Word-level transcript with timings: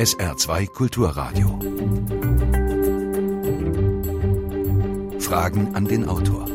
SR2 0.00 0.66
Kulturradio. 0.68 1.60
Fragen 5.20 5.74
an 5.74 5.84
den 5.84 6.08
Autor. 6.08 6.46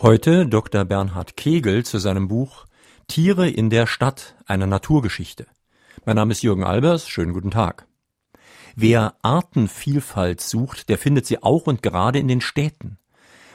Heute 0.00 0.46
Dr. 0.46 0.86
Bernhard 0.86 1.36
Kegel 1.36 1.84
zu 1.84 1.98
seinem 1.98 2.28
Buch 2.28 2.64
Tiere 3.08 3.50
in 3.50 3.68
der 3.68 3.86
Stadt, 3.86 4.36
eine 4.46 4.66
Naturgeschichte. 4.66 5.46
Mein 6.06 6.16
Name 6.16 6.32
ist 6.32 6.42
Jürgen 6.42 6.64
Albers, 6.64 7.06
schönen 7.06 7.34
guten 7.34 7.50
Tag. 7.50 7.86
Wer 8.74 9.16
Artenvielfalt 9.20 10.40
sucht, 10.40 10.88
der 10.88 10.96
findet 10.96 11.26
sie 11.26 11.42
auch 11.42 11.66
und 11.66 11.82
gerade 11.82 12.18
in 12.18 12.28
den 12.28 12.40
Städten. 12.40 12.96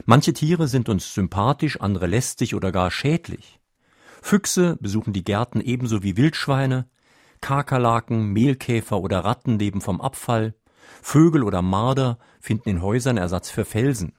Manche 0.06 0.34
Tiere 0.34 0.68
sind 0.68 0.90
uns 0.90 1.12
sympathisch, 1.12 1.82
andere 1.82 2.06
lästig 2.06 2.54
oder 2.54 2.72
gar 2.72 2.92
schädlich. 2.92 3.60
Füchse 4.28 4.76
besuchen 4.82 5.14
die 5.14 5.24
Gärten 5.24 5.62
ebenso 5.62 6.02
wie 6.02 6.18
Wildschweine, 6.18 6.90
Kakerlaken, 7.42 8.34
Mehlkäfer 8.34 9.00
oder 9.00 9.20
Ratten 9.20 9.60
leben 9.60 9.82
vom 9.82 10.02
Abfall, 10.02 10.56
Vögel 11.04 11.44
oder 11.44 11.62
Marder 11.62 12.18
finden 12.40 12.70
in 12.70 12.82
Häusern 12.82 13.18
Ersatz 13.18 13.52
für 13.52 13.66
Felsen. 13.66 14.14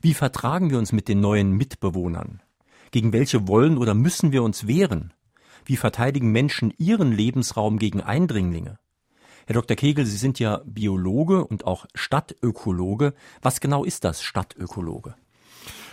Wie 0.00 0.14
vertragen 0.14 0.70
wir 0.70 0.78
uns 0.78 0.92
mit 0.92 1.08
den 1.08 1.20
neuen 1.20 1.52
Mitbewohnern? 1.52 2.40
Gegen 2.90 3.12
welche 3.12 3.46
wollen 3.46 3.76
oder 3.76 3.92
müssen 3.92 4.32
wir 4.32 4.42
uns 4.42 4.66
wehren? 4.66 5.12
Wie 5.66 5.76
verteidigen 5.76 6.32
Menschen 6.32 6.72
ihren 6.78 7.12
Lebensraum 7.12 7.78
gegen 7.78 8.00
Eindringlinge? 8.00 8.78
Herr 9.46 9.54
Dr. 9.56 9.76
Kegel, 9.76 10.06
Sie 10.06 10.16
sind 10.16 10.38
ja 10.38 10.62
Biologe 10.64 11.44
und 11.44 11.66
auch 11.66 11.84
Stadtökologe. 11.94 13.12
Was 13.42 13.60
genau 13.60 13.84
ist 13.84 14.04
das 14.04 14.22
Stadtökologe? 14.22 15.16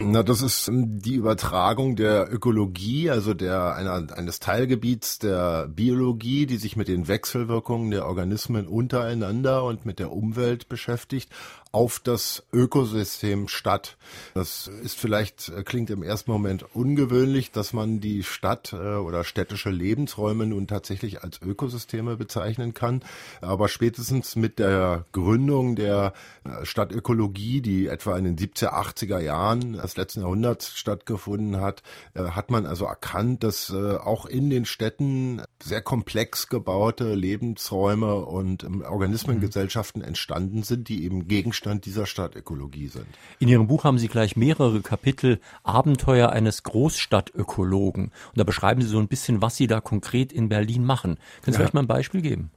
Na, 0.03 0.23
das 0.23 0.41
ist 0.41 0.67
ähm, 0.67 0.99
die 0.99 1.15
Übertragung 1.15 1.95
der 1.95 2.33
Ökologie, 2.33 3.09
also 3.09 3.33
der 3.33 3.75
einer, 3.75 4.17
eines 4.17 4.39
Teilgebiets 4.39 5.19
der 5.19 5.67
Biologie, 5.67 6.45
die 6.45 6.57
sich 6.57 6.75
mit 6.75 6.87
den 6.87 7.07
Wechselwirkungen 7.07 7.91
der 7.91 8.07
Organismen 8.07 8.67
untereinander 8.67 9.63
und 9.63 9.85
mit 9.85 9.99
der 9.99 10.11
Umwelt 10.11 10.69
beschäftigt, 10.69 11.29
auf 11.71 11.99
das 11.99 12.43
Ökosystem 12.51 13.47
Stadt. 13.47 13.97
Das 14.33 14.67
ist 14.67 14.97
vielleicht, 14.97 15.49
äh, 15.49 15.63
klingt 15.63 15.89
im 15.89 16.03
ersten 16.03 16.31
Moment 16.31 16.65
ungewöhnlich, 16.75 17.51
dass 17.51 17.71
man 17.71 18.01
die 18.01 18.23
Stadt 18.23 18.73
äh, 18.73 18.95
oder 18.95 19.23
städtische 19.23 19.69
Lebensräume 19.69 20.45
nun 20.45 20.67
tatsächlich 20.67 21.23
als 21.23 21.41
Ökosysteme 21.41 22.17
bezeichnen 22.17 22.73
kann. 22.73 23.03
Aber 23.39 23.69
spätestens 23.69 24.35
mit 24.35 24.59
der 24.59 25.05
Gründung 25.13 25.77
der 25.77 26.13
äh, 26.43 26.65
Stadtökologie, 26.65 27.61
die 27.61 27.87
etwa 27.87 28.17
in 28.17 28.25
den 28.25 28.37
70er, 28.37 28.73
80er 28.73 29.19
Jahren 29.19 29.73
des 29.73 29.95
letzten 29.95 30.21
Jahrhunderts 30.21 30.77
stattgefunden 30.77 31.61
hat, 31.61 31.83
hat 32.15 32.51
man 32.51 32.65
also 32.65 32.85
erkannt, 32.85 33.43
dass 33.43 33.71
auch 33.71 34.25
in 34.25 34.49
den 34.49 34.65
Städten 34.65 35.41
sehr 35.63 35.81
komplex 35.81 36.47
gebaute 36.47 37.13
Lebensräume 37.13 38.15
und 38.15 38.63
ähm, 38.63 38.81
Organismengesellschaften 38.81 40.01
entstanden 40.01 40.63
sind, 40.63 40.89
die 40.89 41.03
eben 41.03 41.27
Gegenstand 41.27 41.60
Gegenstand 41.61 41.85
dieser 41.85 42.07
Stadtökologie 42.07 42.87
sind. 42.87 43.05
In 43.37 43.47
Ihrem 43.47 43.67
Buch 43.67 43.83
haben 43.83 43.99
Sie 43.99 44.07
gleich 44.07 44.35
mehrere 44.35 44.81
Kapitel 44.81 45.39
Abenteuer 45.61 46.29
eines 46.29 46.63
Großstadtökologen. 46.63 48.05
Und 48.05 48.37
da 48.37 48.43
beschreiben 48.43 48.81
Sie 48.81 48.87
so 48.87 48.97
ein 48.97 49.07
bisschen, 49.07 49.43
was 49.43 49.57
Sie 49.57 49.67
da 49.67 49.79
konkret 49.79 50.33
in 50.33 50.49
Berlin 50.49 50.83
machen. 50.83 51.17
Können 51.43 51.45
Sie 51.45 51.51
ja. 51.51 51.57
vielleicht 51.57 51.75
mal 51.75 51.81
ein 51.81 51.87
Beispiel 51.87 52.23
geben? 52.23 52.49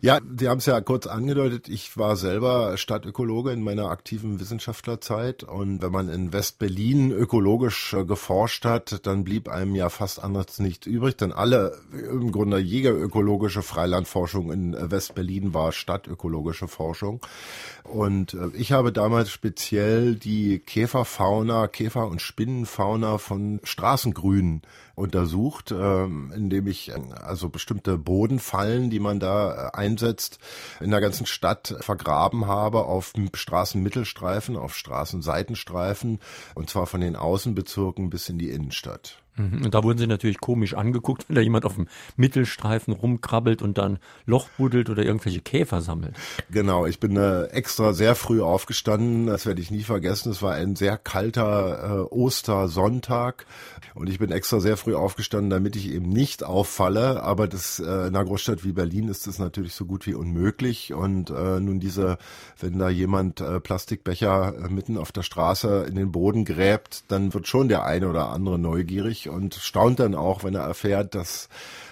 Ja, 0.00 0.20
Sie 0.38 0.48
haben 0.48 0.58
es 0.58 0.66
ja 0.66 0.80
kurz 0.80 1.06
angedeutet. 1.06 1.68
Ich 1.68 1.96
war 1.96 2.16
selber 2.16 2.76
Stadtökologe 2.76 3.52
in 3.52 3.62
meiner 3.62 3.90
aktiven 3.90 4.40
Wissenschaftlerzeit. 4.40 5.44
Und 5.44 5.82
wenn 5.82 5.92
man 5.92 6.08
in 6.08 6.32
West-Berlin 6.32 7.10
ökologisch 7.10 7.94
äh, 7.94 8.04
geforscht 8.04 8.64
hat, 8.64 9.06
dann 9.06 9.24
blieb 9.24 9.48
einem 9.48 9.74
ja 9.74 9.88
fast 9.88 10.22
anders 10.22 10.58
nichts 10.58 10.86
übrig. 10.86 11.16
Denn 11.16 11.32
alle, 11.32 11.78
im 11.92 12.32
Grunde 12.32 12.58
jede 12.58 12.90
ökologische 12.90 13.62
Freilandforschung 13.62 14.52
in 14.52 14.74
äh, 14.74 14.90
West-Berlin 14.90 15.54
war 15.54 15.72
stadtökologische 15.72 16.68
Forschung. 16.68 17.20
Und 17.84 18.34
äh, 18.34 18.48
ich 18.54 18.72
habe 18.72 18.92
damals 18.92 19.30
speziell 19.30 20.16
die 20.16 20.58
Käferfauna, 20.58 21.68
Käfer- 21.68 22.08
und 22.08 22.20
Spinnenfauna 22.20 23.18
von 23.18 23.60
Straßengrünen 23.62 24.62
untersucht, 24.94 25.72
ähm, 25.72 26.32
indem 26.34 26.66
ich 26.66 26.92
also 26.94 27.48
bestimmte 27.48 27.98
Bodenfallen, 27.98 28.90
die 28.90 29.00
man 29.00 29.20
da 29.20 29.70
einsetzt, 29.70 30.38
in 30.80 30.90
der 30.90 31.00
ganzen 31.00 31.26
Stadt 31.26 31.74
vergraben 31.80 32.46
habe 32.46 32.84
auf 32.84 33.12
Straßenmittelstreifen, 33.32 34.56
auf 34.56 34.76
Straßenseitenstreifen 34.76 36.20
und 36.54 36.70
zwar 36.70 36.86
von 36.86 37.00
den 37.00 37.16
Außenbezirken 37.16 38.10
bis 38.10 38.28
in 38.28 38.38
die 38.38 38.50
Innenstadt. 38.50 39.23
Mhm. 39.36 39.64
Und 39.64 39.74
da 39.74 39.82
wurden 39.82 39.98
sie 39.98 40.06
natürlich 40.06 40.38
komisch 40.40 40.74
angeguckt, 40.74 41.28
wenn 41.28 41.36
da 41.36 41.42
jemand 41.42 41.64
auf 41.64 41.74
dem 41.74 41.88
Mittelstreifen 42.16 42.92
rumkrabbelt 42.92 43.62
und 43.62 43.78
dann 43.78 43.98
Loch 44.26 44.48
buddelt 44.56 44.90
oder 44.90 45.04
irgendwelche 45.04 45.40
Käfer 45.40 45.80
sammelt. 45.80 46.16
Genau, 46.50 46.86
ich 46.86 47.00
bin 47.00 47.16
äh, 47.16 47.44
extra 47.46 47.92
sehr 47.92 48.14
früh 48.14 48.40
aufgestanden, 48.40 49.26
das 49.26 49.46
werde 49.46 49.60
ich 49.60 49.70
nie 49.70 49.82
vergessen. 49.82 50.30
Es 50.30 50.42
war 50.42 50.54
ein 50.54 50.76
sehr 50.76 50.96
kalter 50.98 52.06
äh, 52.10 52.14
Ostersonntag 52.14 53.46
und 53.94 54.08
ich 54.08 54.18
bin 54.18 54.30
extra 54.30 54.60
sehr 54.60 54.76
früh 54.76 54.94
aufgestanden, 54.94 55.50
damit 55.50 55.76
ich 55.76 55.92
eben 55.92 56.08
nicht 56.08 56.44
auffalle. 56.44 57.22
Aber 57.22 57.48
das 57.48 57.78
äh, 57.78 57.84
in 57.84 57.90
einer 58.14 58.24
Großstadt 58.24 58.64
wie 58.64 58.72
Berlin 58.72 59.08
ist 59.08 59.26
das 59.26 59.38
natürlich 59.38 59.74
so 59.74 59.84
gut 59.84 60.06
wie 60.06 60.14
unmöglich. 60.14 60.92
Und 60.92 61.30
äh, 61.30 61.60
nun 61.60 61.80
diese, 61.80 62.18
wenn 62.60 62.78
da 62.78 62.88
jemand 62.88 63.40
äh, 63.40 63.60
Plastikbecher 63.60 64.54
äh, 64.64 64.68
mitten 64.68 64.98
auf 64.98 65.12
der 65.12 65.22
Straße 65.22 65.86
in 65.88 65.94
den 65.94 66.12
Boden 66.12 66.44
gräbt, 66.44 67.04
dann 67.08 67.34
wird 67.34 67.46
schon 67.46 67.68
der 67.68 67.84
eine 67.84 68.08
oder 68.08 68.30
andere 68.30 68.58
neugierig 68.58 69.23
und 69.28 69.54
staunt 69.54 70.00
dann 70.00 70.14
auch, 70.14 70.44
wenn 70.44 70.54
er 70.54 70.62
erfährt, 70.62 71.14
dass 71.14 71.48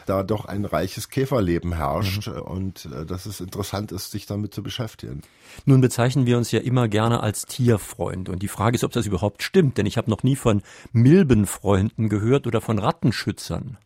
da 0.07 0.23
doch 0.23 0.45
ein 0.45 0.65
reiches 0.65 1.09
Käferleben 1.09 1.75
herrscht 1.75 2.29
mhm. 2.29 2.43
und 2.43 2.87
äh, 2.87 3.07
dass 3.07 3.27
es 3.27 3.41
interessant 3.41 3.93
ist, 3.93 4.11
sich 4.11 4.27
damit 4.27 4.55
zu 4.55 4.63
beschäftigen. 4.63 5.23
Nun 5.65 5.81
bezeichnen 5.81 6.27
wir 6.27 6.39
uns 6.39 6.51
ja 6.51 6.61
immer 6.61 6.89
gerne 6.89 7.23
als 7.23 7.45
Tierfreund 7.47 8.29
und 8.29 8.43
die 8.43 8.49
Frage 8.49 8.75
ist, 8.75 8.85
ob 8.85 8.93
das 8.93 9.07
überhaupt 9.07 9.43
stimmt, 9.43 9.79
denn 9.79 9.87
ich 9.87 9.97
habe 9.97 10.11
noch 10.11 10.23
nie 10.23 10.37
von 10.37 10.63
Milbenfreunden 10.93 12.09
gehört 12.09 12.47
oder 12.47 12.61
von 12.61 12.79
Rattenschützern. 12.79 13.77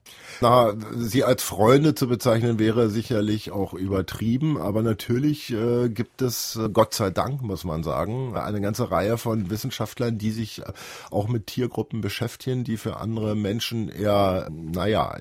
Na, 0.40 0.74
sie 0.94 1.24
als 1.24 1.42
Freunde 1.42 1.94
zu 1.94 2.08
bezeichnen 2.08 2.58
wäre 2.58 2.90
sicherlich 2.90 3.50
auch 3.50 3.72
übertrieben, 3.72 4.58
aber 4.58 4.82
natürlich 4.82 5.50
äh, 5.52 5.88
gibt 5.88 6.20
es, 6.20 6.56
äh, 6.56 6.68
Gott 6.68 6.94
sei 6.94 7.10
Dank, 7.10 7.42
muss 7.42 7.64
man 7.64 7.82
sagen, 7.82 8.36
eine 8.36 8.60
ganze 8.60 8.90
Reihe 8.90 9.16
von 9.16 9.50
Wissenschaftlern, 9.50 10.18
die 10.18 10.30
sich 10.30 10.60
äh, 10.60 10.72
auch 11.10 11.28
mit 11.28 11.46
Tiergruppen 11.46 12.02
beschäftigen, 12.02 12.64
die 12.64 12.76
für 12.76 12.98
andere 12.98 13.34
Menschen 13.34 13.88
eher, 13.88 14.48
naja, 14.50 15.16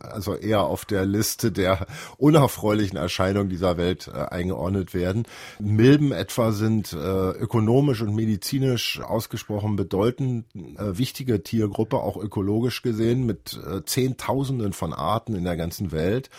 also 0.00 0.35
eher 0.42 0.62
auf 0.62 0.84
der 0.84 1.04
Liste 1.06 1.52
der 1.52 1.86
unerfreulichen 2.18 2.96
Erscheinungen 2.96 3.48
dieser 3.48 3.76
Welt 3.76 4.08
äh, 4.12 4.18
eingeordnet 4.18 4.94
werden. 4.94 5.24
Milben 5.58 6.12
etwa 6.12 6.52
sind 6.52 6.92
äh, 6.92 6.96
ökonomisch 6.96 8.02
und 8.02 8.14
medizinisch 8.14 9.00
ausgesprochen 9.00 9.76
bedeutend 9.76 10.46
äh, 10.54 10.98
wichtige 10.98 11.42
Tiergruppe, 11.42 11.96
auch 11.98 12.16
ökologisch 12.16 12.82
gesehen, 12.82 13.26
mit 13.26 13.58
äh, 13.66 13.84
Zehntausenden 13.84 14.72
von 14.72 14.92
Arten 14.92 15.34
in 15.34 15.44
der 15.44 15.56
ganzen 15.56 15.92
Welt. 15.92 16.30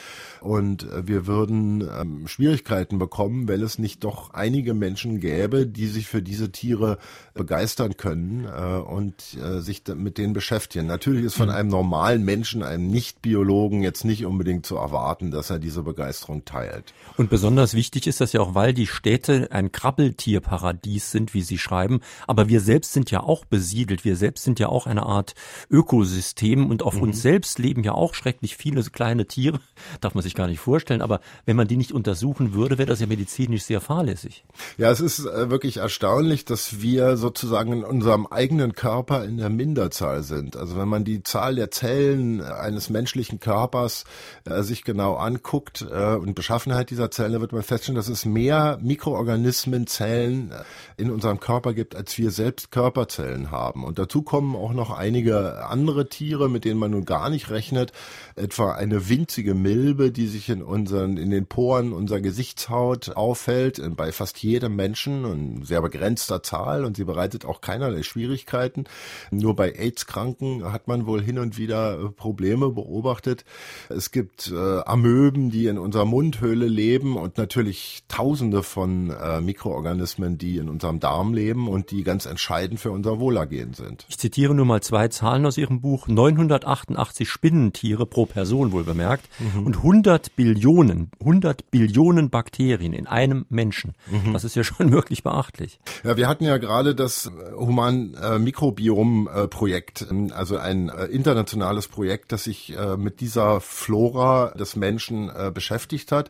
Und 0.41 0.83
äh, 0.83 1.07
wir 1.07 1.27
würden 1.27 1.81
ähm, 1.81 2.27
Schwierigkeiten 2.27 2.99
bekommen, 2.99 3.47
wenn 3.47 3.61
es 3.61 3.79
nicht 3.79 4.03
doch 4.03 4.33
einige 4.33 4.73
Menschen 4.73 5.19
gäbe, 5.19 5.65
die 5.65 5.87
sich 5.87 6.07
für 6.07 6.21
diese 6.21 6.51
Tiere 6.51 6.97
begeistern 7.33 7.97
können 7.97 8.45
äh, 8.45 8.77
und 8.77 9.37
sich 9.59 9.83
mit 9.95 10.17
denen 10.17 10.33
beschäftigen. 10.33 10.87
Natürlich 10.87 11.25
ist 11.25 11.35
von 11.35 11.49
hm. 11.49 11.55
einem 11.55 11.69
normalen 11.69 12.23
Menschen, 12.23 12.63
einem 12.63 12.87
Nicht-Biologen 12.87 13.83
jetzt 13.87 14.03
nicht 14.05 14.25
unbedingt 14.25 14.65
zu 14.65 14.75
erwarten, 14.75 15.31
dass 15.31 15.49
er 15.49 15.59
diese 15.59 15.83
Begeisterung 15.83 16.45
teilt. 16.45 16.93
Und 17.15 17.29
besonders 17.29 17.73
wichtig 17.73 18.05
ist 18.05 18.21
das 18.21 18.33
ja 18.33 18.41
auch, 18.41 18.53
weil 18.53 18.73
die 18.73 18.85
Städte 18.85 19.47
ein 19.51 19.71
Krabbeltierparadies 19.71 21.11
sind, 21.11 21.33
wie 21.33 21.41
Sie 21.41 21.57
schreiben. 21.57 22.01
Aber 22.27 22.49
wir 22.49 22.59
selbst 22.59 22.93
sind 22.93 23.09
ja 23.09 23.21
auch 23.21 23.45
besiedelt. 23.45 24.03
Wir 24.05 24.15
selbst 24.15 24.43
sind 24.43 24.59
ja 24.59 24.67
auch 24.67 24.87
eine 24.87 25.03
Art 25.03 25.33
Ökosystem 25.71 26.69
und 26.69 26.83
auf 26.83 26.95
mhm. 26.95 27.03
uns 27.03 27.21
selbst 27.21 27.59
leben 27.59 27.83
ja 27.83 27.93
auch 27.93 28.13
schrecklich 28.13 28.57
viele 28.57 28.83
kleine 28.83 29.25
Tiere. 29.25 29.59
Darf 30.01 30.13
man 30.13 30.23
sich 30.23 30.35
gar 30.35 30.47
nicht 30.47 30.59
vorstellen. 30.59 31.01
Aber 31.01 31.21
wenn 31.45 31.55
man 31.55 31.67
die 31.67 31.77
nicht 31.77 31.93
untersuchen 31.93 32.53
würde, 32.53 32.77
wäre 32.77 32.87
das 32.87 32.99
ja 32.99 33.07
medizinisch 33.07 33.63
sehr 33.63 33.81
fahrlässig. 33.81 34.43
Ja, 34.77 34.91
es 34.91 34.99
ist 34.99 35.25
äh, 35.25 35.49
wirklich 35.49 35.77
erstaunlich, 35.77 36.45
dass 36.45 36.81
wir 36.81 37.17
sozusagen 37.17 37.71
in 37.71 37.83
unserem 37.83 38.27
eigenen 38.27 38.73
Körper 38.73 39.23
in 39.23 39.37
der 39.37 39.49
Minderzahl 39.49 40.23
sind. 40.23 40.57
Also 40.57 40.77
wenn 40.77 40.89
man 40.89 41.03
die 41.03 41.23
Zahl 41.23 41.55
der 41.55 41.71
Zellen 41.71 42.41
eines 42.41 42.89
menschlichen 42.89 43.39
Körpers 43.39 43.76
Körpers 43.77 44.03
äh, 44.45 44.61
sich 44.63 44.83
genau 44.83 45.15
anguckt 45.15 45.85
äh, 45.89 46.15
und 46.15 46.35
Beschaffenheit 46.35 46.89
dieser 46.89 47.11
Zellen, 47.11 47.39
wird 47.39 47.53
man 47.53 47.63
feststellen, 47.63 47.95
dass 47.95 48.09
es 48.09 48.25
mehr 48.25 48.77
Mikroorganismen, 48.81 49.87
Zellen 49.87 50.51
äh, 50.51 50.63
in 51.01 51.11
unserem 51.11 51.39
Körper 51.39 51.73
gibt, 51.73 51.95
als 51.95 52.17
wir 52.17 52.31
selbst 52.31 52.71
Körperzellen 52.71 53.51
haben. 53.51 53.83
Und 53.83 53.99
dazu 53.99 54.21
kommen 54.21 54.55
auch 54.55 54.73
noch 54.73 54.91
einige 54.91 55.65
andere 55.65 56.09
Tiere, 56.09 56.49
mit 56.49 56.65
denen 56.65 56.79
man 56.79 56.91
nun 56.91 57.05
gar 57.05 57.29
nicht 57.29 57.49
rechnet, 57.49 57.91
etwa 58.35 58.73
eine 58.73 59.09
winzige 59.09 59.53
Milbe, 59.53 60.11
die 60.11 60.27
sich 60.27 60.49
in 60.49 60.61
unseren, 60.61 61.17
in 61.17 61.29
den 61.29 61.45
Poren 61.45 61.93
unserer 61.93 62.21
Gesichtshaut 62.21 63.15
auffällt, 63.15 63.81
bei 63.95 64.11
fast 64.11 64.37
jedem 64.39 64.75
Menschen 64.75 65.25
in 65.25 65.63
sehr 65.63 65.81
begrenzter 65.81 66.43
Zahl 66.43 66.83
und 66.83 66.97
sie 66.97 67.05
bereitet 67.05 67.45
auch 67.45 67.61
keinerlei 67.61 68.03
Schwierigkeiten. 68.03 68.85
Nur 69.31 69.55
bei 69.55 69.73
AIDS-Kranken 69.73 70.71
hat 70.71 70.87
man 70.87 70.97
man 70.97 71.05
wohl 71.05 71.21
hin 71.21 71.39
und 71.39 71.57
wieder 71.57 71.99
äh, 71.99 72.09
Probleme 72.09 72.69
beobachtet. 72.69 73.45
Es 73.89 74.11
gibt 74.11 74.51
äh, 74.51 74.79
Amöben, 74.81 75.49
die 75.49 75.67
in 75.67 75.77
unserer 75.77 76.05
Mundhöhle 76.05 76.67
leben 76.67 77.17
und 77.17 77.37
natürlich 77.37 78.03
Tausende 78.07 78.63
von 78.63 79.11
äh, 79.11 79.41
Mikroorganismen, 79.41 80.37
die 80.37 80.57
in 80.57 80.69
unserem 80.69 80.99
Darm 80.99 81.33
leben 81.33 81.67
und 81.67 81.91
die 81.91 82.03
ganz 82.03 82.25
entscheidend 82.25 82.79
für 82.79 82.91
unser 82.91 83.19
Wohlergehen 83.19 83.73
sind. 83.73 84.05
Ich 84.09 84.17
zitiere 84.17 84.55
nur 84.55 84.65
mal 84.65 84.81
zwei 84.81 85.07
Zahlen 85.07 85.45
aus 85.45 85.57
Ihrem 85.57 85.81
Buch. 85.81 86.07
988 86.07 87.29
Spinnentiere 87.29 88.05
pro 88.05 88.25
Person 88.25 88.71
wohl 88.71 88.83
bemerkt 88.83 89.27
mhm. 89.39 89.65
und 89.65 89.77
100 89.77 90.35
Billionen, 90.35 91.11
100 91.19 91.69
Billionen 91.71 92.29
Bakterien 92.29 92.93
in 92.93 93.07
einem 93.07 93.45
Menschen. 93.49 93.93
Mhm. 94.09 94.33
Das 94.33 94.43
ist 94.43 94.55
ja 94.55 94.63
schon 94.63 94.91
wirklich 94.91 95.23
beachtlich. 95.23 95.79
Ja, 96.03 96.17
wir 96.17 96.27
hatten 96.27 96.43
ja 96.43 96.57
gerade 96.57 96.95
das 96.95 97.31
Human 97.55 98.15
äh, 98.15 98.39
Mikrobiom 98.39 99.29
äh, 99.33 99.47
Projekt, 99.47 100.07
also 100.31 100.57
ein 100.57 100.89
äh, 100.89 101.05
internationales 101.05 101.87
Projekt, 101.87 102.31
das 102.31 102.45
sich 102.45 102.75
äh, 102.77 102.97
mit 102.97 103.21
dieser 103.21 103.56
Flora 103.59 104.53
des 104.57 104.75
Menschen 104.75 105.29
äh, 105.29 105.51
beschäftigt 105.53 106.11
hat. 106.11 106.29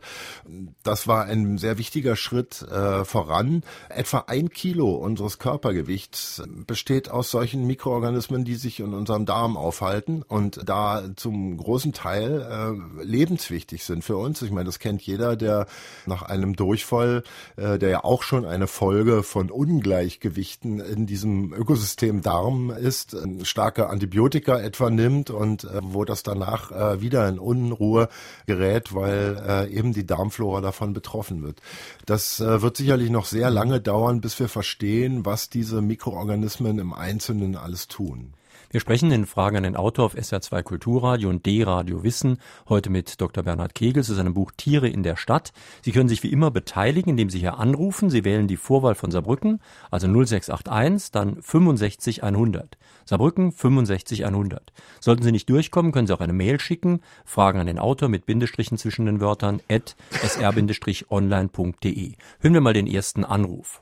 Das 0.82 1.06
war 1.06 1.24
ein 1.24 1.58
sehr 1.58 1.78
wichtiger 1.78 2.16
Schritt 2.16 2.62
äh, 2.62 3.04
voran. 3.04 3.62
Etwa 3.88 4.24
ein 4.26 4.50
Kilo 4.50 4.94
unseres 4.94 5.38
Körpergewichts 5.38 6.42
besteht 6.66 7.10
aus 7.10 7.30
solchen 7.30 7.66
Mikroorganismen, 7.66 8.44
die 8.44 8.54
sich 8.54 8.80
in 8.80 8.94
unserem 8.94 9.26
Darm 9.26 9.56
aufhalten 9.56 10.22
und 10.22 10.68
da 10.68 11.02
zum 11.16 11.56
großen 11.56 11.92
Teil 11.92 12.40
äh, 12.40 13.02
lebenswichtig 13.02 13.84
sind 13.84 14.04
für 14.04 14.16
uns. 14.16 14.42
Ich 14.42 14.50
meine, 14.50 14.66
das 14.66 14.78
kennt 14.78 15.02
jeder, 15.02 15.36
der 15.36 15.66
nach 16.06 16.22
einem 16.22 16.56
Durchfall, 16.56 17.22
äh, 17.56 17.78
der 17.78 17.88
ja 17.88 18.04
auch 18.04 18.22
schon 18.22 18.44
eine 18.44 18.66
Folge 18.66 19.22
von 19.22 19.50
Ungleichgewichten 19.50 20.80
in 20.80 21.06
diesem 21.06 21.52
Ökosystem 21.52 22.22
Darm 22.22 22.70
ist, 22.70 23.14
äh, 23.14 23.44
starke 23.44 23.88
Antibiotika 23.88 24.58
etwa 24.58 24.90
nimmt 24.90 25.30
und 25.30 25.64
äh, 25.64 25.80
wo 25.82 26.04
das 26.04 26.22
danach 26.22 26.70
äh, 26.70 27.00
wieder 27.00 27.17
in 27.26 27.38
Unruhe 27.38 28.08
gerät, 28.46 28.94
weil 28.94 29.42
äh, 29.48 29.72
eben 29.72 29.94
die 29.94 30.06
Darmflora 30.06 30.60
davon 30.60 30.92
betroffen 30.92 31.42
wird. 31.42 31.62
Das 32.04 32.38
äh, 32.40 32.60
wird 32.60 32.76
sicherlich 32.76 33.08
noch 33.08 33.24
sehr 33.24 33.48
lange 33.48 33.80
dauern, 33.80 34.20
bis 34.20 34.38
wir 34.38 34.48
verstehen, 34.48 35.24
was 35.24 35.48
diese 35.48 35.80
Mikroorganismen 35.80 36.78
im 36.78 36.92
Einzelnen 36.92 37.56
alles 37.56 37.88
tun. 37.88 38.34
Wir 38.70 38.80
sprechen 38.80 39.10
in 39.12 39.24
Fragen 39.24 39.56
an 39.56 39.62
den 39.62 39.76
Autor 39.76 40.04
auf 40.04 40.14
SR2 40.14 40.62
Kulturradio 40.62 41.30
und 41.30 41.46
D-Radio 41.46 42.02
Wissen 42.02 42.36
heute 42.68 42.90
mit 42.90 43.18
Dr. 43.18 43.42
Bernhard 43.42 43.74
Kegel 43.74 44.04
zu 44.04 44.12
seinem 44.12 44.34
Buch 44.34 44.52
Tiere 44.54 44.90
in 44.90 45.02
der 45.02 45.16
Stadt. 45.16 45.54
Sie 45.80 45.90
können 45.90 46.10
sich 46.10 46.22
wie 46.22 46.30
immer 46.30 46.50
beteiligen, 46.50 47.12
indem 47.12 47.30
Sie 47.30 47.38
hier 47.38 47.56
anrufen. 47.58 48.10
Sie 48.10 48.26
wählen 48.26 48.46
die 48.46 48.58
Vorwahl 48.58 48.94
von 48.94 49.10
Saarbrücken, 49.10 49.62
also 49.90 50.06
0681, 50.06 51.12
dann 51.12 51.40
65 51.40 52.22
100. 52.22 52.76
Saarbrücken 53.08 53.52
65 53.52 54.26
100. 54.26 54.74
Sollten 55.00 55.22
Sie 55.22 55.32
nicht 55.32 55.48
durchkommen, 55.48 55.92
können 55.92 56.06
Sie 56.06 56.12
auch 56.12 56.20
eine 56.20 56.34
Mail 56.34 56.60
schicken. 56.60 57.00
Fragen 57.24 57.58
an 57.58 57.66
den 57.66 57.78
Autor 57.78 58.10
mit 58.10 58.26
Bindestrichen 58.26 58.76
zwischen 58.76 59.06
den 59.06 59.22
Wörtern 59.22 59.62
at 59.70 59.96
sr-online.de. 60.10 62.12
Hören 62.40 62.52
wir 62.52 62.60
mal 62.60 62.74
den 62.74 62.86
ersten 62.86 63.24
Anruf. 63.24 63.80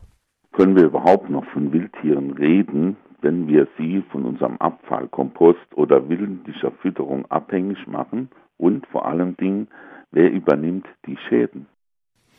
Können 0.53 0.77
wir 0.77 0.85
überhaupt 0.85 1.29
noch 1.29 1.45
von 1.47 1.73
Wildtieren 1.73 2.35
reden, 2.35 2.97
wenn 3.21 3.49
wir 3.49 3.67
sie 3.77 4.05
von 4.13 4.27
unserem 4.27 4.59
Abfall, 4.59 5.09
Kompost 5.09 5.75
oder 5.75 6.09
willentlicher 6.09 6.71
Fütterung 6.81 7.27
abhängig 7.27 7.85
machen 7.89 8.31
und 8.59 8.87
vor 8.93 9.07
allen 9.07 9.37
Dingen, 9.39 9.67
wer 10.13 10.31
übernimmt 10.31 10.87
die 11.05 11.19
Schäden? 11.29 11.67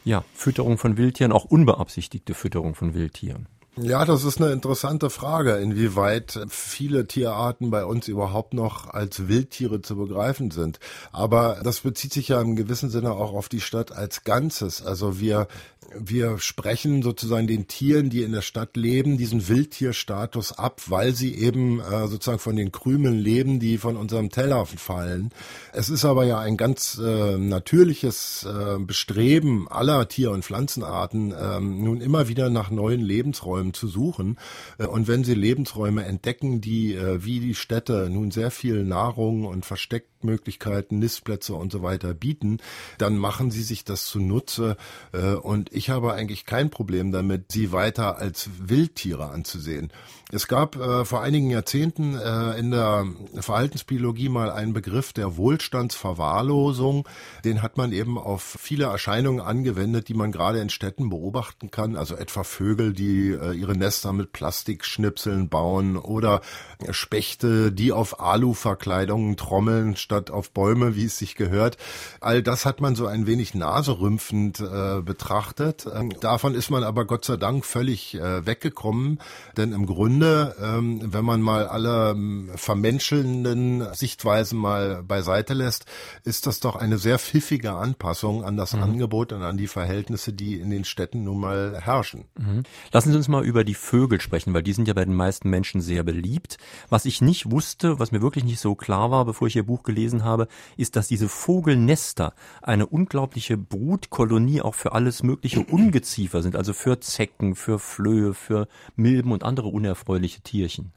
Ja, 0.06 0.24
Fütterung 0.33 0.78
von 0.78 0.95
Wildtieren, 0.95 1.33
auch 1.33 1.44
unbeabsichtigte 1.44 2.33
Fütterung 2.33 2.75
von 2.75 2.94
Wildtieren. 2.94 3.50
Ja, 3.80 4.06
das 4.06 4.24
ist 4.24 4.42
eine 4.42 4.52
interessante 4.54 5.12
Frage, 5.12 5.58
inwieweit 5.58 6.40
viele 6.50 7.06
Tierarten 7.06 7.70
bei 7.70 7.86
uns 7.86 8.08
überhaupt 8.08 8.56
noch 8.56 8.88
als 8.88 9.28
Wildtiere 9.28 9.84
zu 9.84 9.96
begreifen 9.96 10.50
sind. 10.50 10.80
Aber 11.12 11.60
das 11.64 11.82
bezieht 11.82 12.12
sich 12.12 12.30
ja 12.30 12.42
im 12.42 12.56
gewissen 12.56 12.90
Sinne 12.90 13.12
auch 13.12 13.34
auf 13.34 13.50
die 13.50 13.62
Stadt 13.62 13.92
als 13.92 14.24
Ganzes. 14.24 14.84
Also 14.84 15.20
wir 15.20 15.48
wir 15.95 16.39
sprechen 16.39 17.01
sozusagen 17.01 17.48
den 17.48 17.68
Tieren, 17.68 18.10
die 18.10 18.24
in 18.24 18.31
der 18.31 18.42
Stadt 18.42 18.75
leben, 18.75 19.18
diesen 19.18 19.48
Wildtierstatus 19.48 20.51
ab, 20.51 20.81
weil 20.88 21.13
sie 21.13 21.36
eben 21.36 21.80
äh, 21.80 22.07
sozusagen 22.07 22.39
von 22.39 22.56
den 22.56 22.72
Krümeln 22.72 23.18
leben, 23.18 23.60
die 23.60 23.78
von 23.78 23.95
unserem 23.95 24.30
Teller 24.30 24.66
fallen. 24.66 25.31
Es 25.74 25.89
ist 25.89 26.04
aber 26.04 26.25
ja 26.25 26.39
ein 26.39 26.57
ganz 26.57 27.00
äh, 27.04 27.38
natürliches 27.38 28.45
äh, 28.45 28.80
Bestreben 28.80 29.68
aller 29.69 30.07
Tier- 30.07 30.31
und 30.31 30.44
Pflanzenarten, 30.44 31.31
äh, 31.31 31.60
nun 31.60 32.01
immer 32.01 32.28
wieder 32.28 32.50
nach 32.50 32.69
neuen 32.69 33.01
Lebensräumen 33.01 33.74
zu 33.74 33.88
suchen. 33.88 34.38
Äh, 34.78 34.88
und 34.88 35.07
wenn 35.07 35.24
sie 35.24 35.36
Lebensräume 35.36 36.06
entdecken, 36.06 36.60
die 36.60 36.95
äh, 36.95 37.24
wie 37.24 37.40
die 37.40 37.56
Städte 37.56 38.10
nun 38.10 38.31
sehr 38.31 38.51
viel 38.51 38.83
Nahrung 38.83 39.45
und 39.45 39.66
Versteckmöglichkeiten, 39.66 41.00
Nistplätze 41.00 41.54
und 41.54 41.72
so 41.72 41.81
weiter 41.81 42.13
bieten, 42.13 42.57
dann 42.98 43.18
machen 43.18 43.51
sie 43.51 43.63
sich 43.63 43.86
das 43.86 44.06
zunutze 44.07 44.75
äh, 45.13 45.33
und 45.33 45.77
ich 45.78 45.90
habe 45.90 46.14
eigentlich 46.14 46.46
kein 46.46 46.70
Problem 46.70 47.12
damit, 47.12 47.52
sie 47.52 47.72
weiter 47.72 48.18
als 48.18 48.50
Wildtiere 48.60 49.30
anzusehen. 49.30 49.92
Es 50.30 50.50
gab 50.50 50.76
äh, 50.76 51.06
vor 51.06 51.22
einigen 51.22 51.50
Jahrzehnten 51.50 52.16
äh, 52.18 52.60
in 52.60 52.72
der 52.72 53.06
Verhaltensbiologie 53.40 54.28
mal 54.28 54.52
einen 54.52 54.74
Begriff 54.74 55.14
der 55.14 55.38
Wohlstandsverwahrlosung. 55.38 57.08
Den 57.46 57.62
hat 57.62 57.78
man 57.78 57.94
eben 57.94 58.18
auf 58.18 58.58
viele 58.60 58.86
Erscheinungen 58.86 59.40
angewendet, 59.40 60.10
die 60.10 60.14
man 60.16 60.34
gerade 60.34 60.60
in 60.60 60.70
Städten 60.70 61.10
beobachten 61.10 61.72
kann. 61.72 61.96
Also 61.96 62.18
etwa 62.18 62.44
Vögel, 62.44 62.92
die 62.92 63.30
äh, 63.30 63.54
ihre 63.54 63.78
Nester 63.78 64.12
mit 64.12 64.34
Plastikschnipseln 64.34 65.48
bauen 65.48 65.96
oder 65.96 66.42
Spechte, 66.90 67.72
die 67.72 67.94
auf 67.94 68.20
Aluverkleidungen 68.20 69.38
trommeln 69.38 69.96
statt 69.96 70.30
auf 70.30 70.52
Bäume, 70.52 70.98
wie 70.98 71.06
es 71.06 71.18
sich 71.18 71.36
gehört. 71.36 71.78
All 72.20 72.44
das 72.44 72.66
hat 72.66 72.82
man 72.82 72.96
so 72.96 73.06
ein 73.06 73.28
wenig 73.28 73.54
naserümpfend 73.54 74.60
äh, 74.60 75.02
betrachtet 75.02 75.67
gelandet. 75.68 75.88
Ähm, 75.94 76.19
davon 76.19 76.56
ist 76.56 76.69
man 76.69 76.84
aber 76.84 77.06
Gott 77.06 77.25
sei 77.25 77.38
Dank 77.38 77.66
völlig 77.66 78.16
äh, 78.16 78.46
weggekommen, 78.46 79.19
denn 79.56 79.72
im 79.72 79.86
Grunde, 79.86 80.56
ähm, 80.62 81.02
wenn 81.04 81.25
man 81.25 81.42
mal 81.42 81.68
alle 81.68 82.12
ähm, 82.12 82.50
vermenschelnden 82.56 83.94
Sichtweisen 83.94 84.60
mal 84.60 85.04
beiseite 85.04 85.54
lässt, 85.54 85.86
ist 86.24 86.48
das 86.48 86.60
doch 86.60 86.75
eine 86.75 86.98
sehr 86.98 87.19
pfiffige 87.19 87.74
Anpassung 87.74 88.44
an 88.44 88.58
das 88.58 88.74
mhm. 88.74 88.84
Angebot 88.84 89.34
und 89.34 89.44
an 89.44 89.58
die 89.58 89.68
Verhältnisse, 89.68 90.34
die 90.34 90.60
in 90.60 90.69
den 90.69 90.86
Städten 90.86 91.24
nun 91.24 91.40
mal 91.40 91.80
herrschen. 91.80 92.25
Mhm. 92.38 92.64
Lassen 92.92 93.12
Sie 93.12 93.18
uns 93.18 93.28
mal 93.28 93.46
über 93.46 93.64
die 93.64 93.74
Vögel 93.74 94.22
sprechen, 94.22 94.54
weil 94.54 94.64
die 94.64 94.74
sind 94.74 94.88
ja 94.88 94.94
bei 94.94 95.06
den 95.06 95.16
meisten 95.16 95.50
Menschen 95.50 95.81
sehr 95.81 96.04
beliebt. 96.04 96.58
Was 96.90 97.06
ich 97.06 97.22
nicht 97.22 97.52
wusste, 97.52 98.00
was 98.00 98.12
mir 98.12 98.22
wirklich 98.22 98.44
nicht 98.44 98.60
so 98.60 98.75
klar 98.75 99.12
war, 99.12 99.25
bevor 99.25 99.48
ich 99.48 99.56
Ihr 99.56 99.66
Buch 99.66 99.84
gelesen 99.84 100.24
habe, 100.24 100.48
ist, 100.75 100.96
dass 100.96 101.08
diese 101.08 101.30
Vogelnester 101.30 102.33
eine 102.62 102.86
unglaubliche 102.86 103.57
Brutkolonie 103.57 104.62
auch 104.62 104.76
für 104.76 104.92
alles 104.94 105.24
Mögliche 105.24 105.56
für 105.57 105.73
Ungeziefer 105.73 106.44
sind, 106.44 106.56
also 106.56 106.73
für 106.73 106.99
Zecken, 106.99 107.56
für 107.56 107.80
Flöhe, 107.80 108.35
für 108.35 108.68
Milben 108.95 109.31
und 109.31 109.44
andere 109.44 109.69
unerfreuliche 109.69 110.42
Tierchen. 110.42 110.92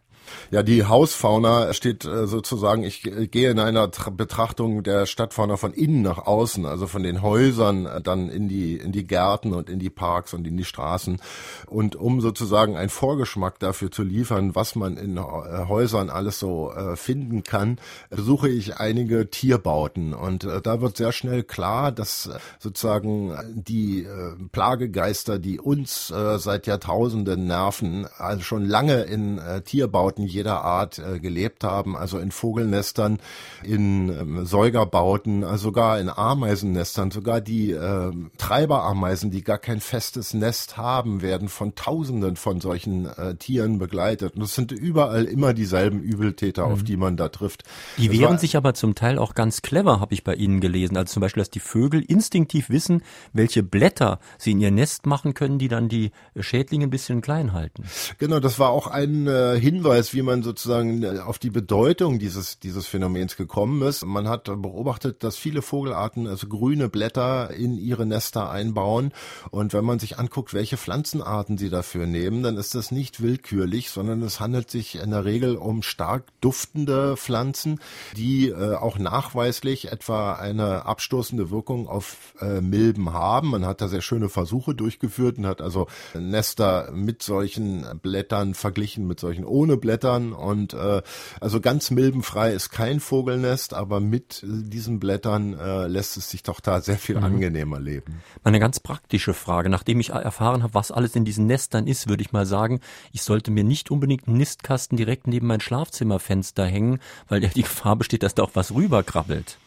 Ja, 0.51 0.63
die 0.63 0.85
Hausfauna 0.85 1.73
steht 1.73 2.05
äh, 2.05 2.27
sozusagen, 2.27 2.83
ich 2.83 3.03
gehe 3.03 3.51
in 3.51 3.61
einer 3.61 3.89
Betrachtung 3.89 4.83
der 4.83 5.07
Stadtfauna 5.07 5.57
von 5.57 5.73
innen 5.73 6.03
nach 6.03 6.19
außen, 6.19 6.67
also 6.67 6.87
von 6.87 7.03
den 7.03 7.23
Häusern 7.23 7.87
äh, 7.87 8.01
dann 8.01 8.29
in 8.29 8.49
die, 8.49 8.77
in 8.77 8.93
die 8.93 9.07
Gärten 9.07 9.53
und 9.53 9.71
in 9.71 9.79
die 9.79 9.91
Parks 9.91 10.35
und 10.35 10.47
in 10.47 10.57
die 10.57 10.65
Straßen. 10.65 11.21
Und 11.67 11.97
um 11.97 12.21
sozusagen 12.21 12.77
einen 12.77 12.91
Vorgeschmack 12.91 13.59
dafür 13.59 13.91
zu 13.91 14.03
liefern, 14.03 14.55
was 14.55 14.75
man 14.75 14.97
in 14.97 15.17
äh, 15.17 15.21
Häusern 15.21 16.11
alles 16.11 16.39
so 16.39 16.73
finden 16.95 17.43
kann, 17.43 17.79
besuche 18.09 18.49
ich 18.49 18.77
einige 18.77 19.31
Tierbauten. 19.31 20.15
Und 20.15 20.47
da 20.63 20.81
wird 20.81 20.97
sehr 20.97 21.13
schnell 21.13 21.43
klar, 21.43 21.93
dass 21.93 22.31
sozusagen 22.59 23.37
die 23.55 24.07
Plagegeister, 24.53 25.39
die 25.39 25.61
uns 25.61 26.09
seit 26.09 26.67
Jahrtausenden 26.67 27.47
nerven, 27.47 28.07
also 28.17 28.43
schon 28.43 28.65
lange 28.65 29.03
in 29.03 29.41
Tierbauten 29.65 30.10
Bauten 30.11 30.27
jeder 30.27 30.65
Art 30.65 30.99
äh, 30.99 31.21
gelebt 31.21 31.65
haben, 31.65 31.97
also 31.97 32.19
in 32.19 32.33
Vogelnestern, 32.33 33.19
in 33.63 34.09
ähm, 34.09 34.45
Säugerbauten, 34.45 35.45
also 35.45 35.71
sogar 35.71 36.01
in 36.01 36.09
Ameisennestern, 36.09 37.13
sogar 37.13 37.41
die 37.41 37.71
äh, 37.71 38.13
Treiberameisen, 38.39 39.31
die 39.31 39.45
gar 39.45 39.59
kein 39.59 39.81
festes 39.81 40.35
Nest 40.35 40.77
haben, 40.77 41.23
werden 41.23 41.49
von 41.49 41.77
Tausenden 41.77 42.37
von 42.37 42.61
solchen 42.61 43.07
äh, 43.07 43.37
Tieren 43.37 43.79
begleitet. 43.79 44.35
Und 44.35 44.43
es 44.43 44.55
sind 44.55 44.73
überall 44.73 45.27
immer 45.27 45.55
dieselben 45.55 46.01
Übeltäter, 46.01 46.67
mhm. 46.67 46.73
auf 46.73 46.83
die 46.83 46.97
man 46.97 47.17
da 47.17 47.29
trifft. 47.29 47.63
Die 47.97 48.09
das 48.09 48.19
wehren 48.19 48.39
sich 48.39 48.57
aber 48.57 48.75
zum 48.75 48.97
Teil 48.97 49.19
auch 49.19 49.35
ganz 49.35 49.63
clever, 49.63 50.01
habe 50.01 50.15
ich 50.15 50.25
bei 50.25 50.35
Ihnen 50.35 50.61
gelesen. 50.61 50.97
Also 50.97 51.13
zum 51.13 51.21
Beispiel, 51.21 51.43
dass 51.43 51.51
die 51.51 51.61
Vögel 51.61 52.03
instinktiv 52.03 52.69
wissen, 52.69 53.03
welche 53.33 53.63
Blätter 53.63 54.19
sie 54.39 54.53
in 54.53 54.61
ihr 54.61 54.73
Nest 54.73 55.07
machen 55.07 55.35
können, 55.35 55.59
die 55.59 55.69
dann 55.69 55.89
die 55.89 56.11
Schädlinge 56.39 56.87
ein 56.87 56.91
bisschen 56.91 57.21
klein 57.21 57.53
halten. 57.53 57.85
Genau, 58.19 58.41
das 58.41 58.59
war 58.59 58.71
auch 58.71 58.89
ein 58.89 59.29
äh, 59.29 59.61
Hinweis 59.61 60.00
Hinweis, 60.01 60.15
wie 60.15 60.23
man 60.23 60.43
sozusagen 60.43 61.03
äh, 61.03 61.19
auf 61.19 61.39
die 61.39 61.51
Bedeutung 61.51 62.19
dieses, 62.19 62.59
dieses 62.59 62.87
Phänomens 62.87 63.37
gekommen 63.37 63.83
ist. 63.83 64.05
Man 64.05 64.29
hat 64.29 64.45
beobachtet, 64.45 65.23
dass 65.23 65.37
viele 65.37 65.63
Vogelarten 65.63 66.27
also 66.27 66.47
grüne 66.49 66.89
Blätter 66.89 67.51
in 67.51 67.77
ihre 67.77 68.07
Nester 68.07 68.51
einbauen. 68.51 69.13
Und 69.51 69.75
wenn 69.75 69.85
man 69.85 69.99
sich 69.99 70.19
anguckt, 70.19 70.55
welche 70.55 70.77
Pflanzenarten 70.77 71.59
sie 71.59 71.69
dafür 71.69 72.07
nehmen, 72.07 72.43
dann 72.43 72.57
ist 72.57 72.75
das 72.75 72.91
nicht 72.91 73.23
willkürlich, 73.23 73.91
sondern 73.91 74.23
es 74.23 74.41
handelt 74.41 74.71
sich 74.71 74.97
in 74.97 75.11
der 75.11 75.25
Regel 75.25 75.57
um 75.57 75.83
stark 75.83 76.25
duftende 76.41 77.17
Pflanzen, 77.17 77.79
die 78.17 78.49
äh, 78.49 78.75
auch 78.75 78.99
nachweislich 78.99 79.93
etwa 79.93 80.33
eine 80.35 80.87
abstoßende 80.87 81.51
Wirkung 81.51 81.89
auf 81.89 82.35
äh, 82.41 82.61
Milben 82.61 83.13
haben. 83.13 83.51
Man 83.51 83.67
hat 83.67 83.81
da 83.81 83.89
sehr 83.89 84.03
schöne 84.03 84.29
Versuche 84.29 84.75
durchgeführt 84.75 85.39
und 85.39 85.47
hat 85.47 85.61
also 85.61 85.89
Nester 86.15 86.91
mit 86.93 87.23
solchen 87.23 87.85
Blättern 88.03 88.55
verglichen 88.55 89.07
mit 89.07 89.21
solchen 89.21 89.45
ohne 89.45 89.77
Blättern 89.77 89.90
und 90.33 90.75
äh, 90.75 91.03
also 91.41 91.61
ganz 91.61 91.91
milbenfrei 91.91 92.53
ist 92.53 92.71
kein 92.71 93.01
Vogelnest, 93.01 93.75
aber 93.75 94.01
mit 94.01 94.43
diesen 94.45 95.01
Blättern 95.01 95.59
äh, 95.59 95.87
lässt 95.87 96.17
es 96.17 96.31
sich 96.31 96.43
doch 96.43 96.61
da 96.61 96.81
sehr 96.81 96.99
viel 96.99 97.17
mhm. 97.17 97.25
angenehmer 97.25 97.81
leben. 97.81 98.23
Eine 98.45 98.61
ganz 98.61 98.81
praktische 98.81 99.35
Frage, 99.35 99.69
nachdem 99.69 100.01
ich 100.01 100.11
erfahren 100.11 100.63
habe, 100.63 100.75
was 100.75 100.91
alles 100.91 101.17
in 101.17 101.25
diesen 101.25 101.47
Nestern 101.47 101.87
ist, 101.87 102.09
würde 102.09 102.23
ich 102.23 102.33
mal 102.33 102.47
sagen, 102.47 102.81
ich 103.13 103.23
sollte 103.23 103.51
mir 103.51 103.65
nicht 103.65 103.91
unbedingt 103.91 104.29
einen 104.29 104.37
Nistkasten 104.37 104.97
direkt 104.97 105.27
neben 105.27 105.47
mein 105.47 105.61
Schlafzimmerfenster 105.61 106.65
hängen, 106.65 107.01
weil 107.29 107.43
ja 107.43 107.49
die 107.49 107.63
Gefahr 107.63 107.97
besteht, 107.97 108.23
dass 108.23 108.35
da 108.35 108.43
auch 108.43 108.51
was 108.55 108.75
rüberkrabbelt. 108.75 109.59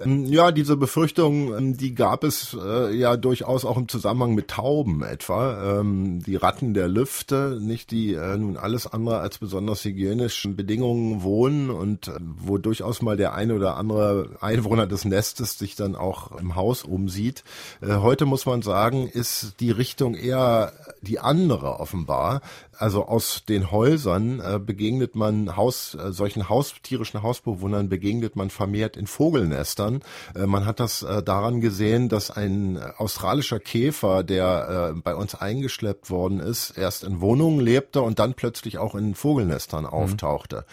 Ähm, 0.00 0.24
ja, 0.26 0.50
diese 0.50 0.76
Befürchtung, 0.76 1.56
ähm, 1.56 1.76
die 1.76 1.94
gab 1.94 2.24
es 2.24 2.56
äh, 2.60 2.92
ja 2.94 3.16
durchaus 3.16 3.64
auch 3.64 3.76
im 3.76 3.88
Zusammenhang 3.88 4.34
mit 4.34 4.48
Tauben 4.48 5.02
etwa. 5.02 5.80
Ähm, 5.80 6.20
die 6.20 6.34
Ratten 6.36 6.74
der 6.74 6.88
Lüfte, 6.88 7.58
nicht 7.60 7.92
die 7.92 8.14
äh, 8.14 8.36
nun 8.36 8.56
alles 8.56 8.86
andere 8.86 9.20
als 9.20 9.38
besonders 9.38 9.84
hygienischen 9.84 10.56
Bedingungen 10.56 11.22
wohnen 11.22 11.70
und 11.70 12.08
äh, 12.08 12.18
wo 12.20 12.58
durchaus 12.58 13.02
mal 13.02 13.16
der 13.16 13.34
eine 13.34 13.54
oder 13.54 13.76
andere 13.76 14.30
Einwohner 14.40 14.86
des 14.88 15.04
Nestes 15.04 15.58
sich 15.58 15.76
dann 15.76 15.94
auch 15.94 16.32
im 16.38 16.56
Haus 16.56 16.82
umsieht. 16.82 17.44
Heute 17.82 18.26
muss 18.26 18.46
man 18.46 18.62
sagen, 18.62 19.08
ist 19.08 19.60
die 19.60 19.70
Richtung 19.70 20.14
eher 20.14 20.72
die 21.02 21.20
andere 21.20 21.80
offenbar. 21.80 22.40
Also 22.78 23.06
aus 23.06 23.44
den 23.48 23.70
Häusern 23.70 24.40
äh, 24.40 24.58
begegnet 24.58 25.16
man 25.16 25.56
Haus, 25.56 25.94
äh, 25.94 26.12
solchen 26.12 26.48
haustierischen 26.48 27.22
Hausbewohnern 27.22 27.88
begegnet 27.88 28.36
man 28.36 28.50
vermehrt 28.50 28.96
in 28.96 29.06
Vogelnestern. 29.06 30.02
Äh, 30.34 30.46
man 30.46 30.66
hat 30.66 30.80
das 30.80 31.02
äh, 31.02 31.22
daran 31.22 31.60
gesehen, 31.60 32.08
dass 32.08 32.30
ein 32.30 32.78
australischer 32.96 33.60
Käfer, 33.60 34.22
der 34.22 34.92
äh, 34.94 35.00
bei 35.00 35.14
uns 35.14 35.34
eingeschleppt 35.34 36.10
worden 36.10 36.40
ist, 36.40 36.76
erst 36.76 37.04
in 37.04 37.20
Wohnungen 37.20 37.60
lebte 37.60 38.02
und 38.02 38.18
dann 38.18 38.34
plötzlich 38.34 38.78
auch 38.78 38.94
in 38.94 39.14
Vogelnestern 39.14 39.84
mhm. 39.84 39.90
auftauchte. 39.90 40.64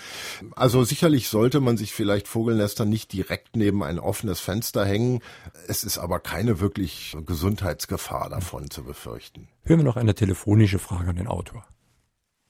Mhm. 0.41 0.53
Also 0.55 0.83
sicherlich 0.83 1.29
sollte 1.29 1.59
man 1.59 1.77
sich 1.77 1.93
vielleicht 1.93 2.27
Vogelnester 2.27 2.85
nicht 2.85 3.13
direkt 3.13 3.55
neben 3.55 3.83
ein 3.83 3.99
offenes 3.99 4.39
Fenster 4.39 4.85
hängen. 4.85 5.21
Es 5.67 5.83
ist 5.83 5.97
aber 5.97 6.19
keine 6.19 6.59
wirklich 6.59 7.15
Gesundheitsgefahr 7.25 8.29
davon 8.29 8.69
zu 8.69 8.83
befürchten. 8.83 9.47
Hören 9.63 9.79
wir 9.79 9.85
noch 9.85 9.97
eine 9.97 10.15
telefonische 10.15 10.79
Frage 10.79 11.09
an 11.09 11.15
den 11.15 11.27
Autor. 11.27 11.65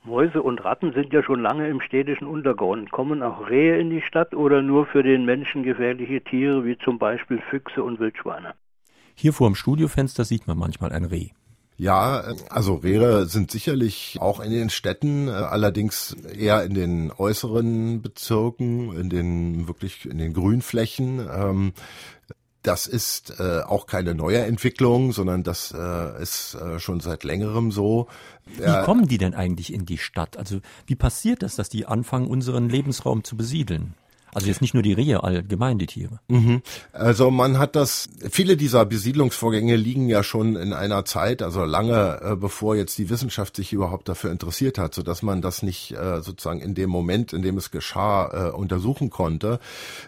Mäuse 0.03 0.41
und 0.41 0.63
Ratten 0.65 0.93
sind 0.93 1.13
ja 1.13 1.21
schon 1.21 1.41
lange 1.41 1.67
im 1.67 1.79
städtischen 1.79 2.27
Untergrund. 2.27 2.91
Kommen 2.91 3.21
auch 3.21 3.49
Rehe 3.49 3.79
in 3.79 3.91
die 3.91 4.01
Stadt 4.01 4.33
oder 4.33 4.61
nur 4.61 4.87
für 4.87 5.03
den 5.03 5.25
Menschen 5.25 5.63
gefährliche 5.63 6.21
Tiere 6.21 6.65
wie 6.65 6.77
zum 6.79 6.97
Beispiel 6.97 7.41
Füchse 7.49 7.83
und 7.83 7.99
Wildschweine? 7.99 8.53
Hier 9.15 9.33
vor 9.33 9.47
dem 9.47 9.55
Studiofenster 9.55 10.23
sieht 10.23 10.47
man 10.47 10.57
manchmal 10.57 10.91
ein 10.91 11.05
Reh. 11.05 11.29
Ja, 11.77 12.23
also 12.49 12.75
Rehe 12.75 13.25
sind 13.25 13.49
sicherlich 13.49 14.17
auch 14.19 14.39
in 14.39 14.51
den 14.51 14.69
Städten, 14.69 15.29
allerdings 15.29 16.13
eher 16.13 16.63
in 16.63 16.73
den 16.73 17.11
äußeren 17.11 18.01
Bezirken, 18.01 18.95
in 18.95 19.09
den 19.09 19.67
wirklich 19.67 20.05
in 20.05 20.17
den 20.17 20.33
Grünflächen. 20.33 21.27
Ähm, 21.31 21.73
das 22.63 22.87
ist 22.87 23.39
äh, 23.39 23.61
auch 23.61 23.87
keine 23.87 24.13
neue 24.13 24.45
Entwicklung, 24.45 25.13
sondern 25.13 25.43
das 25.43 25.73
äh, 25.75 26.21
ist 26.21 26.55
äh, 26.55 26.79
schon 26.79 26.99
seit 26.99 27.23
längerem 27.23 27.71
so. 27.71 28.07
Wie 28.45 28.85
kommen 28.85 29.07
die 29.07 29.17
denn 29.17 29.33
eigentlich 29.33 29.73
in 29.73 29.85
die 29.85 29.97
Stadt? 29.97 30.37
Also 30.37 30.59
wie 30.85 30.95
passiert 30.95 31.41
das, 31.41 31.55
dass 31.55 31.69
die 31.69 31.85
anfangen, 31.85 32.27
unseren 32.27 32.69
Lebensraum 32.69 33.23
zu 33.23 33.35
besiedeln? 33.37 33.95
Also 34.33 34.47
jetzt 34.47 34.61
nicht 34.61 34.73
nur 34.73 34.83
die 34.83 34.93
Rehe, 34.93 35.23
allgemein 35.23 35.77
die 35.77 35.87
Tiere. 35.87 36.19
Mhm. 36.27 36.61
Also 36.93 37.31
man 37.31 37.57
hat 37.57 37.75
das, 37.75 38.09
viele 38.29 38.55
dieser 38.55 38.85
Besiedlungsvorgänge 38.85 39.75
liegen 39.75 40.07
ja 40.07 40.23
schon 40.23 40.55
in 40.55 40.73
einer 40.73 41.05
Zeit, 41.05 41.41
also 41.41 41.65
lange 41.65 42.19
äh, 42.21 42.35
bevor 42.35 42.75
jetzt 42.75 42.97
die 42.97 43.09
Wissenschaft 43.09 43.55
sich 43.55 43.73
überhaupt 43.73 44.07
dafür 44.07 44.31
interessiert 44.31 44.77
hat, 44.77 44.93
so 44.93 45.03
dass 45.03 45.21
man 45.21 45.41
das 45.41 45.63
nicht 45.63 45.91
äh, 45.91 46.21
sozusagen 46.21 46.61
in 46.61 46.75
dem 46.75 46.89
Moment, 46.89 47.33
in 47.33 47.41
dem 47.41 47.57
es 47.57 47.71
geschah, 47.71 48.49
äh, 48.49 48.51
untersuchen 48.51 49.09
konnte. 49.09 49.59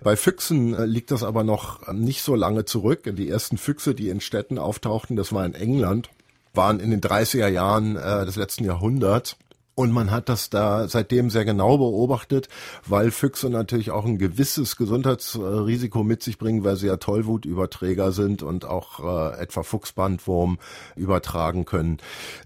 Bei 0.03 0.15
Füchsen 0.15 0.73
äh, 0.73 0.85
liegt 0.85 1.11
das 1.11 1.23
aber 1.23 1.43
noch 1.43 1.91
nicht 1.91 2.21
so 2.21 2.35
lange 2.35 2.65
zurück. 2.65 3.11
Die 3.15 3.29
ersten 3.29 3.57
Füchse, 3.57 3.93
die 3.93 4.09
in 4.09 4.21
Städten 4.21 4.57
auftauchten, 4.57 5.15
das 5.15 5.33
war 5.33 5.45
in 5.45 5.53
England 5.53 6.09
waren 6.53 6.79
in 6.79 6.91
den 6.91 7.01
30er 7.01 7.47
Jahren 7.47 7.95
äh, 7.95 8.25
des 8.25 8.35
letzten 8.35 8.65
Jahrhunderts. 8.65 9.37
Und 9.75 9.91
man 9.91 10.11
hat 10.11 10.29
das 10.29 10.51
da 10.51 10.87
seitdem 10.87 11.31
sehr 11.31 11.45
genau 11.45 11.77
beobachtet, 11.77 12.47
weil 12.85 13.09
Füchse 13.09 13.49
natürlich 13.49 13.89
auch 13.89 14.05
ein 14.05 14.19
gewisses 14.19 14.75
Gesundheitsrisiko 14.75 16.03
mit 16.03 16.21
sich 16.21 16.37
bringen, 16.37 16.63
weil 16.63 16.75
sie 16.75 16.87
ja 16.87 16.97
Tollwutüberträger 16.97 18.11
sind 18.11 18.43
und 18.43 18.65
auch 18.65 18.99
äh, 18.99 19.41
etwa 19.41 19.63
Fuchsbandwurm 19.63 20.59
übertragen 20.95 21.65
können. 21.65 21.97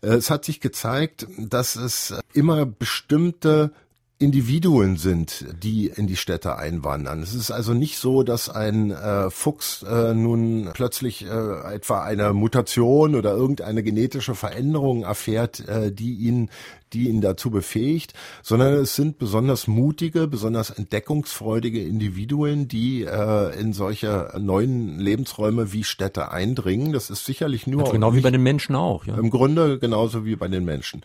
Äh, 0.01 0.13
es 0.13 0.29
hat 0.29 0.46
sich 0.46 0.62
gezeigt, 0.62 1.27
dass 1.38 1.75
es 1.75 2.13
immer 2.34 2.65
bestimmte 2.65 3.72
Individuen 4.19 4.98
sind, 4.98 5.46
die 5.62 5.88
in 5.88 6.07
die 6.07 6.15
Städte 6.15 6.55
einwandern. 6.55 7.22
Es 7.22 7.36
ist 7.36 7.51
also 7.51 7.75
nicht 7.75 8.00
so, 8.00 8.24
dass 8.24 8.50
ein 8.50 8.89
äh, 8.89 9.29
Fuchs 9.29 9.84
äh, 9.84 10.15
nun 10.15 10.72
plötzlich 10.74 11.24
äh, 11.24 11.75
etwa 11.75 12.01
eine 12.01 12.34
Mutation 12.34 13.13
oder 13.13 13.34
irgendeine 13.36 13.84
genetische 13.84 14.34
Veränderung 14.34 15.03
erfährt, 15.03 15.67
äh, 15.67 15.91
die 15.91 16.15
ihn 16.15 16.50
die 16.94 17.10
ihn 17.10 17.22
dazu 17.22 17.51
befähigt, 17.51 18.13
sondern 18.44 18.74
es 18.74 18.96
sind 18.96 19.17
besonders 19.17 19.67
mutige, 19.67 20.27
besonders 20.27 20.70
entdeckungsfreudige 20.70 21.82
Individuen, 21.82 22.67
die 22.67 23.03
äh, 23.03 23.60
in 23.60 23.74
solche 23.74 24.34
neuen 24.39 25.00
Lebensräume 25.00 25.74
wie 25.74 25.84
Städte 25.84 26.32
eindringen. 26.32 26.94
Das 26.94 27.10
ist 27.10 27.25
sicherlich 27.25 27.67
nur 27.67 27.82
also 27.82 27.91
genau 27.91 28.15
wie 28.15 28.22
bei 28.22 28.32
den 28.32 28.44
Menschen 28.44 28.75
auch. 28.75 29.06
Ja. 29.06 29.17
Im 29.17 29.29
Grunde 29.29 29.79
genauso 29.79 30.25
wie 30.25 30.36
bei 30.36 30.48
den 30.48 30.65
Menschen. 30.65 31.01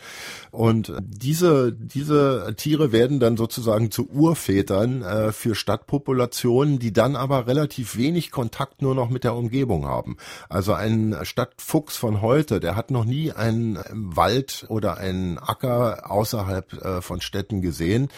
Und 0.50 0.92
diese 1.00 1.72
diese 1.72 2.54
Tiere 2.56 2.92
werden 2.92 3.20
dann 3.20 3.36
sozusagen 3.36 3.90
zu 3.90 4.08
Urvätern 4.08 5.02
äh, 5.02 5.32
für 5.32 5.54
Stadtpopulationen, 5.54 6.78
die 6.78 6.92
dann 6.92 7.16
aber 7.16 7.46
relativ 7.46 7.96
wenig 7.96 8.30
Kontakt 8.30 8.82
nur 8.82 8.94
noch 8.94 9.10
mit 9.10 9.24
der 9.24 9.34
Umgebung 9.34 9.86
haben. 9.86 10.16
Also 10.48 10.72
ein 10.72 11.16
Stadtfuchs 11.22 11.96
von 11.96 12.22
heute, 12.22 12.60
der 12.60 12.76
hat 12.76 12.90
noch 12.90 13.04
nie 13.04 13.32
einen 13.32 13.78
Wald 13.92 14.66
oder 14.68 14.98
einen 14.98 15.38
Acker 15.38 15.71
außerhalb 15.72 16.72
äh, 16.72 17.02
von 17.02 17.20
Städten 17.20 17.60
gesehen. 17.60 18.08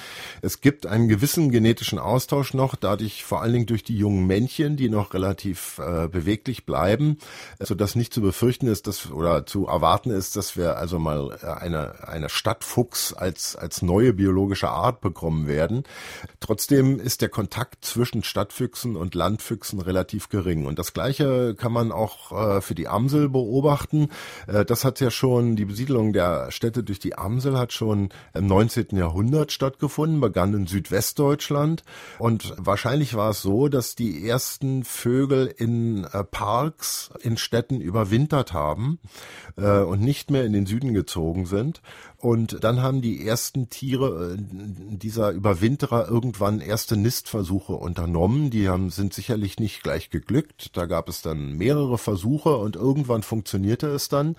Es 0.42 0.60
gibt 0.60 0.86
einen 0.86 1.08
gewissen 1.08 1.50
genetischen 1.50 1.98
Austausch 1.98 2.54
noch, 2.54 2.76
dadurch 2.76 3.24
vor 3.24 3.42
allen 3.42 3.52
Dingen 3.52 3.66
durch 3.66 3.84
die 3.84 3.96
jungen 3.96 4.26
Männchen, 4.26 4.76
die 4.76 4.88
noch 4.88 5.14
relativ 5.14 5.78
äh, 5.78 6.08
beweglich 6.08 6.66
bleiben, 6.66 7.18
so 7.60 7.74
dass 7.74 7.94
nicht 7.94 8.12
zu 8.12 8.20
befürchten 8.20 8.66
ist, 8.66 8.86
dass 8.86 9.10
oder 9.10 9.46
zu 9.46 9.66
erwarten 9.66 10.10
ist, 10.10 10.36
dass 10.36 10.56
wir 10.56 10.76
also 10.76 10.98
mal 10.98 11.36
äh, 11.42 11.46
eine 11.46 12.08
eine 12.08 12.28
Stadtfuchs 12.28 13.12
als 13.12 13.56
als 13.56 13.82
neue 13.82 14.12
biologische 14.12 14.70
Art 14.70 15.00
bekommen 15.00 15.46
werden. 15.46 15.84
Trotzdem 16.40 16.98
ist 16.98 17.22
der 17.22 17.28
Kontakt 17.28 17.84
zwischen 17.84 18.22
Stadtfüchsen 18.22 18.96
und 18.96 19.14
Landfüchsen 19.14 19.80
relativ 19.80 20.28
gering 20.28 20.66
und 20.66 20.78
das 20.78 20.92
gleiche 20.92 21.54
kann 21.54 21.72
man 21.72 21.92
auch 21.92 22.32
äh, 22.32 22.60
für 22.60 22.74
die 22.74 22.88
Amsel 22.88 23.28
beobachten. 23.28 24.08
Äh, 24.46 24.64
das 24.64 24.84
hat 24.84 25.00
ja 25.00 25.10
schon 25.10 25.56
die 25.56 25.64
Besiedlung 25.64 26.12
der 26.12 26.50
Städte 26.50 26.82
durch 26.82 26.98
die 26.98 27.16
Amsel 27.16 27.43
Amsel 27.44 27.58
hat 27.58 27.74
schon 27.74 28.08
im 28.32 28.46
19. 28.46 28.96
Jahrhundert 28.96 29.52
stattgefunden, 29.52 30.18
begann 30.18 30.54
in 30.54 30.66
Südwestdeutschland 30.66 31.84
und 32.18 32.54
wahrscheinlich 32.56 33.14
war 33.16 33.30
es 33.30 33.42
so, 33.42 33.68
dass 33.68 33.94
die 33.94 34.26
ersten 34.26 34.82
Vögel 34.82 35.46
in 35.46 36.04
äh, 36.04 36.24
Parks 36.24 37.10
in 37.20 37.36
Städten 37.36 37.82
überwintert 37.82 38.54
haben 38.54 38.98
äh, 39.58 39.80
und 39.80 40.00
nicht 40.00 40.30
mehr 40.30 40.46
in 40.46 40.54
den 40.54 40.64
Süden 40.64 40.94
gezogen 40.94 41.44
sind 41.44 41.82
und 42.24 42.64
dann 42.64 42.80
haben 42.80 43.02
die 43.02 43.26
ersten 43.26 43.68
Tiere 43.68 44.32
äh, 44.32 44.36
dieser 44.38 45.32
Überwinterer 45.32 46.08
irgendwann 46.08 46.62
erste 46.62 46.96
Nistversuche 46.96 47.74
unternommen. 47.74 48.48
Die 48.48 48.70
haben, 48.70 48.88
sind 48.88 49.12
sicherlich 49.12 49.60
nicht 49.60 49.82
gleich 49.82 50.08
geglückt. 50.08 50.70
Da 50.74 50.86
gab 50.86 51.10
es 51.10 51.20
dann 51.20 51.52
mehrere 51.52 51.98
Versuche 51.98 52.56
und 52.56 52.76
irgendwann 52.76 53.22
funktionierte 53.22 53.88
es 53.88 54.08
dann. 54.08 54.36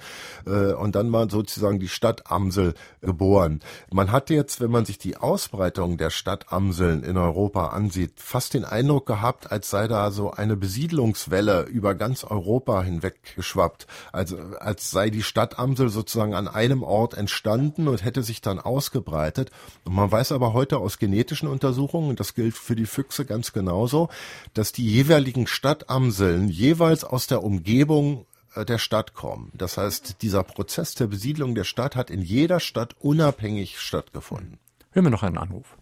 Äh, 0.47 0.73
und 0.73 0.95
dann 0.95 1.11
war 1.11 1.29
sozusagen 1.29 1.79
die 1.79 1.87
Stadt 1.87 2.31
Amsel 2.31 2.73
geboren. 3.01 3.59
Man 3.91 4.11
hat 4.11 4.31
jetzt, 4.31 4.61
wenn 4.61 4.71
man 4.71 4.85
sich 4.85 4.97
die 4.97 5.17
Ausbreitung 5.17 5.99
der 5.99 6.09
Stadtamseln 6.09 7.03
in 7.03 7.17
Europa 7.17 7.67
ansieht, 7.67 8.13
fast 8.15 8.55
den 8.55 8.65
Eindruck 8.65 9.05
gehabt, 9.05 9.51
als 9.51 9.69
sei 9.69 9.87
da 9.87 10.09
so 10.09 10.31
eine 10.31 10.57
Besiedlungswelle 10.57 11.65
über 11.65 11.93
ganz 11.93 12.23
Europa 12.23 12.81
hinweg 12.81 13.35
geschwappt. 13.35 13.85
Also 14.11 14.37
als 14.59 14.89
sei 14.89 15.11
die 15.11 15.21
Stadtamsel 15.21 15.89
sozusagen 15.89 16.33
an 16.33 16.47
einem 16.47 16.81
Ort 16.81 17.13
entstanden 17.13 17.75
und 17.77 18.03
hätte 18.03 18.24
sich 18.24 18.41
dann 18.41 18.60
ausgebreitet. 18.60 19.51
Und 19.84 19.96
man 19.96 20.12
weiß 20.12 20.32
aber 20.32 20.53
heute 20.53 20.77
aus 20.77 21.00
genetischen 21.00 21.48
Untersuchungen, 21.48 22.10
und 22.10 22.20
das 22.20 22.34
gilt 22.34 22.55
für 22.55 22.75
die 22.75 22.86
Füchse 22.86 23.25
ganz 23.25 23.53
genauso, 23.53 24.10
dass 24.53 24.72
die 24.72 24.88
jeweiligen 24.88 25.48
Stadtamseln 25.48 26.50
jeweils 26.50 27.03
aus 27.03 27.27
der 27.27 27.44
Umgebung 27.44 28.25
äh, 28.55 28.65
der 28.65 28.77
Stadt 28.77 29.13
kommen. 29.13 29.51
Das 29.53 29.77
heißt, 29.77 30.22
dieser 30.22 30.44
Prozess 30.44 30.96
der 30.96 31.08
Besiedlung 31.08 31.55
der 31.55 31.63
Stadt 31.63 31.96
hat 31.96 32.10
in 32.10 32.22
jeder 32.22 32.60
Stadt 32.60 32.96
unabhängig 33.00 33.79
stattgefunden. 33.79 34.60
Hören 34.91 35.05
wir 35.05 35.12
noch 35.12 35.24
einen 35.24 35.38
Anruf. 35.38 35.77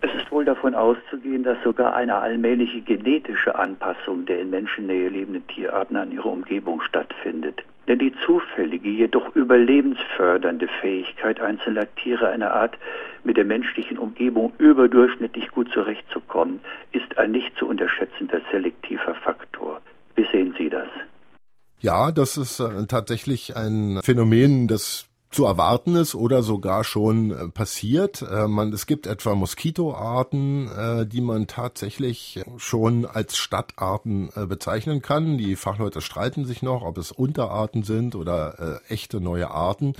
Es 0.00 0.10
ist 0.14 0.30
wohl 0.30 0.44
davon 0.44 0.74
auszugehen, 0.74 1.42
dass 1.42 1.56
sogar 1.64 1.94
eine 1.94 2.16
allmähliche 2.16 2.82
genetische 2.82 3.54
Anpassung 3.54 4.26
der 4.26 4.40
in 4.40 4.50
Menschennähe 4.50 5.08
lebenden 5.08 5.46
Tierarten 5.46 5.96
an 5.96 6.12
ihre 6.12 6.28
Umgebung 6.28 6.82
stattfindet. 6.82 7.62
Denn 7.88 7.98
die 8.00 8.12
zufällige, 8.24 8.88
jedoch 8.88 9.34
überlebensfördernde 9.36 10.68
Fähigkeit 10.80 11.40
einzelner 11.40 11.86
Tiere 11.94 12.28
einer 12.28 12.52
Art 12.52 12.76
mit 13.22 13.36
der 13.36 13.44
menschlichen 13.44 13.98
Umgebung 13.98 14.52
überdurchschnittlich 14.58 15.50
gut 15.50 15.70
zurechtzukommen, 15.72 16.60
ist 16.92 17.16
ein 17.18 17.30
nicht 17.30 17.56
zu 17.56 17.66
unterschätzender 17.66 18.40
selektiver 18.50 19.14
Faktor. 19.14 19.80
Wie 20.16 20.26
sehen 20.32 20.54
Sie 20.58 20.68
das? 20.68 20.88
Ja, 21.78 22.10
das 22.10 22.36
ist 22.36 22.58
äh, 22.58 22.86
tatsächlich 22.88 23.54
ein 23.54 24.00
Phänomen, 24.02 24.66
das 24.66 25.08
zu 25.36 25.44
erwarten 25.44 25.96
ist 25.96 26.14
oder 26.14 26.42
sogar 26.42 26.82
schon 26.82 27.30
äh, 27.30 27.48
passiert. 27.48 28.22
Äh, 28.22 28.48
man, 28.48 28.72
es 28.72 28.86
gibt 28.86 29.06
etwa 29.06 29.34
Moskitoarten, 29.34 30.70
äh, 30.70 31.06
die 31.06 31.20
man 31.20 31.46
tatsächlich 31.46 32.42
schon 32.56 33.04
als 33.04 33.36
Stadtarten 33.36 34.30
bezeichnen 34.48 35.02
kann. 35.02 35.36
Die 35.36 35.56
Fachleute 35.56 36.00
streiten 36.00 36.46
sich 36.46 36.62
noch, 36.62 36.82
ob 36.82 36.96
es 36.96 37.12
Unterarten 37.12 37.82
sind 37.82 38.14
oder 38.14 38.80
echte 38.88 39.20
neue 39.20 39.50
Arten. 39.50 39.94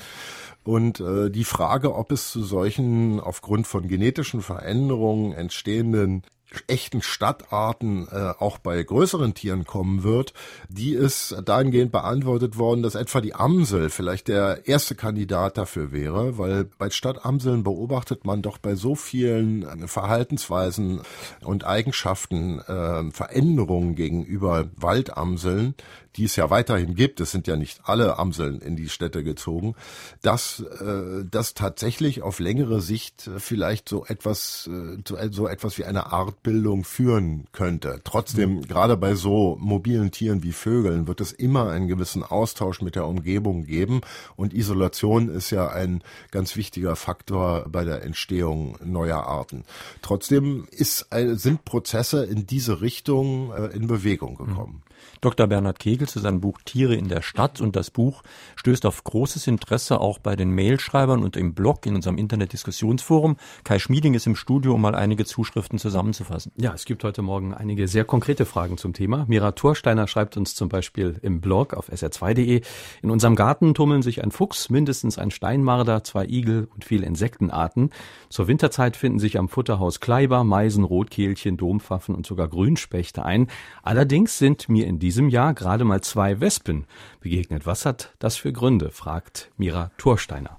Und 0.65 1.03
die 1.03 1.45
Frage, 1.45 1.95
ob 1.95 2.13
es 2.13 2.31
zu 2.31 2.43
solchen 2.43 3.21
aufgrund 3.21 3.67
von 3.67 3.89
genetischen 3.89 4.41
Veränderungen 4.43 5.33
entstehenden 5.33 6.23
echten 6.69 7.03
Stadtarten 7.03 8.09
äh, 8.11 8.33
auch 8.39 8.59
bei 8.59 8.83
größeren 8.83 9.35
Tieren 9.35 9.65
kommen 9.65 10.03
wird, 10.03 10.33
die 10.69 10.95
ist 10.95 11.37
dahingehend 11.45 11.93
beantwortet 11.93 12.57
worden, 12.57 12.83
dass 12.83 12.95
etwa 12.95 13.21
die 13.21 13.35
Amsel 13.35 13.91
vielleicht 13.91 14.29
der 14.29 14.67
erste 14.67 14.95
Kandidat 14.95 15.59
dafür 15.59 15.93
wäre, 15.93 16.39
weil 16.39 16.65
bei 16.65 16.91
Stadtamseln 16.91 17.63
beobachtet 17.63 18.25
man 18.25 18.43
doch 18.43 18.59
bei 18.59 18.75
so 18.75 18.95
vielen 18.95 19.63
äh, 19.63 19.89
Verhaltensweisen 19.89 21.01
und 21.43 21.65
Eigenschaften 21.65 22.61
äh, 22.61 23.11
Veränderungen 23.11 23.95
gegenüber 23.95 24.71
Waldamseln, 24.77 25.75
die 26.17 26.25
es 26.25 26.37
ja 26.37 26.49
weiterhin 26.51 26.95
gibt, 26.95 27.21
es 27.21 27.31
sind 27.31 27.47
ja 27.47 27.57
nicht 27.57 27.81
alle 27.85 28.19
Amseln 28.19 28.61
in 28.61 28.77
die 28.77 28.89
Städte 28.89 29.23
gezogen, 29.23 29.75
dass 30.23 30.61
äh, 30.61 31.25
das 31.31 31.55
tatsächlich 31.55 32.23
auf 32.23 32.39
längere 32.39 32.81
Sicht 32.81 33.31
vielleicht 33.37 33.89
so 33.89 34.07
etwas 34.07 34.69
äh, 34.73 35.03
so 35.31 35.47
etwas 35.47 35.79
wie 35.79 35.85
eine 35.85 36.13
Artbildung 36.47 36.85
führen 36.85 37.47
könnte. 37.51 38.01
Trotzdem, 38.05 38.57
mhm. 38.57 38.63
gerade 38.63 38.97
bei 38.97 39.17
so 39.17 39.57
mobilen 39.61 40.13
Tieren 40.13 40.45
wie 40.45 40.53
Vögeln 40.53 41.09
wird 41.09 41.21
es 41.21 41.33
immer 41.33 41.71
einen 41.71 41.89
gewissen 41.89 42.23
Austausch 42.23 42.83
mit 42.83 42.95
der 42.95 43.07
Umgebung 43.07 43.65
geben 43.65 44.01
und 44.37 44.55
Isolation 44.55 45.29
ist 45.29 45.51
ja 45.51 45.69
ein 45.69 46.03
ganz 46.31 46.55
wichtiger 46.55 46.95
Faktor 46.95 47.67
bei 47.69 47.85
der 47.85 48.05
Entstehung 48.05 48.77
neuer 48.85 49.25
Arten. 49.25 49.65
Trotzdem 50.03 50.69
ist, 50.71 51.09
sind 51.11 51.65
Prozesse 51.65 52.25
in 52.25 52.47
diese 52.47 52.81
Richtung 52.81 53.53
äh, 53.53 53.67
in 53.75 53.89
Bewegung 53.89 54.37
gekommen. 54.37 54.83
Dr. 55.21 55.47
Bernhard 55.47 55.79
Kegel 55.79 56.09
zu 56.09 56.21
seinem 56.21 56.41
Buch 56.41 56.61
Tiere 56.65 56.95
in 56.95 57.09
der 57.09 57.23
Stadt 57.23 57.61
und 57.61 57.77
das 57.77 57.91
Buch 57.91 58.23
stößt 58.57 58.87
auf 58.87 59.03
großes 59.05 59.47
Interesse 59.47 60.01
auch 60.01 60.19
bei 60.19 60.37
den 60.37 60.55
Mailschreibern 60.55 61.23
und 61.23 61.37
im 61.37 61.55
Blog 61.55 61.87
in 61.87 61.95
unserem 61.95 62.19
Internetdiskussionsforum. 62.19 63.37
Kai 63.65 63.79
Schmieding 63.79 64.15
ist 64.15 64.27
im 64.27 64.37
Studio, 64.37 64.75
um 64.75 64.81
mal 64.81 64.95
einige 64.95 65.25
Zuschriften 65.25 65.79
zusammenzufassen. 65.79 66.36
Ja, 66.57 66.73
es 66.75 66.85
gibt 66.85 67.05
heute 67.05 67.23
Morgen 67.23 67.55
einige 67.55 67.89
sehr 67.89 68.05
konkrete 68.05 68.45
Fragen 68.45 68.79
zum 68.79 68.93
Thema. 68.93 69.25
Mira 69.29 69.53
Thorsteiner 69.53 70.07
schreibt 70.07 70.37
uns 70.37 70.55
zum 70.55 70.69
Beispiel 70.69 71.19
im 71.23 71.41
Blog 71.41 71.75
auf 71.75 71.91
sr2.de, 71.91 72.63
in 73.03 73.11
unserem 73.11 73.37
Garten 73.37 73.75
tummeln 73.75 74.03
sich 74.03 74.23
ein 74.23 74.31
Fuchs, 74.31 74.71
mindestens 74.71 75.19
ein 75.19 75.31
Steinmarder, 75.31 76.05
zwei 76.05 76.27
Igel 76.27 76.69
und 76.75 76.85
viele 76.85 77.07
Insektenarten. 77.07 77.91
Zur 78.29 78.49
Winterzeit 78.49 78.97
finden 78.97 79.19
sich 79.19 79.39
am 79.39 79.49
Futterhaus 79.49 80.01
Kleiber, 80.01 80.45
Meisen, 80.45 80.85
Rotkehlchen, 80.85 81.57
Dompfaffen 81.57 82.15
und 82.15 82.27
sogar 82.27 82.49
Grünspechte 82.49 83.25
ein. 83.25 83.49
Allerdings 83.83 84.39
sind 84.39 84.69
mir 84.69 84.87
in 84.87 84.99
diesem 84.99 85.29
Jahr 85.29 85.55
gerade 85.55 85.85
mal 85.85 86.01
zwei 86.01 86.41
Wespen 86.41 86.87
begegnet. 87.21 87.67
Was 87.67 87.87
hat 87.87 88.15
das 88.19 88.37
für 88.37 88.53
Gründe? 88.53 88.91
fragt 88.91 89.51
Mira 89.57 89.91
Thorsteiner. 89.99 90.59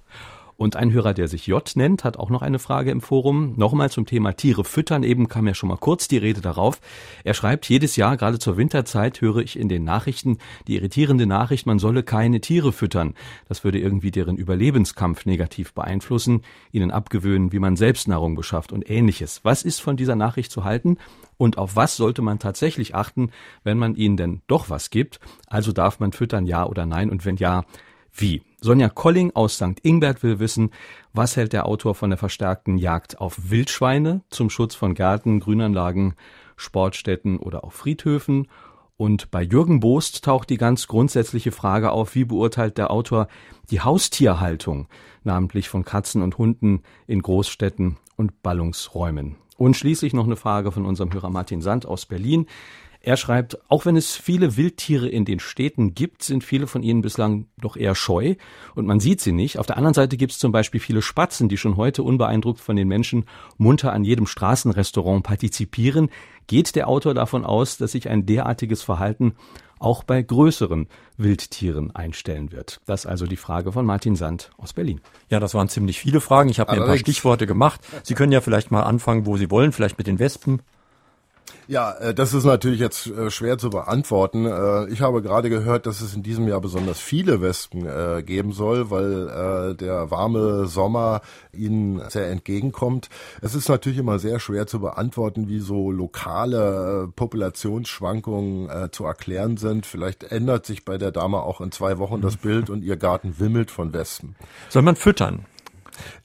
Und 0.57 0.75
ein 0.75 0.91
Hörer, 0.91 1.13
der 1.13 1.27
sich 1.27 1.45
J 1.45 1.71
nennt, 1.75 2.03
hat 2.03 2.17
auch 2.17 2.31
noch 2.31 2.41
eine 2.41 2.57
Frage 2.57 2.89
im 2.89 2.99
Forum. 2.99 3.53
Nochmal 3.57 3.91
zum 3.91 4.07
Thema 4.07 4.33
Tiere 4.33 4.63
füttern. 4.63 5.03
Eben 5.03 5.27
kam 5.27 5.45
ja 5.45 5.53
schon 5.53 5.69
mal 5.69 5.77
kurz 5.77 6.07
die 6.07 6.17
Rede 6.17 6.41
darauf. 6.41 6.81
Er 7.23 7.35
schreibt, 7.35 7.69
jedes 7.69 7.95
Jahr, 7.95 8.17
gerade 8.17 8.39
zur 8.39 8.57
Winterzeit, 8.57 9.21
höre 9.21 9.37
ich 9.37 9.57
in 9.57 9.69
den 9.69 9.83
Nachrichten 9.83 10.39
die 10.67 10.75
irritierende 10.75 11.27
Nachricht, 11.27 11.67
man 11.67 11.77
solle 11.77 12.01
keine 12.01 12.41
Tiere 12.41 12.73
füttern. 12.73 13.13
Das 13.47 13.63
würde 13.63 13.79
irgendwie 13.79 14.09
deren 14.09 14.35
Überlebenskampf 14.35 15.27
negativ 15.27 15.73
beeinflussen, 15.73 16.41
ihnen 16.71 16.89
abgewöhnen, 16.89 17.51
wie 17.51 17.59
man 17.59 17.75
Selbstnahrung 17.75 18.33
beschafft 18.33 18.73
und 18.73 18.89
ähnliches. 18.89 19.41
Was 19.43 19.61
ist 19.61 19.79
von 19.79 19.95
dieser 19.95 20.15
Nachricht 20.15 20.51
zu 20.51 20.63
halten? 20.63 20.97
Und 21.37 21.59
auf 21.59 21.75
was 21.75 21.97
sollte 21.97 22.23
man 22.23 22.39
tatsächlich 22.39 22.95
achten, 22.95 23.29
wenn 23.63 23.77
man 23.77 23.93
ihnen 23.93 24.17
denn 24.17 24.41
doch 24.47 24.71
was 24.71 24.89
gibt? 24.89 25.19
Also 25.45 25.71
darf 25.71 25.99
man 25.99 26.13
füttern, 26.13 26.47
ja 26.47 26.65
oder 26.65 26.87
nein? 26.87 27.11
Und 27.11 27.25
wenn 27.25 27.37
ja, 27.37 27.63
wie? 28.11 28.41
Sonja 28.67 28.89
Colling 28.89 29.31
aus 29.33 29.55
St. 29.55 29.79
Ingbert 29.81 30.23
will 30.23 30.39
wissen, 30.39 30.71
was 31.13 31.37
hält 31.37 31.53
der 31.53 31.67
Autor 31.67 31.95
von 31.95 32.09
der 32.09 32.19
verstärkten 32.19 32.77
Jagd 32.77 33.21
auf 33.21 33.49
Wildschweine 33.49 34.23
zum 34.29 34.49
Schutz 34.49 34.75
von 34.75 34.93
Gärten, 34.93 35.39
Grünanlagen, 35.39 36.15
Sportstätten 36.57 37.37
oder 37.37 37.63
auch 37.63 37.71
Friedhöfen? 37.71 38.49
Und 38.97 39.31
bei 39.31 39.41
Jürgen 39.41 39.79
Boost 39.79 40.25
taucht 40.25 40.49
die 40.49 40.57
ganz 40.57 40.87
grundsätzliche 40.87 41.53
Frage 41.53 41.91
auf, 41.91 42.13
wie 42.13 42.25
beurteilt 42.25 42.77
der 42.77 42.91
Autor 42.91 43.29
die 43.71 43.79
Haustierhaltung, 43.79 44.89
namentlich 45.23 45.69
von 45.69 45.85
Katzen 45.85 46.21
und 46.21 46.37
Hunden 46.37 46.81
in 47.05 47.21
Großstädten 47.21 47.95
und 48.17 48.43
Ballungsräumen. 48.43 49.37
Und 49.55 49.77
schließlich 49.77 50.11
noch 50.11 50.25
eine 50.25 50.35
Frage 50.35 50.73
von 50.73 50.85
unserem 50.85 51.13
Hörer 51.13 51.29
Martin 51.29 51.61
Sand 51.61 51.85
aus 51.85 52.05
Berlin. 52.05 52.47
Er 53.07 53.15
schreibt, 53.15 53.57
auch 53.69 53.85
wenn 53.85 53.95
es 53.95 54.17
viele 54.17 54.57
Wildtiere 54.57 55.07
in 55.07 55.23
den 55.23 55.39
Städten 55.39 55.95
gibt, 55.95 56.23
sind 56.23 56.43
viele 56.43 56.67
von 56.67 56.83
ihnen 56.83 57.01
bislang 57.01 57.45
doch 57.57 57.77
eher 57.77 57.95
scheu 57.95 58.35
und 58.75 58.85
man 58.85 58.99
sieht 58.99 59.21
sie 59.21 59.31
nicht. 59.31 59.59
Auf 59.59 59.65
der 59.65 59.77
anderen 59.77 59.93
Seite 59.93 60.17
gibt 60.17 60.33
es 60.33 60.39
zum 60.39 60.51
Beispiel 60.51 60.81
viele 60.81 61.01
Spatzen, 61.01 61.47
die 61.47 61.55
schon 61.55 61.77
heute 61.77 62.03
unbeeindruckt 62.03 62.59
von 62.59 62.75
den 62.75 62.89
Menschen 62.89 63.23
munter 63.57 63.93
an 63.93 64.03
jedem 64.03 64.27
Straßenrestaurant 64.27 65.23
partizipieren. 65.23 66.09
Geht 66.47 66.75
der 66.75 66.89
Autor 66.89 67.13
davon 67.13 67.45
aus, 67.45 67.77
dass 67.77 67.93
sich 67.93 68.09
ein 68.09 68.25
derartiges 68.25 68.83
Verhalten 68.83 69.35
auch 69.79 70.03
bei 70.03 70.21
größeren 70.21 70.89
Wildtieren 71.15 71.95
einstellen 71.95 72.51
wird. 72.51 72.81
Das 72.87 73.05
ist 73.05 73.09
also 73.09 73.25
die 73.25 73.37
Frage 73.37 73.71
von 73.71 73.85
Martin 73.85 74.17
Sand 74.17 74.51
aus 74.57 74.73
Berlin. 74.73 74.99
Ja, 75.29 75.39
das 75.39 75.53
waren 75.53 75.69
ziemlich 75.69 75.97
viele 75.97 76.19
Fragen. 76.19 76.49
Ich 76.49 76.59
habe 76.59 76.75
mir 76.75 76.81
ein 76.81 76.87
paar 76.87 76.97
Stichworte 76.97 77.47
gemacht. 77.47 77.79
Sie 78.03 78.15
können 78.15 78.33
ja 78.33 78.41
vielleicht 78.41 78.69
mal 78.69 78.83
anfangen, 78.83 79.25
wo 79.25 79.37
Sie 79.37 79.49
wollen, 79.49 79.71
vielleicht 79.71 79.97
mit 79.97 80.07
den 80.07 80.19
Wespen. 80.19 80.61
Ja, 81.67 81.91
äh, 81.91 82.13
das 82.13 82.33
ist 82.33 82.45
natürlich 82.45 82.79
jetzt 82.79 83.07
äh, 83.07 83.29
schwer 83.29 83.57
zu 83.57 83.69
beantworten. 83.69 84.45
Äh, 84.45 84.87
ich 84.89 85.01
habe 85.01 85.21
gerade 85.21 85.49
gehört, 85.49 85.85
dass 85.85 86.01
es 86.01 86.13
in 86.13 86.23
diesem 86.23 86.47
Jahr 86.47 86.61
besonders 86.61 86.99
viele 86.99 87.41
Wespen 87.41 87.87
geben 88.25 88.51
soll, 88.51 88.89
weil 88.89 89.75
der 89.75 90.11
warme 90.11 90.65
Sommer 90.67 91.21
ihnen 91.53 92.01
sehr 92.09 92.29
entgegenkommt. 92.29 93.09
Es 93.41 93.55
ist 93.55 93.69
natürlich 93.69 93.97
immer 93.97 94.19
sehr 94.19 94.39
schwer 94.39 94.67
zu 94.67 94.79
beantworten, 94.79 95.49
wie 95.49 95.59
so 95.59 95.91
lokale 95.91 97.09
Populationsschwankungen 97.15 98.91
zu 98.91 99.05
erklären 99.05 99.57
sind. 99.57 99.85
Vielleicht 99.85 100.23
ändert 100.23 100.65
sich 100.65 100.85
bei 100.85 100.97
der 100.97 101.11
Dame 101.11 101.41
auch 101.41 101.61
in 101.61 101.71
zwei 101.71 101.97
Wochen 101.97 102.21
das 102.21 102.37
Bild 102.37 102.69
und 102.69 102.83
ihr 102.83 102.97
Garten 102.97 103.39
wimmelt 103.39 103.71
von 103.71 103.93
Wespen. 103.93 104.35
Soll 104.69 104.81
man 104.81 104.95
füttern? 104.95 105.45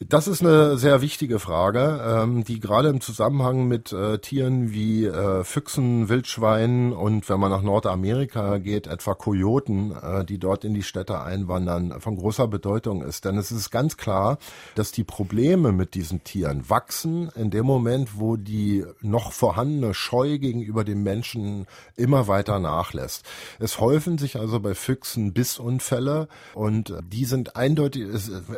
Das 0.09 0.29
ist 0.29 0.43
eine 0.43 0.77
sehr 0.77 1.03
wichtige 1.03 1.39
Frage, 1.39 2.01
ähm, 2.05 2.45
die 2.45 2.61
gerade 2.61 2.89
im 2.89 3.01
Zusammenhang 3.01 3.69
mit 3.69 3.93
äh, 3.93 4.19
Tieren 4.19 4.73
wie 4.73 5.07
äh, 5.07 5.45
Füchsen, 5.45 6.09
Wildschweinen 6.09 6.93
und 6.93 7.29
wenn 7.29 7.41
man 7.41 7.51
nach 7.51 7.63
Nordamerika 7.63 8.59
geht, 8.59 8.87
etwa 8.87 9.15
Kojoten, 9.15 9.93
äh, 9.93 10.25
die 10.25 10.39
dort 10.39 10.65
in 10.65 10.75
die 10.75 10.83
Städte 10.83 11.21
einwandern, 11.21 12.01
von 12.01 12.17
großer 12.17 12.49
Bedeutung 12.49 13.03
ist. 13.03 13.25
Denn 13.25 13.39
es 13.39 13.53
ist 13.53 13.71
ganz 13.71 13.97
klar, 13.97 14.39
dass 14.75 14.93
die 14.93 15.05
Probleme 15.05 15.73
mit 15.73 15.95
diesen 15.95 16.25
Tieren 16.25 16.69
wachsen 16.69 17.31
in 17.35 17.51
dem 17.51 17.67
Moment, 17.67 18.19
wo 18.19 18.37
die 18.37 18.85
noch 19.01 19.33
vorhandene 19.33 19.95
Scheu 19.95 20.39
gegenüber 20.39 20.85
dem 20.85 21.03
Menschen 21.03 21.67
immer 21.97 22.29
weiter 22.29 22.59
nachlässt. 22.59 23.25
Es 23.59 23.81
häufen 23.81 24.19
sich 24.19 24.39
also 24.39 24.61
bei 24.61 24.75
Füchsen 24.75 25.33
Bissunfälle 25.33 26.29
und 26.55 26.95
die 27.03 27.25
sind 27.25 27.57
eindeutig, 27.57 28.07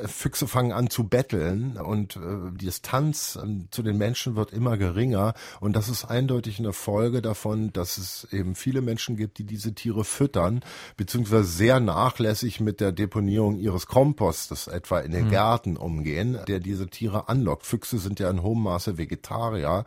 Füchse 0.07 0.47
fangen 0.47 0.73
an 0.73 0.91
zu 0.91 1.04
zu 1.05 1.09
betteln 1.09 1.77
und 1.77 2.17
äh, 2.17 2.51
die 2.53 2.67
Distanz 2.67 3.37
äh, 3.37 3.47
zu 3.71 3.83
den 3.83 3.99
Menschen 3.99 4.37
wird 4.37 4.53
immer 4.53 4.77
geringer 4.77 5.35
und 5.61 5.77
das 5.77 5.89
ist 5.89 6.05
eindeutig 6.05 6.59
eine 6.59 6.73
Folge 6.73 7.23
davon, 7.23 7.73
dass 7.73 7.99
es 7.99 8.27
eben 8.33 8.55
viele 8.55 8.81
Menschen 8.81 9.17
gibt, 9.17 9.39
die 9.39 9.45
diese 9.45 9.75
Tiere 9.75 10.05
füttern, 10.05 10.61
beziehungsweise 10.97 11.45
sehr 11.45 11.81
nachlässig 11.81 12.61
mit 12.61 12.81
der 12.81 12.93
Deponierung 12.93 13.59
ihres 13.59 13.87
Kompostes 13.87 14.67
etwa 14.67 15.01
in 15.01 15.13
den 15.13 15.27
mhm. 15.27 15.31
Gärten 15.31 15.77
umgehen, 15.77 16.39
der 16.49 16.61
diese 16.61 16.89
Tiere 16.89 17.29
anlockt. 17.29 17.67
Füchse 17.67 17.99
sind 17.99 18.21
ja 18.21 18.31
in 18.31 18.43
hohem 18.43 18.63
Maße 18.63 18.99
Vegetarier, 18.99 19.85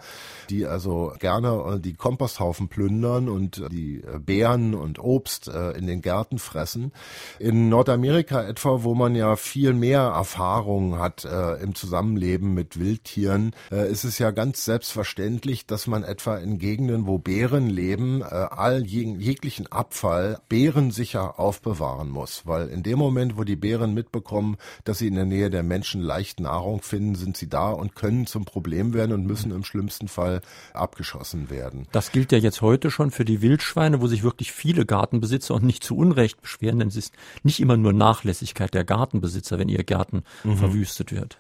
die 0.49 0.65
also 0.65 1.13
gerne 1.19 1.75
äh, 1.75 1.80
die 1.80 1.93
Komposthaufen 1.93 2.67
plündern 2.67 3.30
und 3.30 3.63
die 3.71 4.01
äh, 4.01 4.19
Beeren 4.19 4.75
und 4.75 4.99
Obst 4.99 5.47
äh, 5.47 5.71
in 5.71 5.88
den 5.88 6.01
Gärten 6.01 6.39
fressen. 6.39 6.91
In 7.39 7.69
Nordamerika 7.69 8.43
etwa, 8.43 8.84
wo 8.84 8.93
man 8.93 9.15
ja 9.15 9.36
viel 9.36 9.73
mehr 9.73 10.01
Erfahrung 10.01 10.99
hat 10.99 11.06
äh, 11.25 11.61
im 11.61 11.75
Zusammenleben 11.75 12.53
mit 12.53 12.79
Wildtieren, 12.79 13.51
äh, 13.71 13.89
ist 13.89 14.03
es 14.03 14.19
ja 14.19 14.31
ganz 14.31 14.65
selbstverständlich, 14.65 15.65
dass 15.65 15.87
man 15.87 16.03
etwa 16.03 16.37
in 16.37 16.59
Gegenden, 16.59 17.07
wo 17.07 17.17
Bären 17.17 17.69
leben, 17.69 18.21
äh, 18.21 18.25
all 18.25 18.85
jeg 18.85 19.17
jeglichen 19.19 19.67
Abfall 19.67 20.39
bärensicher 20.49 21.39
aufbewahren 21.39 22.09
muss, 22.09 22.43
weil 22.45 22.67
in 22.67 22.83
dem 22.83 22.97
Moment, 22.97 23.37
wo 23.37 23.43
die 23.43 23.55
Bären 23.55 23.93
mitbekommen, 23.93 24.57
dass 24.83 24.99
sie 24.99 25.07
in 25.07 25.15
der 25.15 25.25
Nähe 25.25 25.49
der 25.49 25.63
Menschen 25.63 26.01
leicht 26.01 26.39
Nahrung 26.39 26.81
finden, 26.81 27.15
sind 27.15 27.37
sie 27.37 27.49
da 27.49 27.69
und 27.69 27.95
können 27.95 28.25
zum 28.25 28.45
Problem 28.45 28.93
werden 28.93 29.13
und 29.13 29.25
müssen 29.25 29.51
im 29.51 29.63
schlimmsten 29.63 30.07
Fall 30.07 30.41
abgeschossen 30.73 31.49
werden. 31.49 31.87
Das 31.91 32.11
gilt 32.11 32.31
ja 32.31 32.37
jetzt 32.37 32.61
heute 32.61 32.91
schon 32.91 33.11
für 33.11 33.25
die 33.25 33.41
Wildschweine, 33.41 34.01
wo 34.01 34.07
sich 34.07 34.23
wirklich 34.23 34.51
viele 34.51 34.85
Gartenbesitzer 34.85 35.53
und 35.53 35.63
nicht 35.63 35.83
zu 35.83 35.95
Unrecht 35.95 36.41
beschweren, 36.41 36.79
denn 36.79 36.87
es 36.87 36.95
ist 36.95 37.13
nicht 37.43 37.59
immer 37.59 37.77
nur 37.77 37.93
Nachlässigkeit 37.93 38.73
der 38.73 38.83
Gartenbesitzer, 38.83 39.59
wenn 39.59 39.69
ihr 39.69 39.83
Garten 39.83 40.23
mhm. 40.43 40.57
verwüstet 40.57 40.96
wird. 40.99 41.38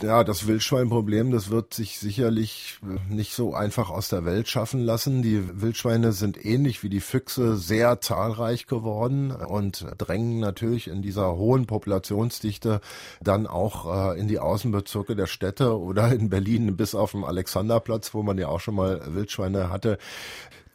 Ja, 0.00 0.22
das 0.22 0.46
Wildschweinproblem, 0.46 1.32
das 1.32 1.50
wird 1.50 1.74
sich 1.74 1.98
sicherlich 1.98 2.78
nicht 3.08 3.34
so 3.34 3.54
einfach 3.54 3.90
aus 3.90 4.08
der 4.08 4.24
Welt 4.24 4.48
schaffen 4.48 4.80
lassen. 4.80 5.22
Die 5.22 5.60
Wildschweine 5.60 6.12
sind 6.12 6.44
ähnlich 6.44 6.84
wie 6.84 6.88
die 6.88 7.00
Füchse 7.00 7.56
sehr 7.56 8.00
zahlreich 8.00 8.66
geworden 8.66 9.32
und 9.32 9.86
drängen 9.98 10.38
natürlich 10.38 10.86
in 10.86 11.02
dieser 11.02 11.34
hohen 11.36 11.66
Populationsdichte 11.66 12.80
dann 13.20 13.48
auch 13.48 14.12
äh, 14.14 14.20
in 14.20 14.28
die 14.28 14.38
Außenbezirke 14.38 15.16
der 15.16 15.26
Städte 15.26 15.76
oder 15.76 16.12
in 16.12 16.30
Berlin 16.30 16.76
bis 16.76 16.94
auf 16.94 17.12
den 17.12 17.24
Alexanderplatz, 17.24 18.14
wo 18.14 18.22
man 18.22 18.38
ja 18.38 18.46
auch 18.48 18.60
schon 18.60 18.76
mal 18.76 19.02
Wildschweine 19.14 19.70
hatte. 19.70 19.98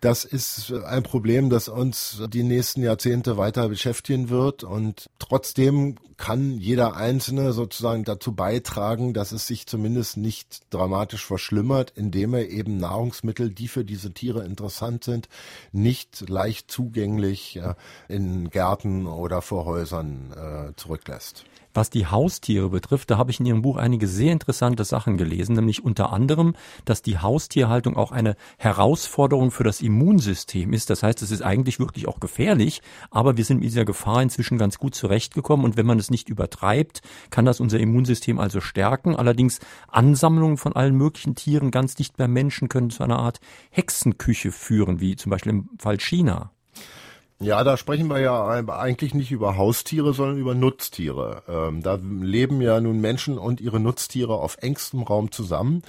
Das 0.04 0.26
ist 0.26 0.74
ein 0.74 1.04
Problem, 1.04 1.50
das 1.50 1.70
uns 1.70 2.22
die 2.28 2.44
nächsten 2.44 2.84
Jahrzehnte 2.84 3.38
weiter 3.38 3.70
beschäftigen 3.70 4.28
wird. 4.28 4.66
Und 4.66 5.10
trotzdem 5.18 5.96
kann 6.24 6.58
jeder 6.58 6.96
Einzelne 6.96 7.52
sozusagen 7.52 8.06
dazu 8.06 8.34
beitragen, 8.34 9.14
dass 9.14 9.34
es 9.34 9.46
sich 9.46 9.68
zumindest 9.68 10.16
nicht 10.16 10.62
dramatisch 10.70 11.26
verschlimmert, 11.26 11.92
indem 11.98 12.34
er 12.34 12.48
eben 12.48 12.78
Nahrungsmittel, 12.78 13.50
die 13.50 13.68
für 13.68 13.84
diese 13.84 14.14
Tiere 14.14 14.46
interessant 14.46 15.04
sind, 15.04 15.28
nicht 15.74 16.30
leicht 16.30 16.72
zugänglich 16.72 17.60
in 18.08 18.50
Gärten 18.52 19.06
oder 19.06 19.42
vor 19.42 19.66
Häusern 19.66 20.32
äh, 20.32 20.74
zurücklässt. 20.78 21.44
Was 21.76 21.90
die 21.90 22.06
Haustiere 22.06 22.70
betrifft, 22.70 23.10
da 23.10 23.18
habe 23.18 23.32
ich 23.32 23.40
in 23.40 23.48
Ihrem 23.48 23.64
Buch 23.64 23.78
einige 23.78 24.08
sehr 24.08 24.32
interessante 24.32 24.84
Sachen 24.84 25.18
gelesen, 25.18 25.56
nämlich 25.56 25.84
unter 25.84 26.14
anderem, 26.14 26.56
dass 26.86 27.02
die 27.02 27.18
Haustierhaltung 27.18 27.98
auch 27.98 28.12
eine 28.12 28.36
Herausforderung 28.58 29.50
für 29.50 29.64
das 29.64 29.82
Immunsystem 29.82 30.72
ist. 30.72 30.92
Das 30.92 31.02
heißt, 31.02 31.24
es 31.24 31.32
ist 31.32 31.42
eigentlich 31.42 31.80
wirklich 31.80 32.08
auch 32.08 32.20
gefährlich, 32.20 32.84
aber 33.10 33.38
wir 33.38 33.46
sind 33.46 33.58
mit 33.58 33.66
dieser 33.66 33.86
Gefahr 33.86 34.22
inzwischen 34.22 34.60
ganz 34.60 34.78
gut 34.78 34.94
zurechtgekommen 34.94 35.66
und 35.66 35.76
wenn 35.76 35.88
man 35.88 35.98
es 35.98 36.12
nicht 36.14 36.30
übertreibt, 36.30 37.02
kann 37.30 37.44
das 37.44 37.60
unser 37.60 37.80
Immunsystem 37.80 38.40
also 38.40 38.62
stärken. 38.62 39.18
Allerdings 39.18 39.60
Ansammlungen 39.90 40.56
von 40.56 40.74
allen 40.74 40.96
möglichen 40.96 41.36
Tieren 41.36 41.72
ganz 41.72 41.96
dicht 41.96 42.16
beim 42.16 42.32
Menschen 42.32 42.70
können 42.70 42.90
zu 42.90 43.04
einer 43.04 43.20
Art 43.20 43.42
Hexenküche 43.72 44.54
führen, 44.54 45.02
wie 45.02 45.18
zum 45.18 45.30
Beispiel 45.30 45.52
im 45.52 45.70
Fall 45.78 46.00
China. 46.00 46.52
Ja, 47.40 47.64
da 47.66 47.76
sprechen 47.76 48.08
wir 48.08 48.20
ja 48.20 48.46
eigentlich 48.46 49.14
nicht 49.14 49.32
über 49.32 49.58
Haustiere, 49.58 50.14
sondern 50.14 50.38
über 50.38 50.56
Nutztiere. 50.56 51.44
Ähm, 51.50 51.82
da 51.82 52.00
leben 52.02 52.62
ja 52.62 52.80
nun 52.80 53.02
Menschen 53.02 53.38
und 53.38 53.60
ihre 53.60 53.82
Nutztiere 53.82 54.36
auf 54.36 54.58
engstem 54.62 55.02
Raum 55.04 55.30
zusammen 55.30 55.82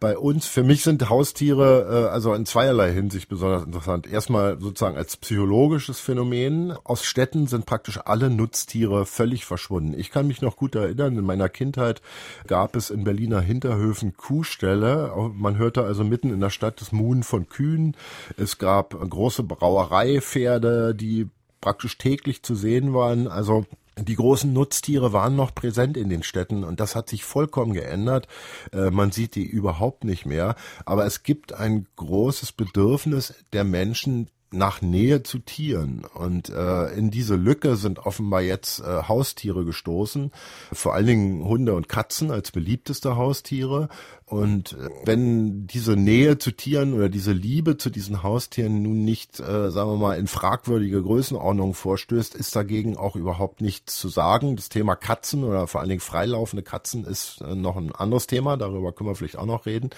bei 0.00 0.16
uns, 0.16 0.46
für 0.46 0.62
mich 0.62 0.82
sind 0.82 1.10
Haustiere 1.10 2.06
äh, 2.08 2.10
also 2.10 2.32
in 2.32 2.46
zweierlei 2.46 2.90
Hinsicht 2.90 3.28
besonders 3.28 3.64
interessant. 3.64 4.10
Erstmal 4.10 4.58
sozusagen 4.58 4.96
als 4.96 5.18
psychologisches 5.18 6.00
Phänomen. 6.00 6.72
Aus 6.84 7.04
Städten 7.04 7.46
sind 7.46 7.66
praktisch 7.66 8.00
alle 8.02 8.30
Nutztiere 8.30 9.04
völlig 9.04 9.44
verschwunden. 9.44 9.92
Ich 9.96 10.10
kann 10.10 10.26
mich 10.26 10.40
noch 10.40 10.56
gut 10.56 10.74
erinnern, 10.74 11.18
in 11.18 11.24
meiner 11.24 11.50
Kindheit 11.50 12.00
gab 12.46 12.76
es 12.76 12.88
in 12.88 13.04
Berliner 13.04 13.42
Hinterhöfen 13.42 14.16
Kuhställe. 14.16 15.12
Man 15.34 15.58
hörte 15.58 15.84
also 15.84 16.02
mitten 16.02 16.32
in 16.32 16.40
der 16.40 16.50
Stadt 16.50 16.80
das 16.80 16.92
Muhen 16.92 17.22
von 17.22 17.50
Kühen. 17.50 17.94
Es 18.38 18.56
gab 18.56 18.98
große 18.98 19.42
Brauereipferde, 19.42 20.94
die 20.94 21.28
praktisch 21.60 21.98
täglich 21.98 22.42
zu 22.42 22.54
sehen 22.54 22.94
waren. 22.94 23.28
Also 23.28 23.66
die 24.08 24.16
großen 24.16 24.52
Nutztiere 24.52 25.12
waren 25.12 25.36
noch 25.36 25.54
präsent 25.54 25.96
in 25.96 26.08
den 26.08 26.22
Städten 26.22 26.64
und 26.64 26.80
das 26.80 26.94
hat 26.96 27.08
sich 27.08 27.24
vollkommen 27.24 27.72
geändert. 27.72 28.28
Äh, 28.72 28.90
man 28.90 29.12
sieht 29.12 29.34
die 29.34 29.46
überhaupt 29.46 30.04
nicht 30.04 30.26
mehr. 30.26 30.56
Aber 30.84 31.06
es 31.06 31.22
gibt 31.22 31.52
ein 31.52 31.86
großes 31.96 32.52
Bedürfnis 32.52 33.34
der 33.52 33.64
Menschen, 33.64 34.28
nach 34.52 34.82
Nähe 34.82 35.22
zu 35.22 35.38
Tieren. 35.38 36.04
Und 36.14 36.48
äh, 36.48 36.86
in 36.94 37.10
diese 37.10 37.36
Lücke 37.36 37.76
sind 37.76 38.00
offenbar 38.00 38.42
jetzt 38.42 38.80
äh, 38.80 39.02
Haustiere 39.04 39.64
gestoßen, 39.64 40.32
vor 40.72 40.94
allen 40.94 41.06
Dingen 41.06 41.44
Hunde 41.44 41.74
und 41.74 41.88
Katzen 41.88 42.30
als 42.30 42.50
beliebteste 42.50 43.16
Haustiere. 43.16 43.88
Und 44.30 44.74
äh, 44.74 44.88
wenn 45.04 45.66
diese 45.66 45.96
Nähe 45.96 46.38
zu 46.38 46.52
Tieren 46.52 46.94
oder 46.94 47.08
diese 47.08 47.32
Liebe 47.32 47.76
zu 47.76 47.90
diesen 47.90 48.22
Haustieren 48.22 48.80
nun 48.80 49.04
nicht, 49.04 49.40
äh, 49.40 49.72
sagen 49.72 49.90
wir 49.90 49.96
mal, 49.96 50.18
in 50.18 50.28
fragwürdige 50.28 51.02
Größenordnung 51.02 51.74
vorstößt, 51.74 52.36
ist 52.36 52.54
dagegen 52.54 52.96
auch 52.96 53.16
überhaupt 53.16 53.60
nichts 53.60 53.96
zu 53.98 54.08
sagen. 54.08 54.54
Das 54.54 54.68
Thema 54.68 54.94
Katzen 54.94 55.42
oder 55.42 55.66
vor 55.66 55.80
allen 55.80 55.90
Dingen 55.90 56.00
freilaufende 56.00 56.62
Katzen 56.62 57.04
ist 57.04 57.40
äh, 57.40 57.56
noch 57.56 57.76
ein 57.76 57.92
anderes 57.92 58.28
Thema, 58.28 58.56
darüber 58.56 58.92
können 58.92 59.10
wir 59.10 59.16
vielleicht 59.16 59.36
auch 59.36 59.46
noch 59.46 59.66
reden. 59.66 59.90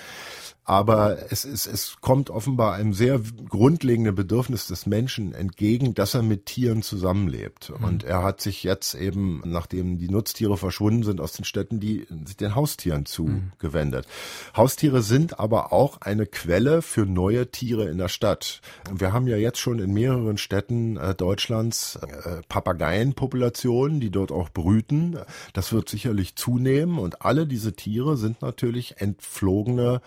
Aber 0.65 1.33
es, 1.33 1.45
ist, 1.45 1.67
es 1.67 1.97
kommt 2.01 2.31
offenbar 2.31 2.75
einem 2.75 2.95
sehr 2.95 3.21
grundlegenden 3.49 4.15
Bedürfnis 4.15 4.69
des 4.69 4.87
Menschen 4.87 5.35
entgegen, 5.35 5.95
dass 5.95 6.15
er 6.15 6.23
mit 6.23 6.47
Tieren 6.47 6.83
zusammenlebt. 6.83 7.73
Mhm. 7.77 7.85
Und 7.85 8.05
er 8.05 8.23
hat 8.23 8.41
sich 8.41 8.63
jetzt 8.63 8.95
eben, 8.95 9.43
nachdem 9.45 9.99
die 9.99 10.09
Nutztiere 10.09 10.57
verschwunden 10.57 11.03
sind 11.03 11.21
aus 11.21 11.33
den 11.33 11.45
Städten, 11.45 11.81
die 11.81 12.07
den 12.39 12.55
Haustieren 12.55 13.07
zugewendet. 13.07 14.07
Mhm. 14.07 14.11
Haustiere 14.57 15.03
sind 15.03 15.39
aber 15.39 15.73
auch 15.73 16.01
eine 16.01 16.27
Quelle 16.27 16.83
für 16.83 17.07
neue 17.07 17.51
Tiere 17.51 17.89
in 17.89 17.99
der 17.99 18.09
Stadt. 18.09 18.61
Wir 18.93 19.13
haben 19.13 19.27
ja 19.27 19.37
jetzt 19.37 19.59
schon 19.59 19.79
in 19.79 19.93
mehreren 19.93 20.39
Städten 20.39 20.97
äh, 20.97 21.15
Deutschlands 21.15 21.97
äh, 21.97 22.43
Papageienpopulationen, 22.49 24.01
die 24.01 24.11
dort 24.11 24.33
auch 24.33 24.51
brüten. 24.51 25.19
Das 25.53 25.73
wird 25.73 25.89
sicherlich 25.89 26.37
zunehmen 26.37 26.99
und 26.99 27.23
alle 27.23 27.47
diese 27.47 27.75
Tiere 27.75 28.17
sind 28.17 28.43
natürlich 28.43 29.01
entflogene 29.01 30.01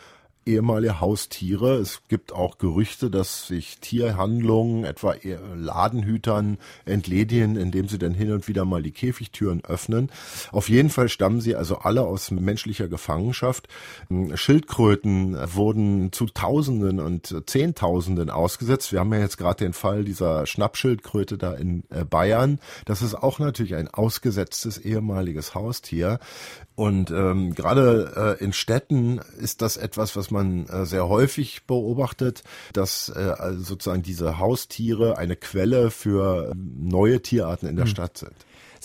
ehemalige 0.45 0.99
Haustiere. 0.99 1.75
Es 1.75 2.01
gibt 2.07 2.31
auch 2.31 2.57
Gerüchte, 2.57 3.09
dass 3.09 3.47
sich 3.47 3.79
Tierhandlungen, 3.79 4.83
etwa 4.83 5.15
Ladenhütern, 5.55 6.57
entledigen, 6.85 7.55
indem 7.55 7.87
sie 7.87 7.97
dann 7.97 8.13
hin 8.13 8.31
und 8.31 8.47
wieder 8.47 8.65
mal 8.65 8.83
die 8.83 8.91
Käfigtüren 8.91 9.63
öffnen. 9.65 10.11
Auf 10.51 10.69
jeden 10.69 10.89
Fall 10.89 11.09
stammen 11.09 11.41
sie 11.41 11.55
also 11.55 11.79
alle 11.79 12.03
aus 12.03 12.31
menschlicher 12.31 12.87
Gefangenschaft. 12.87 13.67
Schildkröten 14.35 15.37
wurden 15.53 16.11
zu 16.11 16.27
Tausenden 16.27 16.99
und 16.99 17.43
Zehntausenden 17.47 18.29
ausgesetzt. 18.29 18.91
Wir 18.91 18.99
haben 18.99 19.13
ja 19.13 19.19
jetzt 19.19 19.37
gerade 19.37 19.63
den 19.63 19.73
Fall 19.73 20.03
dieser 20.03 20.45
Schnappschildkröte 20.45 21.37
da 21.37 21.53
in 21.53 21.83
äh, 21.89 22.05
Bayern. 22.05 22.59
Das 22.85 23.01
ist 23.01 23.15
auch 23.15 23.39
natürlich 23.39 23.75
ein 23.75 23.87
ausgesetztes 23.87 24.77
ehemaliges 24.77 25.55
Haustier. 25.55 26.19
Und 26.75 27.09
ähm, 27.09 27.55
gerade 27.55 28.37
äh, 28.39 28.43
in 28.43 28.51
Städten 28.51 29.21
ist 29.39 29.61
das 29.61 29.77
etwas, 29.77 30.15
was 30.15 30.29
man 30.35 30.67
äh, 30.67 30.85
sehr 30.85 31.09
häufig 31.09 31.63
beobachtet, 31.65 32.43
dass 32.73 33.11
äh, 33.15 33.19
also 33.19 33.63
sozusagen 33.63 34.03
diese 34.03 34.37
Haustiere 34.37 35.17
eine 35.17 35.35
Quelle 35.35 35.91
für 35.91 36.53
neue 36.55 37.21
Tierarten 37.21 37.67
in 37.67 37.75
der 37.75 37.85
hm. 37.85 37.91
Stadt 37.91 38.17
sind. 38.17 38.35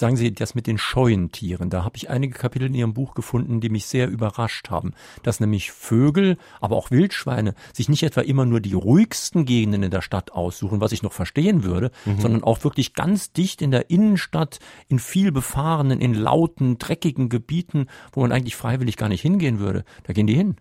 Sagen 0.00 0.16
Sie 0.16 0.32
das 0.32 0.54
mit 0.54 0.66
den 0.66 0.78
scheuen 0.78 1.30
Tieren. 1.30 1.68
Da 1.68 1.84
habe 1.84 1.98
ich 1.98 2.08
einige 2.08 2.32
Kapitel 2.32 2.68
in 2.68 2.74
Ihrem 2.74 2.94
Buch 2.94 3.12
gefunden, 3.12 3.60
die 3.60 3.68
mich 3.68 3.84
sehr 3.84 4.08
überrascht 4.08 4.70
haben. 4.70 4.94
Dass 5.22 5.40
nämlich 5.40 5.72
Vögel, 5.72 6.38
aber 6.58 6.76
auch 6.76 6.90
Wildschweine 6.90 7.54
sich 7.74 7.90
nicht 7.90 8.02
etwa 8.02 8.22
immer 8.22 8.46
nur 8.46 8.60
die 8.60 8.72
ruhigsten 8.72 9.44
Gegenden 9.44 9.82
in 9.82 9.90
der 9.90 10.00
Stadt 10.00 10.32
aussuchen, 10.32 10.80
was 10.80 10.92
ich 10.92 11.02
noch 11.02 11.12
verstehen 11.12 11.64
würde, 11.64 11.90
mhm. 12.06 12.18
sondern 12.18 12.44
auch 12.44 12.64
wirklich 12.64 12.94
ganz 12.94 13.32
dicht 13.32 13.60
in 13.60 13.72
der 13.72 13.90
Innenstadt, 13.90 14.58
in 14.88 14.98
viel 14.98 15.32
befahrenen, 15.32 16.00
in 16.00 16.14
lauten, 16.14 16.78
dreckigen 16.78 17.28
Gebieten, 17.28 17.86
wo 18.12 18.22
man 18.22 18.32
eigentlich 18.32 18.56
freiwillig 18.56 18.96
gar 18.96 19.10
nicht 19.10 19.20
hingehen 19.20 19.58
würde. 19.58 19.84
Da 20.04 20.14
gehen 20.14 20.26
die 20.26 20.34
hin. 20.34 20.56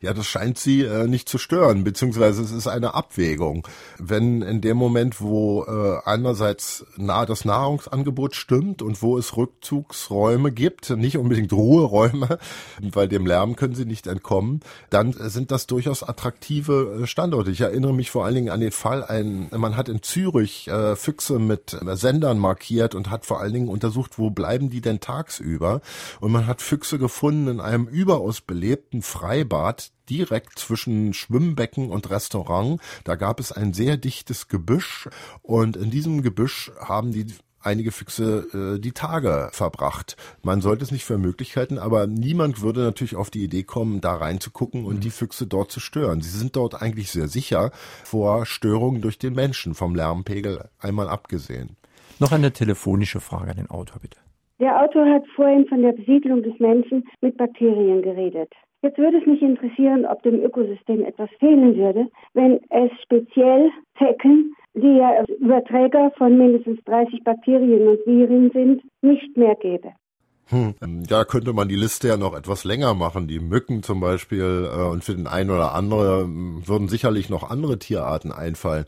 Ja, 0.00 0.14
das 0.14 0.26
scheint 0.26 0.58
sie 0.58 0.82
äh, 0.82 1.06
nicht 1.06 1.28
zu 1.28 1.38
stören, 1.38 1.84
beziehungsweise 1.84 2.42
es 2.42 2.52
ist 2.52 2.66
eine 2.66 2.94
Abwägung. 2.94 3.66
Wenn 3.98 4.42
in 4.42 4.60
dem 4.60 4.76
Moment, 4.76 5.20
wo 5.20 5.64
äh, 5.64 5.98
einerseits 6.04 6.86
nah 6.96 7.26
das 7.26 7.44
Nahrungsangebot 7.44 8.34
stimmt 8.34 8.82
und 8.82 9.02
wo 9.02 9.18
es 9.18 9.36
Rückzugsräume 9.36 10.52
gibt, 10.52 10.90
nicht 10.90 11.18
unbedingt 11.18 11.52
Ruheräume, 11.52 12.38
weil 12.80 13.08
dem 13.08 13.26
Lärm 13.26 13.56
können 13.56 13.74
sie 13.74 13.86
nicht 13.86 14.06
entkommen, 14.06 14.60
dann 14.90 15.12
sind 15.12 15.50
das 15.50 15.66
durchaus 15.66 16.02
attraktive 16.02 17.02
äh, 17.02 17.06
Standorte. 17.06 17.50
Ich 17.50 17.60
erinnere 17.60 17.94
mich 17.94 18.10
vor 18.10 18.24
allen 18.24 18.34
Dingen 18.34 18.50
an 18.50 18.60
den 18.60 18.72
Fall, 18.72 19.04
ein, 19.04 19.48
man 19.56 19.76
hat 19.76 19.88
in 19.88 20.02
Zürich 20.02 20.68
äh, 20.68 20.96
Füchse 20.96 21.38
mit 21.38 21.76
Sendern 21.94 22.38
markiert 22.38 22.94
und 22.94 23.10
hat 23.10 23.26
vor 23.26 23.40
allen 23.40 23.52
Dingen 23.52 23.68
untersucht, 23.68 24.18
wo 24.18 24.30
bleiben 24.30 24.70
die 24.70 24.80
denn 24.80 25.00
tagsüber? 25.00 25.80
Und 26.20 26.32
man 26.32 26.46
hat 26.46 26.62
Füchse 26.62 26.98
gefunden 26.98 27.48
in 27.48 27.60
einem 27.60 27.86
überaus 27.86 28.40
belebten 28.40 29.02
Freibad 29.02 29.73
direkt 30.08 30.58
zwischen 30.58 31.14
Schwimmbecken 31.14 31.90
und 31.90 32.10
Restaurant. 32.10 32.80
Da 33.04 33.14
gab 33.16 33.40
es 33.40 33.52
ein 33.52 33.72
sehr 33.72 33.96
dichtes 33.96 34.48
Gebüsch 34.48 35.08
und 35.42 35.76
in 35.76 35.90
diesem 35.90 36.22
Gebüsch 36.22 36.70
haben 36.80 37.12
die 37.12 37.26
einige 37.64 37.92
Füchse 37.92 38.76
äh, 38.76 38.80
die 38.80 38.92
Tage 38.92 39.48
verbracht. 39.52 40.16
Man 40.42 40.60
sollte 40.60 40.84
es 40.84 40.92
nicht 40.92 41.04
für 41.04 41.18
möglich 41.18 41.56
halten, 41.56 41.78
aber 41.78 42.06
niemand 42.06 42.62
würde 42.62 42.80
natürlich 42.80 43.16
auf 43.16 43.30
die 43.30 43.42
Idee 43.42 43.62
kommen, 43.62 44.00
da 44.00 44.14
reinzugucken 44.14 44.84
und 44.84 44.96
mhm. 44.96 45.00
die 45.00 45.10
Füchse 45.10 45.46
dort 45.46 45.70
zu 45.70 45.80
stören. 45.80 46.20
Sie 46.20 46.36
sind 46.36 46.56
dort 46.56 46.80
eigentlich 46.80 47.10
sehr 47.10 47.28
sicher 47.28 47.70
vor 48.04 48.46
Störungen 48.46 49.00
durch 49.00 49.18
den 49.18 49.34
Menschen, 49.34 49.74
vom 49.74 49.94
Lärmpegel 49.94 50.68
einmal 50.78 51.08
abgesehen. 51.08 51.76
Noch 52.20 52.32
eine 52.32 52.52
telefonische 52.52 53.20
Frage 53.20 53.50
an 53.50 53.56
den 53.56 53.70
Autor, 53.70 54.00
bitte. 54.00 54.18
Der 54.60 54.80
Autor 54.80 55.04
hat 55.06 55.24
vorhin 55.34 55.66
von 55.66 55.82
der 55.82 55.92
Besiedlung 55.92 56.42
des 56.42 56.58
Menschen 56.60 57.04
mit 57.20 57.36
Bakterien 57.36 58.02
geredet. 58.02 58.52
Jetzt 58.84 58.98
würde 58.98 59.16
es 59.16 59.24
mich 59.24 59.40
interessieren, 59.40 60.04
ob 60.04 60.22
dem 60.24 60.44
Ökosystem 60.44 61.06
etwas 61.06 61.30
fehlen 61.40 61.74
würde, 61.74 62.06
wenn 62.34 62.60
es 62.68 62.90
speziell 63.02 63.70
Zecken, 63.96 64.54
die 64.74 64.98
ja 64.98 65.24
Überträger 65.40 66.12
von 66.18 66.36
mindestens 66.36 66.84
30 66.84 67.24
Bakterien 67.24 67.88
und 67.88 67.98
Viren 68.04 68.50
sind, 68.52 68.82
nicht 69.00 69.34
mehr 69.38 69.54
gäbe. 69.54 69.88
Hm. 70.48 70.74
Da 71.08 71.24
könnte 71.24 71.54
man 71.54 71.70
die 71.70 71.76
Liste 71.76 72.08
ja 72.08 72.18
noch 72.18 72.36
etwas 72.36 72.64
länger 72.64 72.92
machen. 72.92 73.26
Die 73.26 73.40
Mücken 73.40 73.82
zum 73.82 74.00
Beispiel 74.00 74.68
äh, 74.70 74.82
und 74.82 75.02
für 75.02 75.14
den 75.14 75.28
einen 75.28 75.48
oder 75.48 75.74
anderen 75.74 76.68
würden 76.68 76.88
sicherlich 76.88 77.30
noch 77.30 77.48
andere 77.48 77.78
Tierarten 77.78 78.32
einfallen. 78.32 78.84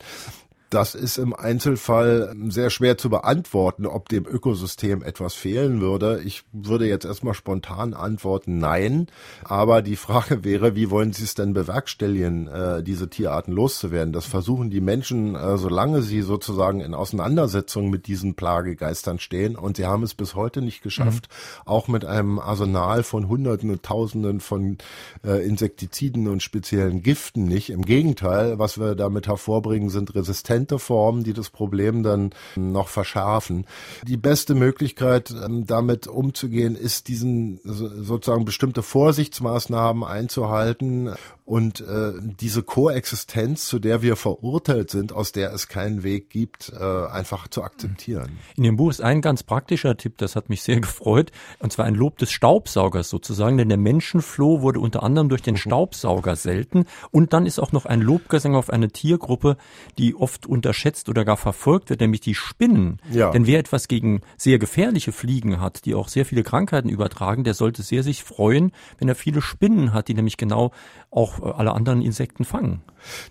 Das 0.69 0.95
ist 0.95 1.17
im 1.17 1.33
Einzelfall 1.33 2.35
sehr 2.49 2.69
schwer 2.69 2.97
zu 2.97 3.09
beantworten, 3.09 3.85
ob 3.85 4.09
dem 4.09 4.25
Ökosystem 4.25 5.01
etwas 5.01 5.33
fehlen 5.33 5.79
würde. 5.79 6.21
Ich 6.25 6.43
würde 6.51 6.85
jetzt 6.87 7.05
erstmal 7.05 7.35
spontan 7.35 7.93
antworten, 7.93 8.57
nein. 8.57 9.07
Aber 9.45 9.81
die 9.81 9.95
Frage 9.95 10.43
wäre, 10.43 10.75
wie 10.75 10.89
wollen 10.89 11.13
Sie 11.13 11.23
es 11.23 11.35
denn 11.35 11.53
bewerkstelligen, 11.53 12.49
äh, 12.49 12.83
diese 12.83 13.09
Tierarten 13.09 13.53
loszuwerden? 13.53 14.11
Das 14.11 14.25
versuchen 14.25 14.69
die 14.69 14.81
Menschen, 14.81 15.35
äh, 15.35 15.57
solange 15.57 16.01
sie 16.01 16.21
sozusagen 16.21 16.81
in 16.81 16.93
Auseinandersetzung 16.93 17.89
mit 17.89 18.07
diesen 18.07 18.35
Plagegeistern 18.35 19.19
stehen. 19.19 19.55
Und 19.55 19.77
sie 19.77 19.85
haben 19.85 20.03
es 20.03 20.15
bis 20.15 20.35
heute 20.35 20.61
nicht 20.61 20.81
geschafft, 20.83 21.29
mhm. 21.29 21.61
auch 21.71 21.87
mit 21.87 22.03
einem 22.03 22.39
Arsenal 22.39 23.03
von 23.03 23.29
Hunderten 23.29 23.69
und 23.69 23.83
Tausenden 23.83 24.41
von 24.41 24.77
äh, 25.25 25.45
Insektiziden 25.47 26.27
und 26.27 26.43
speziellen 26.43 27.03
Giften 27.03 27.45
nicht. 27.45 27.69
Im 27.69 27.83
Gegenteil, 27.83 28.59
was 28.59 28.77
wir 28.77 28.95
damit 28.95 29.27
hervorbringen, 29.27 29.89
sind 29.89 30.13
Resistenzen 30.13 30.56
resistente 30.57 30.79
Formen, 30.79 31.23
die 31.23 31.33
das 31.33 31.49
Problem 31.49 32.03
dann 32.03 32.31
noch 32.55 32.87
verschärfen. 32.87 33.65
Die 34.03 34.17
beste 34.17 34.55
Möglichkeit, 34.55 35.31
ähm, 35.31 35.65
damit 35.65 36.07
umzugehen, 36.07 36.75
ist 36.75 37.07
diesen 37.07 37.59
sozusagen 37.63 38.45
bestimmte 38.45 38.81
Vorsichtsmaßnahmen 38.81 40.03
einzuhalten 40.03 41.11
und 41.47 41.79
äh, 41.79 42.11
diese 42.41 42.61
Koexistenz, 42.61 43.67
zu 43.67 43.79
der 43.79 44.01
wir 44.01 44.17
verurteilt 44.17 44.91
sind, 44.91 45.13
aus 45.13 45.31
der 45.31 45.53
es 45.53 45.69
keinen 45.69 46.03
Weg 46.03 46.29
gibt, 46.29 46.73
äh, 46.77 46.83
einfach 46.83 47.47
zu 47.47 47.63
akzeptieren. 47.63 48.37
In 48.57 48.65
Ihrem 48.65 48.75
Buch 48.75 48.89
ist 48.89 48.99
ein 48.99 49.21
ganz 49.21 49.43
praktischer 49.43 49.95
Tipp, 49.95 50.17
das 50.17 50.35
hat 50.35 50.49
mich 50.49 50.61
sehr 50.61 50.79
gefreut, 50.81 51.31
und 51.59 51.71
zwar 51.71 51.85
ein 51.85 51.95
Lob 51.95 52.17
des 52.17 52.31
Staubsaugers 52.31 53.09
sozusagen, 53.09 53.57
denn 53.57 53.69
der 53.69 53.77
Menschenfloh 53.77 54.61
wurde 54.61 54.81
unter 54.81 55.03
anderem 55.03 55.29
durch 55.29 55.41
den 55.41 55.53
mhm. 55.53 55.59
Staubsauger 55.59 56.35
selten 56.35 56.83
und 57.11 57.31
dann 57.31 57.45
ist 57.45 57.59
auch 57.59 57.71
noch 57.71 57.85
ein 57.85 58.01
Lobgesang 58.01 58.53
auf 58.53 58.69
eine 58.69 58.89
Tiergruppe, 58.89 59.55
die 59.97 60.15
oft 60.15 60.47
unterschätzt 60.47 61.07
oder 61.07 61.23
gar 61.23 61.37
verfolgt 61.37 61.89
wird, 61.89 62.01
nämlich 62.01 62.19
die 62.19 62.35
Spinnen. 62.35 62.99
Ja. 63.09 63.31
Denn 63.31 63.47
wer 63.47 63.59
etwas 63.59 63.87
gegen 63.87 64.19
sehr 64.35 64.59
gefährliche 64.59 65.13
Fliegen 65.13 65.61
hat, 65.61 65.85
die 65.85 65.95
auch 65.95 66.09
sehr 66.09 66.25
viele 66.25 66.43
Krankheiten 66.43 66.89
übertragen, 66.89 67.45
der 67.45 67.53
sollte 67.53 67.83
sehr 67.83 68.03
sich 68.03 68.25
freuen, 68.25 68.73
wenn 68.97 69.07
er 69.07 69.15
viele 69.15 69.41
Spinnen 69.41 69.93
hat, 69.93 70.09
die 70.09 70.13
nämlich 70.13 70.35
genau 70.35 70.73
auch 71.11 71.39
äh, 71.39 71.51
alle 71.51 71.73
anderen 71.73 72.01
Insekten 72.01 72.45
fangen. 72.45 72.81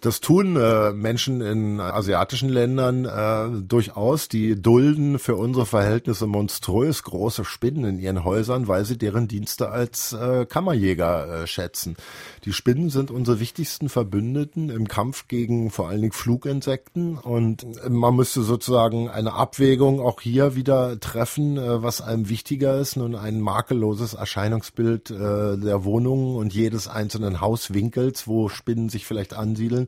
Das 0.01 0.21
tun 0.21 0.57
äh, 0.57 0.93
Menschen 0.93 1.41
in 1.41 1.81
asiatischen 1.81 2.49
Ländern 2.49 3.05
äh, 3.05 3.63
durchaus. 3.63 4.29
Die 4.29 4.61
dulden 4.61 5.19
für 5.19 5.37
unsere 5.37 5.67
Verhältnisse 5.67 6.27
monströs 6.27 7.03
große 7.03 7.45
Spinnen 7.45 7.85
in 7.85 7.99
ihren 7.99 8.25
Häusern, 8.25 8.69
weil 8.69 8.85
sie 8.85 8.99
deren 8.99 9.29
Dienste 9.29 9.71
als 9.71 10.13
äh, 10.13 10.47
Kammerjäger 10.47 11.43
äh, 11.43 11.47
schätzen. 11.47 11.97
Die 12.45 12.53
Spinnen 12.53 12.91
sind 12.91 13.11
unsere 13.11 13.41
wichtigsten 13.41 13.89
Verbündeten 13.89 14.71
im 14.71 14.89
Kampf 14.89 15.29
gegen 15.29 15.71
vor 15.71 15.89
allen 15.89 16.01
Dingen 16.01 16.13
Fluginsekten 16.13 17.19
und 17.19 17.67
man 17.89 18.15
müsste 18.17 18.43
sozusagen 18.43 19.09
eine 19.11 19.33
Abwägung 19.35 20.01
auch 20.01 20.21
hier 20.21 20.55
wieder 20.55 20.99
treffen, 21.01 21.59
äh, 21.59 21.83
was 21.83 22.01
einem 22.01 22.29
wichtiger 22.29 22.79
ist, 22.79 22.97
nun 22.97 23.15
ein 23.15 23.41
makelloses 23.41 24.15
Erscheinungsbild 24.15 25.11
äh, 25.11 25.59
der 25.59 25.85
Wohnungen 25.85 26.37
und 26.37 26.55
jedes 26.55 26.89
einzelnen 26.89 27.41
Hauswinkels, 27.67 28.29
wo 28.29 28.49
Spinnen 28.49 28.89
sich 28.89 29.07
vielleicht 29.07 29.35
ansiedeln 29.35 29.87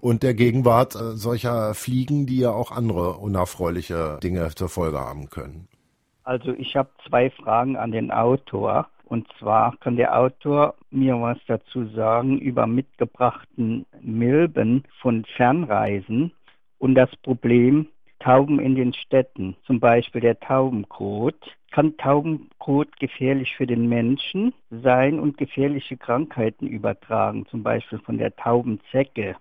und 0.00 0.22
der 0.22 0.34
Gegenwart 0.34 0.94
äh, 0.94 1.16
solcher 1.16 1.74
Fliegen, 1.74 2.26
die 2.26 2.38
ja 2.38 2.50
auch 2.50 2.70
andere 2.70 3.14
unerfreuliche 3.14 4.18
Dinge 4.22 4.48
zur 4.54 4.68
Folge 4.68 4.98
haben 4.98 5.28
können. 5.30 5.68
Also 6.24 6.52
ich 6.52 6.76
habe 6.76 6.90
zwei 7.08 7.30
Fragen 7.30 7.76
an 7.76 7.92
den 7.92 8.10
Autor. 8.10 8.88
Und 9.04 9.28
zwar 9.38 9.76
kann 9.76 9.94
der 9.94 10.18
Autor 10.18 10.74
mir 10.90 11.14
was 11.20 11.38
dazu 11.46 11.86
sagen 11.94 12.38
über 12.38 12.66
mitgebrachten 12.66 13.86
Milben 14.00 14.82
von 15.00 15.24
Fernreisen 15.36 16.32
und 16.78 16.96
das 16.96 17.14
Problem 17.22 17.86
Tauben 18.18 18.58
in 18.58 18.74
den 18.74 18.94
Städten, 18.94 19.56
zum 19.64 19.78
Beispiel 19.78 20.22
der 20.22 20.40
Taubenkot. 20.40 21.36
Kann 21.76 21.94
Taubenkot 21.98 22.98
gefährlich 22.98 23.54
für 23.54 23.66
den 23.66 23.86
Menschen 23.86 24.54
sein 24.70 25.20
und 25.20 25.36
gefährliche 25.36 25.98
Krankheiten 25.98 26.66
übertragen, 26.66 27.44
zum 27.50 27.62
Beispiel 27.62 27.98
von 27.98 28.16
der 28.16 28.34
Taubenzecke? 28.34 29.36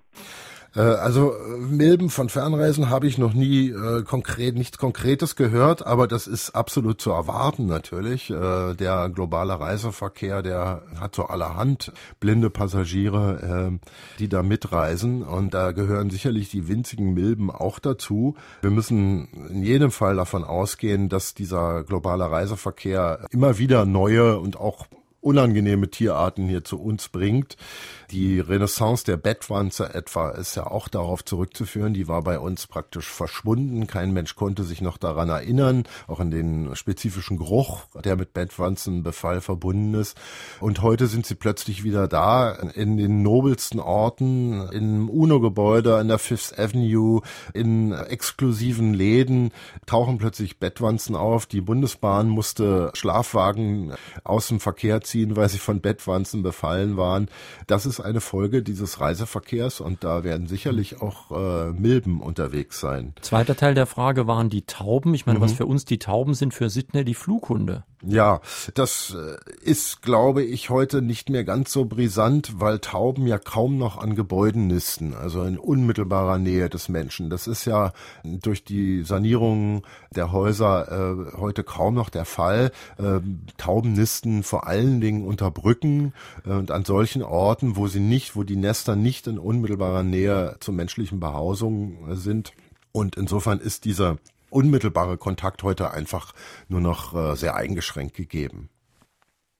Äh, 0.76 0.82
also 0.82 1.34
Milben 1.58 2.10
von 2.10 2.30
Fernreisen 2.30 2.90
habe 2.90 3.08
ich 3.08 3.18
noch 3.18 3.34
nie 3.34 3.70
äh, 3.70 4.04
konkret, 4.04 4.56
nichts 4.56 4.78
Konkretes 4.78 5.36
gehört, 5.36 5.86
aber 5.86 6.08
das 6.08 6.28
ist 6.28 6.52
absolut 6.52 7.02
zu 7.02 7.12
erwarten 7.12 7.66
natürlich. 7.66 8.30
Äh, 8.30 8.74
der 8.76 9.10
globale 9.10 9.60
Reiseverkehr, 9.60 10.42
der 10.42 10.82
hat 11.00 11.16
so 11.16 11.24
allerhand 11.26 11.92
blinde 12.20 12.50
Passagiere, 12.50 13.72
äh, 13.80 13.88
die 14.20 14.30
da 14.30 14.44
mitreisen 14.44 15.24
und 15.24 15.54
da 15.54 15.72
gehören 15.72 16.10
sicherlich 16.10 16.50
die 16.50 16.68
winzigen 16.68 17.14
Milben 17.14 17.50
auch 17.50 17.80
dazu. 17.80 18.36
Wir 18.62 18.72
müssen 18.72 19.28
in 19.50 19.64
jedem 19.64 19.92
Fall 19.92 20.16
davon 20.16 20.44
ausgehen, 20.44 21.10
dass 21.10 21.34
dieser 21.34 21.84
globale 21.84 22.30
Reiseverkehr 22.30 23.28
immer 23.32 23.58
wieder 23.58 23.86
neue 23.86 24.40
und 24.40 24.58
auch 24.58 24.88
unangenehme 25.26 25.90
Tierarten 25.90 26.48
hier 26.48 26.64
zu 26.64 26.80
uns 26.80 27.10
bringt. 27.10 27.58
Die 28.12 28.40
Renaissance 28.40 29.04
der 29.04 29.18
Bettwanze 29.18 29.94
etwa 29.96 30.30
ist 30.30 30.56
ja 30.56 30.68
auch 30.68 30.88
darauf 30.88 31.26
zurückzuführen. 31.26 31.96
Die 31.96 32.08
war 32.08 32.22
bei 32.22 32.38
uns 32.38 32.68
praktisch 32.68 33.10
verschwunden. 33.10 33.88
Kein 33.88 34.14
Mensch 34.14 34.36
konnte 34.36 34.64
sich 34.64 34.82
noch 34.82 34.98
daran 34.98 35.30
erinnern, 35.30 35.86
auch 36.08 36.20
an 36.20 36.30
den 36.30 36.76
spezifischen 36.76 37.38
Geruch, 37.38 37.86
der 38.04 38.16
mit 38.16 38.34
Bettwanzenbefall 38.34 39.42
verbunden 39.42 39.96
ist. 39.96 40.16
Und 40.60 40.84
heute 40.84 41.08
sind 41.08 41.26
sie 41.26 41.36
plötzlich 41.36 41.84
wieder 41.84 42.08
da 42.08 42.52
in 42.52 42.98
den 42.98 43.24
nobelsten 43.24 43.80
Orten, 43.80 44.70
im 44.70 45.10
UNO-Gebäude, 45.10 45.96
an 45.98 46.08
der 46.08 46.20
Fifth 46.20 46.60
Avenue, 46.60 47.22
in 47.54 47.92
exklusiven 47.94 48.94
Läden 48.94 49.52
tauchen 49.88 50.20
plötzlich 50.20 50.60
Bettwanzen 50.60 51.16
auf. 51.16 51.48
Die 51.48 51.62
Bundesbahn 51.62 52.30
musste 52.30 52.92
Schlafwagen 52.94 53.94
aus 54.24 54.50
dem 54.50 54.60
Verkehr 54.60 55.02
ziehen, 55.02 55.15
weil 55.16 55.50
sie 55.50 55.58
von 55.58 55.82
Bettwanzen 55.82 56.44
befallen 56.44 56.98
waren. 56.98 57.28
Das 57.68 57.86
ist 57.86 58.00
eine 58.00 58.22
Folge 58.22 58.62
dieses 58.62 59.00
Reiseverkehrs 59.00 59.80
und 59.80 60.04
da 60.04 60.24
werden 60.24 60.48
sicherlich 60.48 61.02
auch 61.02 61.32
äh, 61.32 61.72
Milben 61.72 62.22
unterwegs 62.22 62.80
sein. 62.80 63.14
Zweiter 63.22 63.56
Teil 63.56 63.76
der 63.76 63.86
Frage 63.86 64.28
waren 64.28 64.50
die 64.50 64.64
Tauben. 64.64 65.14
Ich 65.14 65.26
meine, 65.26 65.40
mhm. 65.40 65.44
was 65.44 65.54
für 65.54 65.66
uns 65.66 65.86
die 65.86 66.00
Tauben 66.00 66.34
sind, 66.34 66.54
für 66.54 66.70
Sydney 66.70 67.06
die 67.06 67.14
Flughunde. 67.14 67.84
Ja, 68.08 68.42
das 68.76 69.16
äh, 69.16 69.38
ist, 69.62 70.04
glaube 70.04 70.44
ich, 70.44 70.70
heute 70.70 71.02
nicht 71.02 71.30
mehr 71.30 71.44
ganz 71.44 71.72
so 71.72 71.86
brisant, 71.86 72.60
weil 72.60 72.80
Tauben 72.80 73.26
ja 73.26 73.40
kaum 73.40 73.78
noch 73.78 73.98
an 73.98 74.16
Gebäuden 74.16 74.68
nisten, 74.68 75.16
also 75.16 75.44
in 75.44 75.58
unmittelbarer 75.58 76.38
Nähe 76.38 76.70
des 76.70 76.88
Menschen. 76.88 77.32
Das 77.32 77.48
ist 77.48 77.66
ja 77.66 77.94
durch 78.24 78.64
die 78.64 79.04
Sanierung 79.04 79.84
der 80.12 80.32
Häuser 80.32 80.92
äh, 80.92 81.38
heute 81.38 81.64
kaum 81.64 81.96
noch 81.96 82.10
der 82.10 82.26
Fall. 82.26 82.72
Äh, 82.98 83.22
Tauben 83.58 83.94
nisten 83.94 84.44
vor 84.44 84.68
allen 84.68 85.02
Dingen 85.02 85.05
unter 85.12 85.52
Brücken 85.52 86.14
äh, 86.46 86.52
und 86.52 86.72
an 86.72 86.86
solchen 86.86 87.24
Orten, 87.24 87.76
wo 87.76 87.88
sie 87.88 88.00
nicht, 88.00 88.36
wo 88.36 88.44
die 88.44 88.56
Nester 88.56 88.96
nicht 88.96 89.28
in 89.28 89.38
unmittelbarer 89.38 90.04
Nähe 90.04 90.58
zur 90.60 90.74
menschlichen 90.74 91.20
Behausung 91.20 92.10
äh, 92.10 92.16
sind. 92.16 92.54
Und 92.92 93.16
insofern 93.16 93.60
ist 93.60 93.86
dieser 93.86 94.18
unmittelbare 94.50 95.18
Kontakt 95.18 95.64
heute 95.64 95.92
einfach 95.92 96.34
nur 96.70 96.82
noch 96.82 97.14
äh, 97.14 97.36
sehr 97.36 97.56
eingeschränkt 97.56 98.16
gegeben. 98.16 98.70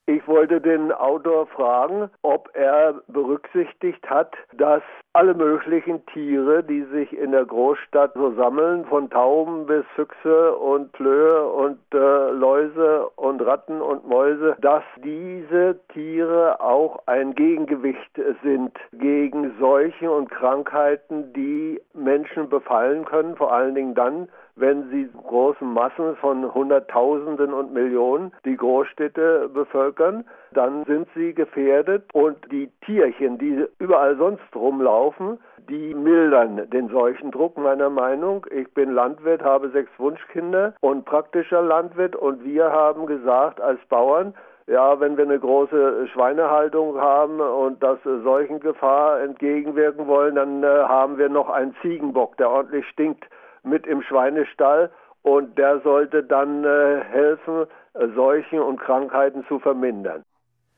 Ich 0.08 0.28
wollte 0.28 0.60
den 0.60 0.92
Autor 0.92 1.48
fragen, 1.48 2.08
ob 2.22 2.48
er 2.54 2.94
berücksichtigt 3.08 4.08
hat, 4.08 4.36
dass 4.52 4.82
alle 5.14 5.34
möglichen 5.34 6.06
Tiere, 6.06 6.62
die 6.62 6.84
sich 6.84 7.12
in 7.12 7.32
der 7.32 7.44
Großstadt 7.44 8.12
so 8.14 8.32
sammeln, 8.34 8.84
von 8.84 9.10
Tauben 9.10 9.66
bis 9.66 9.84
Füchse 9.96 10.54
und 10.54 10.96
Flöhe 10.96 11.44
und 11.48 11.78
äh, 11.92 12.30
Läuse 12.30 13.08
und 13.16 13.40
Ratten 13.40 13.80
und 13.80 14.06
Mäuse, 14.06 14.56
dass 14.60 14.84
diese 15.02 15.80
Tiere 15.88 16.60
auch 16.60 17.02
ein 17.06 17.34
Gegengewicht 17.34 18.20
sind 18.44 18.78
gegen 18.92 19.58
Seuchen 19.58 20.08
und 20.08 20.30
Krankheiten, 20.30 21.32
die 21.32 21.80
Menschen 21.94 22.48
befallen 22.48 23.06
können, 23.06 23.34
vor 23.34 23.52
allen 23.52 23.74
Dingen 23.74 23.94
dann, 23.96 24.28
wenn 24.56 24.88
sie 24.90 25.08
großen 25.26 25.70
Massen 25.70 26.16
von 26.16 26.52
Hunderttausenden 26.52 27.52
und 27.52 27.72
Millionen 27.72 28.32
die 28.44 28.56
Großstädte 28.56 29.50
bevölkern, 29.52 30.24
dann 30.52 30.84
sind 30.84 31.08
sie 31.14 31.34
gefährdet 31.34 32.04
und 32.14 32.38
die 32.50 32.70
Tierchen, 32.84 33.38
die 33.38 33.66
überall 33.78 34.16
sonst 34.16 34.54
rumlaufen, 34.54 35.38
die 35.68 35.94
mildern 35.94 36.70
den 36.70 36.88
Seuchendruck 36.88 37.58
meiner 37.58 37.90
Meinung. 37.90 38.46
Ich 38.50 38.72
bin 38.72 38.92
Landwirt, 38.92 39.42
habe 39.42 39.68
sechs 39.70 39.90
Wunschkinder 39.98 40.74
und 40.80 41.04
praktischer 41.04 41.60
Landwirt 41.60 42.16
und 42.16 42.42
wir 42.44 42.72
haben 42.72 43.06
gesagt 43.06 43.60
als 43.60 43.80
Bauern, 43.88 44.34
ja, 44.68 44.98
wenn 44.98 45.16
wir 45.16 45.24
eine 45.24 45.38
große 45.38 46.08
Schweinehaltung 46.08 47.00
haben 47.00 47.40
und 47.40 47.80
das 47.82 47.98
Seuchengefahr 48.02 49.20
entgegenwirken 49.20 50.08
wollen, 50.08 50.34
dann 50.34 50.64
äh, 50.64 50.66
haben 50.66 51.18
wir 51.18 51.28
noch 51.28 51.48
einen 51.50 51.76
Ziegenbock, 51.82 52.36
der 52.36 52.50
ordentlich 52.50 52.84
stinkt 52.88 53.26
mit 53.66 53.86
im 53.86 54.02
Schweinestall 54.02 54.90
und 55.22 55.58
der 55.58 55.80
sollte 55.82 56.22
dann 56.22 56.64
äh, 56.64 57.02
helfen, 57.04 57.66
äh, 57.94 58.06
Seuchen 58.14 58.60
und 58.60 58.80
Krankheiten 58.80 59.44
zu 59.48 59.58
vermindern. 59.58 60.22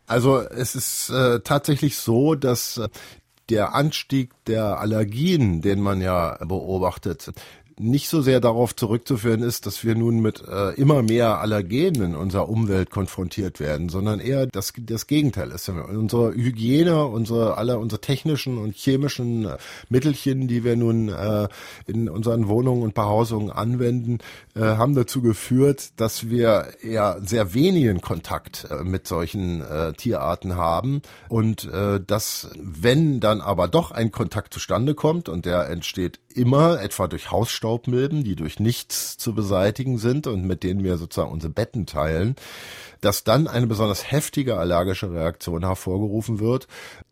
Also 0.06 0.38
es 0.38 0.74
ist 0.74 1.10
äh, 1.10 1.40
tatsächlich 1.40 1.98
so, 1.98 2.34
dass 2.34 2.78
äh, 2.78 2.88
der 3.50 3.74
Anstieg 3.74 4.30
der 4.46 4.80
Allergien, 4.80 5.60
den 5.60 5.80
man 5.80 6.00
ja 6.00 6.38
beobachtet, 6.46 7.30
nicht 7.78 8.08
so 8.08 8.20
sehr 8.20 8.40
darauf 8.40 8.74
zurückzuführen 8.74 9.42
ist, 9.42 9.66
dass 9.66 9.84
wir 9.84 9.94
nun 9.94 10.20
mit 10.20 10.42
äh, 10.46 10.74
immer 10.74 11.02
mehr 11.02 11.40
Allergenen 11.40 12.12
in 12.12 12.16
unserer 12.16 12.48
Umwelt 12.48 12.90
konfrontiert 12.90 13.60
werden, 13.60 13.88
sondern 13.88 14.20
eher 14.20 14.46
das, 14.46 14.72
das 14.76 15.06
Gegenteil 15.06 15.50
ist. 15.50 15.68
Unsere 15.68 16.34
Hygiene, 16.34 17.04
unsere 17.06 17.56
alle 17.56 17.78
unsere 17.78 18.00
technischen 18.00 18.58
und 18.58 18.74
chemischen 18.74 19.44
äh, 19.44 19.56
Mittelchen, 19.88 20.48
die 20.48 20.64
wir 20.64 20.76
nun 20.76 21.08
äh, 21.08 21.48
in 21.86 22.08
unseren 22.08 22.48
Wohnungen 22.48 22.82
und 22.82 22.94
Behausungen 22.94 23.50
anwenden, 23.50 24.18
äh, 24.54 24.60
haben 24.60 24.94
dazu 24.94 25.22
geführt, 25.22 25.90
dass 25.96 26.28
wir 26.28 26.68
eher 26.82 27.20
sehr 27.24 27.54
wenigen 27.54 28.00
Kontakt 28.00 28.66
äh, 28.70 28.82
mit 28.84 29.06
solchen 29.06 29.62
Tierarten 29.96 30.56
haben 30.56 31.02
und 31.28 31.68
dass, 32.06 32.50
wenn 32.58 33.20
dann 33.20 33.40
aber 33.40 33.68
doch 33.68 33.90
ein 33.90 34.10
Kontakt 34.10 34.52
zustande 34.52 34.94
kommt 34.94 35.28
und 35.28 35.46
der 35.46 35.68
entsteht 35.68 36.20
immer, 36.34 36.80
etwa 36.80 37.08
durch 37.08 37.30
Hausstaubmilben, 37.68 38.24
die 38.24 38.34
durch 38.34 38.60
nichts 38.60 39.18
zu 39.18 39.34
beseitigen 39.34 39.98
sind 39.98 40.26
und 40.26 40.44
mit 40.44 40.62
denen 40.62 40.82
wir 40.82 40.96
sozusagen 40.96 41.30
unsere 41.30 41.52
Betten 41.52 41.84
teilen, 41.84 42.34
dass 43.00 43.24
dann 43.24 43.46
eine 43.46 43.66
besonders 43.66 44.10
heftige 44.10 44.56
allergische 44.56 45.12
Reaktion 45.12 45.64
hervorgerufen 45.64 46.40
wird. 46.40 46.66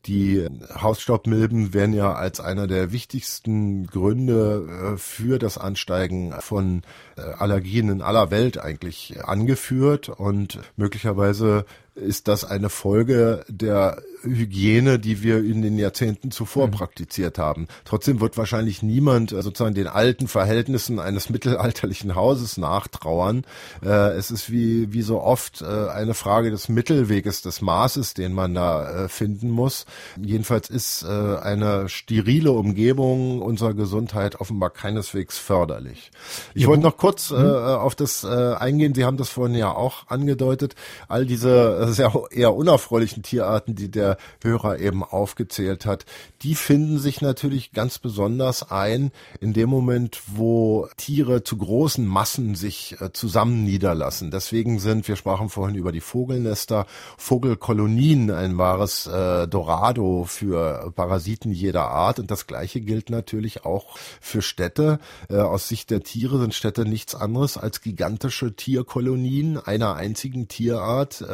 Die 0.07 0.47
Hausstaubmilben 0.75 1.75
werden 1.75 1.95
ja 1.95 2.15
als 2.15 2.41
einer 2.41 2.67
der 2.67 2.91
wichtigsten 2.91 3.87
Gründe 3.87 4.95
äh, 4.95 4.97
für 4.97 5.39
das 5.39 5.59
Ansteigen 5.59 6.35
von 6.41 6.83
äh, 7.17 7.21
Allergien 7.21 7.91
in 7.91 8.03
aller 8.03 8.31
Welt 8.31 8.59
eigentlich 8.59 9.23
angeführt 9.23 10.09
und 10.09 10.59
möglicherweise 10.77 11.67
ist 11.95 12.29
das 12.29 12.45
eine 12.45 12.69
Folge 12.69 13.45
der 13.49 14.03
Hygiene, 14.27 14.99
die 14.99 15.23
wir 15.23 15.39
in 15.39 15.63
den 15.63 15.79
Jahrzehnten 15.79 16.31
zuvor 16.31 16.69
mhm. 16.69 16.73
praktiziert 16.73 17.39
haben. 17.39 17.69
Trotzdem 17.85 18.21
wird 18.21 18.37
wahrscheinlich 18.37 18.83
niemand 18.83 19.33
äh, 19.33 19.43
sozusagen 19.43 19.75
den 19.75 19.87
alten 19.87 20.29
Verhältnissen 20.29 20.99
eines 20.99 21.31
mittelalterlichen 21.31 22.15
Hauses 22.15 22.57
nachtrauern. 22.57 23.45
Äh, 23.85 24.13
es 24.17 24.31
ist 24.31 24.51
wie, 24.51 24.93
wie 24.93 25.03
so 25.03 25.21
oft 25.21 25.63
äh, 25.63 25.65
eine 25.65 26.15
Frage 26.15 26.51
des 26.51 26.69
Mittelweges, 26.69 27.43
des 27.43 27.61
Maßes, 27.61 28.15
den 28.15 28.33
man 28.33 28.55
da 28.55 29.09
finden 29.09 29.51
muss. 29.51 29.87
Jedenfalls 30.21 30.69
ist 30.71 31.05
eine 31.05 31.89
sterile 31.89 32.53
Umgebung 32.53 33.43
unserer 33.43 33.75
Gesundheit 33.75 34.41
offenbar 34.41 34.71
keineswegs 34.71 35.39
förderlich. 35.39 36.11
Ich 36.55 36.63
ja, 36.63 36.69
wollte 36.69 36.83
noch 36.83 36.97
kurz 36.97 37.31
mhm. 37.31 37.39
auf 37.39 37.95
das 37.95 38.25
eingehen. 38.25 38.95
Sie 38.95 39.05
haben 39.05 39.17
das 39.17 39.29
vorhin 39.29 39.57
ja 39.57 39.73
auch 39.73 40.09
angedeutet. 40.09 40.75
All 41.09 41.27
diese 41.27 41.93
sehr 41.93 42.13
eher 42.31 42.55
unerfreulichen 42.55 43.23
Tierarten, 43.23 43.75
die 43.75 43.91
der 43.91 44.16
Hörer 44.43 44.79
eben 44.79 45.03
aufgezählt 45.03 45.87
hat, 45.87 46.07
die 46.43 46.55
finden 46.55 46.99
sich 46.99 47.21
natürlich 47.21 47.73
ganz 47.73 47.99
besonders 47.99 48.71
ein 48.71 49.11
in 49.41 49.53
dem 49.53 49.69
Moment, 49.69 50.21
wo 50.27 50.89
Tiere 50.97 51.43
zu 51.43 51.57
großen 51.57 52.07
Massen 52.07 52.55
sich 52.55 52.97
äh, 53.01 53.13
zusammen 53.13 53.65
niederlassen. 53.65 54.31
Deswegen 54.31 54.79
sind, 54.79 55.09
wir 55.09 55.17
sprachen 55.17 55.49
vorhin 55.49 55.77
über 55.77 55.93
die 55.93 56.01
Vogelnester, 56.01 56.87
Vogelkolonien 57.17 58.31
ein 58.31 58.59
wahres 58.59 59.07
äh, 59.07 59.49
Dorado 59.49 60.25
für 60.25 60.93
Parasiten 60.95 61.53
jeder 61.53 61.89
Art. 61.89 62.19
Und 62.19 62.31
das 62.31 62.47
Gleiche 62.47 62.81
gilt 62.81 63.11
natürlich 63.11 63.65
auch 63.65 63.97
für 64.21 64.43
Städte. 64.43 64.99
Äh, 65.29 65.37
aus 65.37 65.69
Sicht 65.69 65.91
der 65.91 66.03
Tiere 66.03 66.39
sind 66.39 66.55
Städte 66.55 66.85
nichts 66.85 67.15
anderes 67.15 67.57
als 67.59 67.81
gigantische 67.81 68.55
Tierkolonien 68.55 69.59
einer 69.59 69.95
einzigen 69.95 70.49
Tierart. 70.49 71.25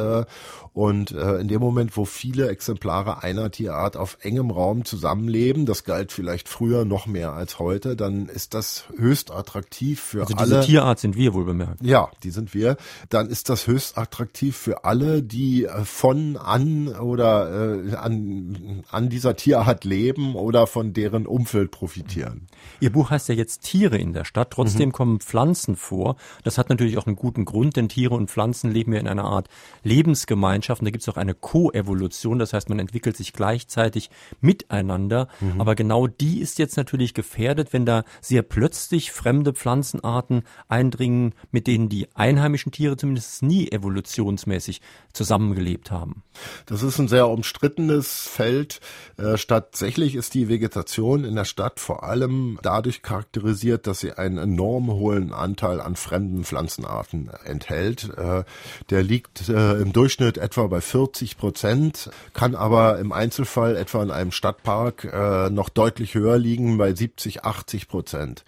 Und 0.73 1.11
in 1.11 1.49
dem 1.49 1.61
Moment, 1.61 1.97
wo 1.97 2.05
viele 2.05 2.49
Exemplare 2.49 2.72
einer 2.81 3.51
Tierart 3.51 3.97
auf 3.97 4.19
engem 4.23 4.51
Raum 4.51 4.85
zusammenleben, 4.85 5.67
das 5.67 5.85
galt 5.85 6.13
vielleicht 6.13 6.49
früher 6.49 6.85
noch 6.85 7.07
mehr 7.07 7.33
als 7.33 7.59
heute, 7.59 7.97
dann 7.97 8.27
ist 8.27 8.55
das 8.55 8.85
höchst 8.97 9.31
attraktiv 9.31 10.01
für 10.01 10.23
also 10.23 10.35
alle. 10.37 10.57
Diese 10.57 10.61
Tierart 10.67 10.99
sind 10.99 11.17
wir 11.17 11.35
wohl 11.35 11.45
bemerkt. 11.45 11.83
Ja, 11.83 12.11
die 12.23 12.31
sind 12.31 12.55
wir. 12.55 12.77
Dann 13.09 13.29
ist 13.29 13.49
das 13.49 13.67
höchst 13.67 13.99
attraktiv 13.99 14.57
für 14.57 14.85
alle, 14.85 15.23
die 15.23 15.65
äh, 15.65 15.85
von 15.85 16.37
an 16.37 16.89
oder 16.89 17.77
äh, 17.77 17.95
an, 17.95 18.85
an 18.91 19.09
dieser 19.09 19.37
Tierart 19.37 19.85
leben 19.85 20.35
oder 20.35 20.67
von 20.67 20.93
deren 20.93 21.27
Umfeld 21.27 21.71
profitieren. 21.71 22.47
Ihr 22.81 22.93
Buch 22.93 23.11
heißt 23.11 23.29
ja 23.29 23.35
jetzt 23.35 23.63
Tiere 23.63 23.99
in 23.99 24.13
der 24.13 24.25
Stadt, 24.25 24.51
trotzdem 24.51 24.91
mhm. 24.91 24.93
kommen 24.93 25.21
Pflanzen 25.21 25.77
vor. 25.77 26.17
Das 26.45 26.59
hat 26.59 26.69
natürlich 26.69 26.99
auch 26.99 27.07
einen 27.07 27.17
guten 27.17 27.45
Grund, 27.45 27.77
denn 27.77 27.89
Tiere 27.89 28.15
und 28.15 28.31
Pflanzen 28.31 28.71
leben 28.71 28.93
ja 28.93 29.01
in 29.01 29.09
einer 29.09 29.25
Art 29.25 29.49
Lebensgemeinschaft 29.83 30.81
und 30.81 30.87
da 30.87 30.91
gibt 30.91 31.03
es 31.03 31.09
auch 31.09 31.17
eine 31.17 31.35
Koevolution, 31.35 32.39
das 32.39 32.52
heißt, 32.53 32.69
man 32.69 32.79
entwickelt 32.79 33.17
sich 33.17 33.33
gleichzeitig 33.33 34.11
miteinander. 34.41 35.29
Mhm. 35.41 35.61
Aber 35.61 35.75
genau 35.75 36.07
die 36.07 36.41
ist 36.41 36.59
jetzt 36.59 36.77
natürlich 36.77 37.15
gefährdet, 37.15 37.73
wenn 37.73 37.87
da 37.87 38.05
sehr 38.21 38.43
plötzlich 38.43 39.13
fremde 39.13 39.53
Pflanzenarten 39.53 40.43
eindringen, 40.69 41.35
mit 41.51 41.67
denen 41.67 41.89
die 41.89 42.09
einheimischen 42.15 42.73
Tiere 42.73 42.97
zumindest 42.97 43.43
nie 43.43 43.71
evolutionsmäßig 43.71 44.81
zusammengelebt 45.13 45.91
haben. 45.91 46.23
Das 46.67 46.83
ist 46.83 46.99
ein 46.99 47.09
sehr 47.09 47.29
umstrittenes 47.29 48.27
Feld. 48.27 48.81
Äh, 49.19 49.37
tatsächlich 49.37 50.15
ist 50.15 50.35
die 50.35 50.49
Vegetation 50.49 51.25
in 51.25 51.35
der 51.35 51.45
Stadt 51.45 51.81
vor 51.81 52.05
allem 52.05 52.59
dadurch 52.63 53.03
charakterisiert, 53.03 53.87
dass 53.87 54.01
sie 54.01 54.13
einen 54.13 54.39
enorm 54.39 54.91
hohen 54.91 55.33
Anteil 55.33 55.81
an 55.81 55.97
fremden 55.97 56.45
Pflanzenarten 56.45 57.31
enthält. 57.45 58.11
Äh, 58.17 58.45
der 58.91 59.03
liegt 59.03 59.49
äh, 59.49 59.75
im 59.75 59.93
Durchschnitt 59.93 60.39
etwa 60.39 60.67
bei 60.67 60.81
40 60.81 61.37
Prozent 61.37 62.11
kann 62.43 62.57
aber 62.57 62.99
im 62.99 63.13
Einzelfall 63.13 63.77
etwa 63.77 64.03
in 64.03 64.11
einem 64.11 64.33
Stadtpark 64.33 65.05
äh, 65.05 65.49
noch 65.51 65.69
deutlich 65.69 66.17
höher 66.17 66.39
liegen, 66.39 66.77
bei 66.77 66.93
70, 66.93 67.45
80 67.45 67.87
Prozent. 67.87 68.45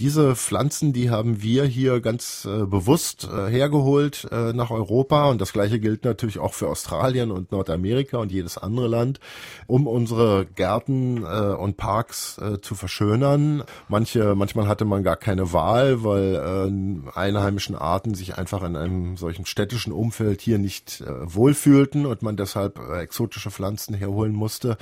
Diese 0.00 0.36
Pflanzen, 0.36 0.92
die 0.92 1.08
haben 1.08 1.40
wir 1.40 1.64
hier 1.64 2.02
ganz 2.02 2.44
äh, 2.44 2.66
bewusst 2.66 3.26
äh, 3.26 3.46
hergeholt 3.46 4.28
äh, 4.30 4.52
nach 4.52 4.70
Europa 4.70 5.30
und 5.30 5.40
das 5.40 5.54
gleiche 5.54 5.80
gilt 5.80 6.04
natürlich 6.04 6.38
auch 6.38 6.52
für 6.52 6.68
Australien 6.68 7.30
und 7.30 7.50
Nordamerika 7.50 8.18
und 8.18 8.30
jedes 8.30 8.58
andere 8.58 8.86
Land, 8.86 9.18
um 9.66 9.86
unsere 9.86 10.44
Gärten 10.44 11.24
äh, 11.24 11.54
und 11.54 11.78
Parks 11.78 12.36
äh, 12.36 12.60
zu 12.60 12.74
verschönern. 12.74 13.64
Manche, 13.88 14.34
manchmal 14.34 14.68
hatte 14.68 14.84
man 14.84 15.02
gar 15.02 15.16
keine 15.16 15.54
Wahl, 15.54 16.04
weil 16.04 16.34
äh, 16.34 17.18
einheimischen 17.18 17.76
Arten 17.76 18.12
sich 18.12 18.36
einfach 18.36 18.62
in 18.62 18.76
einem 18.76 19.16
solchen 19.16 19.46
städtischen 19.46 19.94
Umfeld 19.94 20.42
hier 20.42 20.58
nicht 20.58 21.00
äh, 21.00 21.06
wohlfühlten 21.34 22.04
und 22.04 22.20
man 22.20 22.36
deshalb 22.36 22.78
äh, 22.78 23.00
exotische 23.00 23.37
Pflanzen 23.38 23.94
herholen 23.94 24.34
musste. 24.34 24.76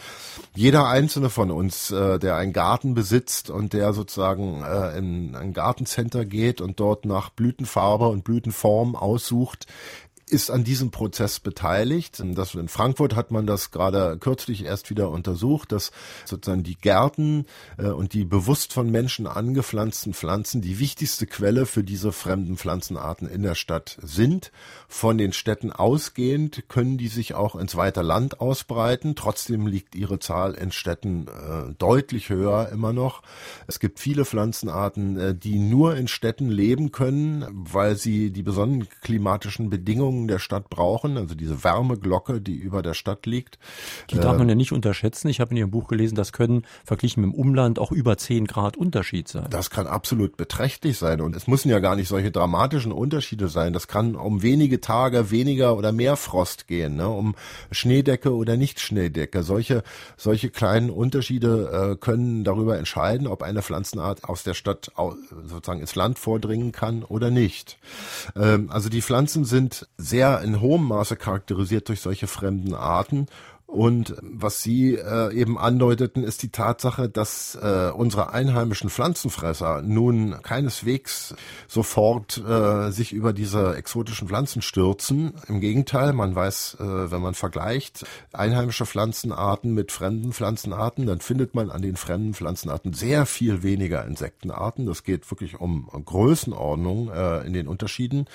Jeder 0.55 0.89
einzelne 0.89 1.31
von 1.31 1.51
uns, 1.51 1.91
äh, 1.91 2.19
der 2.19 2.37
einen 2.37 2.53
Garten 2.53 2.95
besitzt 2.95 3.51
und 3.51 3.73
der 3.73 3.93
sozusagen 3.93 4.63
äh, 4.63 4.99
in 4.99 5.35
ein 5.37 5.53
Gartencenter 5.53 6.25
geht 6.25 6.61
und 6.61 6.81
dort 6.81 7.05
nach 7.05 7.31
Blütenfarbe 7.31 8.09
und 8.09 8.25
Blütenform 8.25 8.97
aussucht, 8.97 9.67
ist 10.29 10.51
an 10.51 10.65
diesem 10.65 10.91
Prozess 10.91 11.39
beteiligt. 11.39 12.21
Das, 12.35 12.55
in 12.55 12.69
Frankfurt 12.69 13.15
hat 13.15 13.31
man 13.31 13.47
das 13.47 13.71
gerade 13.71 14.19
kürzlich 14.19 14.65
erst 14.65 14.91
wieder 14.91 15.11
untersucht, 15.11 15.71
dass 15.71 15.93
sozusagen 16.25 16.65
die 16.65 16.75
Gärten 16.75 17.47
äh, 17.79 17.87
und 17.87 18.13
die 18.13 18.25
bewusst 18.25 18.73
von 18.73 18.91
Menschen 18.91 19.29
angepflanzten 19.29 20.15
Pflanzen 20.15 20.63
die 20.63 20.81
wichtigste 20.81 21.27
Quelle 21.27 21.65
für 21.65 21.85
diese 21.85 22.11
fremden 22.11 22.57
Pflanzenarten 22.57 23.29
in 23.29 23.43
der 23.43 23.55
Stadt 23.55 23.99
sind. 24.03 24.51
Von 24.89 25.17
den 25.17 25.33
Städten 25.33 25.71
ausgehend 25.71 26.65
können 26.69 26.99
die 26.99 27.09
sich 27.09 27.35
auch 27.35 27.55
ins 27.55 27.77
weite 27.77 28.03
Land 28.03 28.41
ausbreiten. 28.41 29.15
Trotzdem 29.15 29.69
liegt 29.69 29.95
ihre 29.95 30.19
Zahl 30.19 30.55
in 30.55 30.73
Städten 30.73 31.29
äh, 31.29 31.73
deutlich 31.79 32.31
höher 32.31 32.69
immer 32.71 32.93
noch. 32.93 33.23
Es 33.69 33.79
gibt 33.79 34.01
viele 34.01 34.25
Pflanzenarten, 34.25 35.19
äh, 35.19 35.35
die 35.37 35.61
nur 35.61 35.97
in 35.97 36.09
Städten 36.09 36.49
leben 36.49 36.91
können, 36.91 37.47
weil 37.49 37.95
sie 37.95 38.33
die 38.33 38.43
besonderen 38.43 38.89
klimatischen 39.03 39.71
Bedingungen 39.71 40.16
Bedingungen 40.17 40.29
der 40.29 40.39
Stadt 40.39 40.71
brauchen, 40.71 41.19
also 41.19 41.35
diese 41.35 41.63
Wärmeglocke, 41.63 42.41
die 42.41 42.55
über 42.55 42.83
der 42.83 42.95
Stadt 42.95 43.27
liegt. 43.27 43.59
Die 44.11 44.17
darf 44.17 44.39
man 44.39 44.49
ja 44.49 44.55
nicht 44.55 44.73
unterschätzen. 44.73 45.29
Ich 45.29 45.41
habe 45.41 45.51
in 45.51 45.59
Ihrem 45.59 45.71
Buch 45.71 45.89
gelesen, 45.89 46.15
das 46.15 46.33
können 46.33 46.63
verglichen 46.85 47.23
mit 47.23 47.33
dem 47.33 47.39
Umland 47.39 47.79
auch 47.79 47.93
über 47.93 48.17
10 48.17 48.47
Grad 48.47 48.77
Unterschied 48.77 49.29
sein. 49.29 49.47
Das 49.51 49.71
kann 49.71 49.87
absolut 49.87 50.37
beträchtlich 50.37 50.99
sein 50.99 51.21
und 51.21 51.37
es 51.37 51.47
müssen 51.47 51.69
ja 51.69 51.79
gar 51.81 51.97
nicht 51.97 52.09
solche 52.09 52.31
dramatischen 52.31 52.93
Unterschiede 52.93 53.49
sein. 53.49 53.73
Das 53.73 53.89
kann 53.89 54.17
um 54.17 54.43
wenige 54.43 54.81
Tage 54.81 55.31
weniger 55.31 55.77
oder 55.77 55.93
mehr 55.93 56.17
Frost 56.17 56.67
gehen, 56.67 56.97
ne? 56.97 57.09
um 57.09 57.35
Schneedecke 57.71 58.35
oder 58.35 58.57
nicht 58.57 58.81
Schneedecke. 58.81 59.43
Solche, 59.43 59.83
solche 60.17 60.51
kleinen 60.51 60.91
Unterschiede 60.91 61.93
äh, 61.93 61.97
können 61.97 62.45
darüber 62.45 62.79
entscheiden, 62.79 63.27
ob 63.27 63.43
eine 63.43 63.63
Pflanzenart 63.63 64.25
aus 64.25 64.43
der 64.43 64.55
Stadt 64.55 64.93
sozusagen 65.47 65.81
ins 65.81 65.95
Land 65.95 66.19
vordringen 66.19 66.73
kann 66.73 67.03
oder 67.03 67.31
nicht. 67.31 67.79
Ähm, 68.35 68.71
also 68.71 68.89
die 68.89 69.03
Pflanzen 69.03 69.45
sind 69.45 69.87
sehr 70.09 70.41
in 70.43 70.61
hohem 70.61 70.85
Maße 70.85 71.17
charakterisiert 71.17 71.89
durch 71.89 72.01
solche 72.01 72.27
fremden 72.27 72.75
Arten 72.75 73.27
und 73.67 74.15
was 74.23 74.63
Sie 74.63 74.95
äh, 74.95 75.35
eben 75.35 75.59
andeuteten, 75.59 76.23
ist 76.23 76.45
die 76.45 76.51
Tatsache, 76.51 77.09
dass 77.09 77.59
äh, 77.61 77.91
unsere 77.91 78.33
einheimischen 78.33 78.91
Pflanzenfresser 78.91 79.83
nun 79.83 80.37
keineswegs 80.43 81.35
sofort 81.67 82.39
äh, 82.39 82.93
sich 82.93 83.13
über 83.13 83.33
diese 83.33 83.75
exotischen 83.75 84.29
Pflanzen 84.29 84.63
stürzen. 84.63 85.33
Im 85.49 85.61
Gegenteil, 85.61 86.13
man 86.13 86.37
weiß, 86.37 86.77
äh, 86.79 87.11
wenn 87.11 87.21
man 87.21 87.35
vergleicht 87.35 88.07
einheimische 88.33 88.87
Pflanzenarten 88.87 89.75
mit 89.75 89.91
fremden 89.91 90.33
Pflanzenarten, 90.33 91.05
dann 91.05 91.21
findet 91.21 91.57
man 91.57 91.71
an 91.71 91.83
den 91.83 91.97
fremden 91.97 92.35
Pflanzenarten 92.35 92.93
sehr 92.93 93.27
viel 93.27 93.65
weniger 93.65 94.05
Insektenarten. 94.05 94.87
Das 94.87 95.03
geht 95.03 95.29
wirklich 95.31 95.59
um 95.61 95.89
Größenordnung 96.05 97.11
äh, 97.11 97.45
in 97.45 97.53
den 97.53 97.67
Unterschieden. 97.67 98.27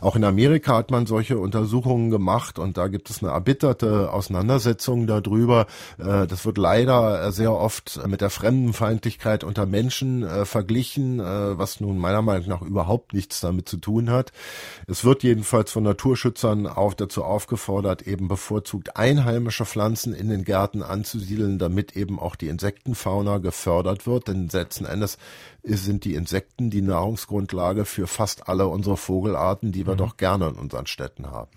Auch 0.00 0.16
in 0.16 0.24
Amerika 0.24 0.76
hat 0.76 0.90
man 0.90 1.06
solche 1.06 1.38
Untersuchungen 1.38 2.10
gemacht 2.10 2.58
und 2.58 2.76
da 2.76 2.88
gibt 2.88 3.08
es 3.08 3.22
eine 3.22 3.30
erbitterte 3.32 4.12
Auseinandersetzung 4.12 4.79
Übersetzungen 4.80 5.06
darüber. 5.06 5.66
Äh, 5.98 6.26
das 6.26 6.44
wird 6.44 6.58
leider 6.58 7.30
sehr 7.32 7.52
oft 7.52 8.00
mit 8.06 8.20
der 8.20 8.30
Fremdenfeindlichkeit 8.30 9.44
unter 9.44 9.66
Menschen 9.66 10.22
äh, 10.22 10.44
verglichen, 10.44 11.20
äh, 11.20 11.58
was 11.58 11.80
nun 11.80 11.98
meiner 11.98 12.22
Meinung 12.22 12.48
nach 12.48 12.62
überhaupt 12.62 13.12
nichts 13.12 13.40
damit 13.40 13.68
zu 13.68 13.76
tun 13.76 14.10
hat. 14.10 14.32
Es 14.86 15.04
wird 15.04 15.22
jedenfalls 15.22 15.70
von 15.72 15.84
Naturschützern 15.84 16.66
auch 16.66 16.94
dazu 16.94 17.24
aufgefordert, 17.24 18.02
eben 18.02 18.28
bevorzugt 18.28 18.96
einheimische 18.96 19.66
Pflanzen 19.66 20.14
in 20.14 20.28
den 20.28 20.44
Gärten 20.44 20.82
anzusiedeln, 20.82 21.58
damit 21.58 21.96
eben 21.96 22.18
auch 22.18 22.36
die 22.36 22.48
Insektenfauna 22.48 23.38
gefördert 23.38 24.06
wird. 24.06 24.28
Denn 24.28 24.48
letzten 24.48 24.86
Endes 24.86 25.18
sind 25.62 26.04
die 26.04 26.14
Insekten 26.14 26.70
die 26.70 26.82
Nahrungsgrundlage 26.82 27.84
für 27.84 28.06
fast 28.06 28.48
alle 28.48 28.66
unsere 28.66 28.96
Vogelarten, 28.96 29.72
die 29.72 29.86
wir 29.86 29.94
mhm. 29.94 29.98
doch 29.98 30.16
gerne 30.16 30.48
in 30.48 30.54
unseren 30.54 30.86
Städten 30.86 31.30
haben. 31.30 31.50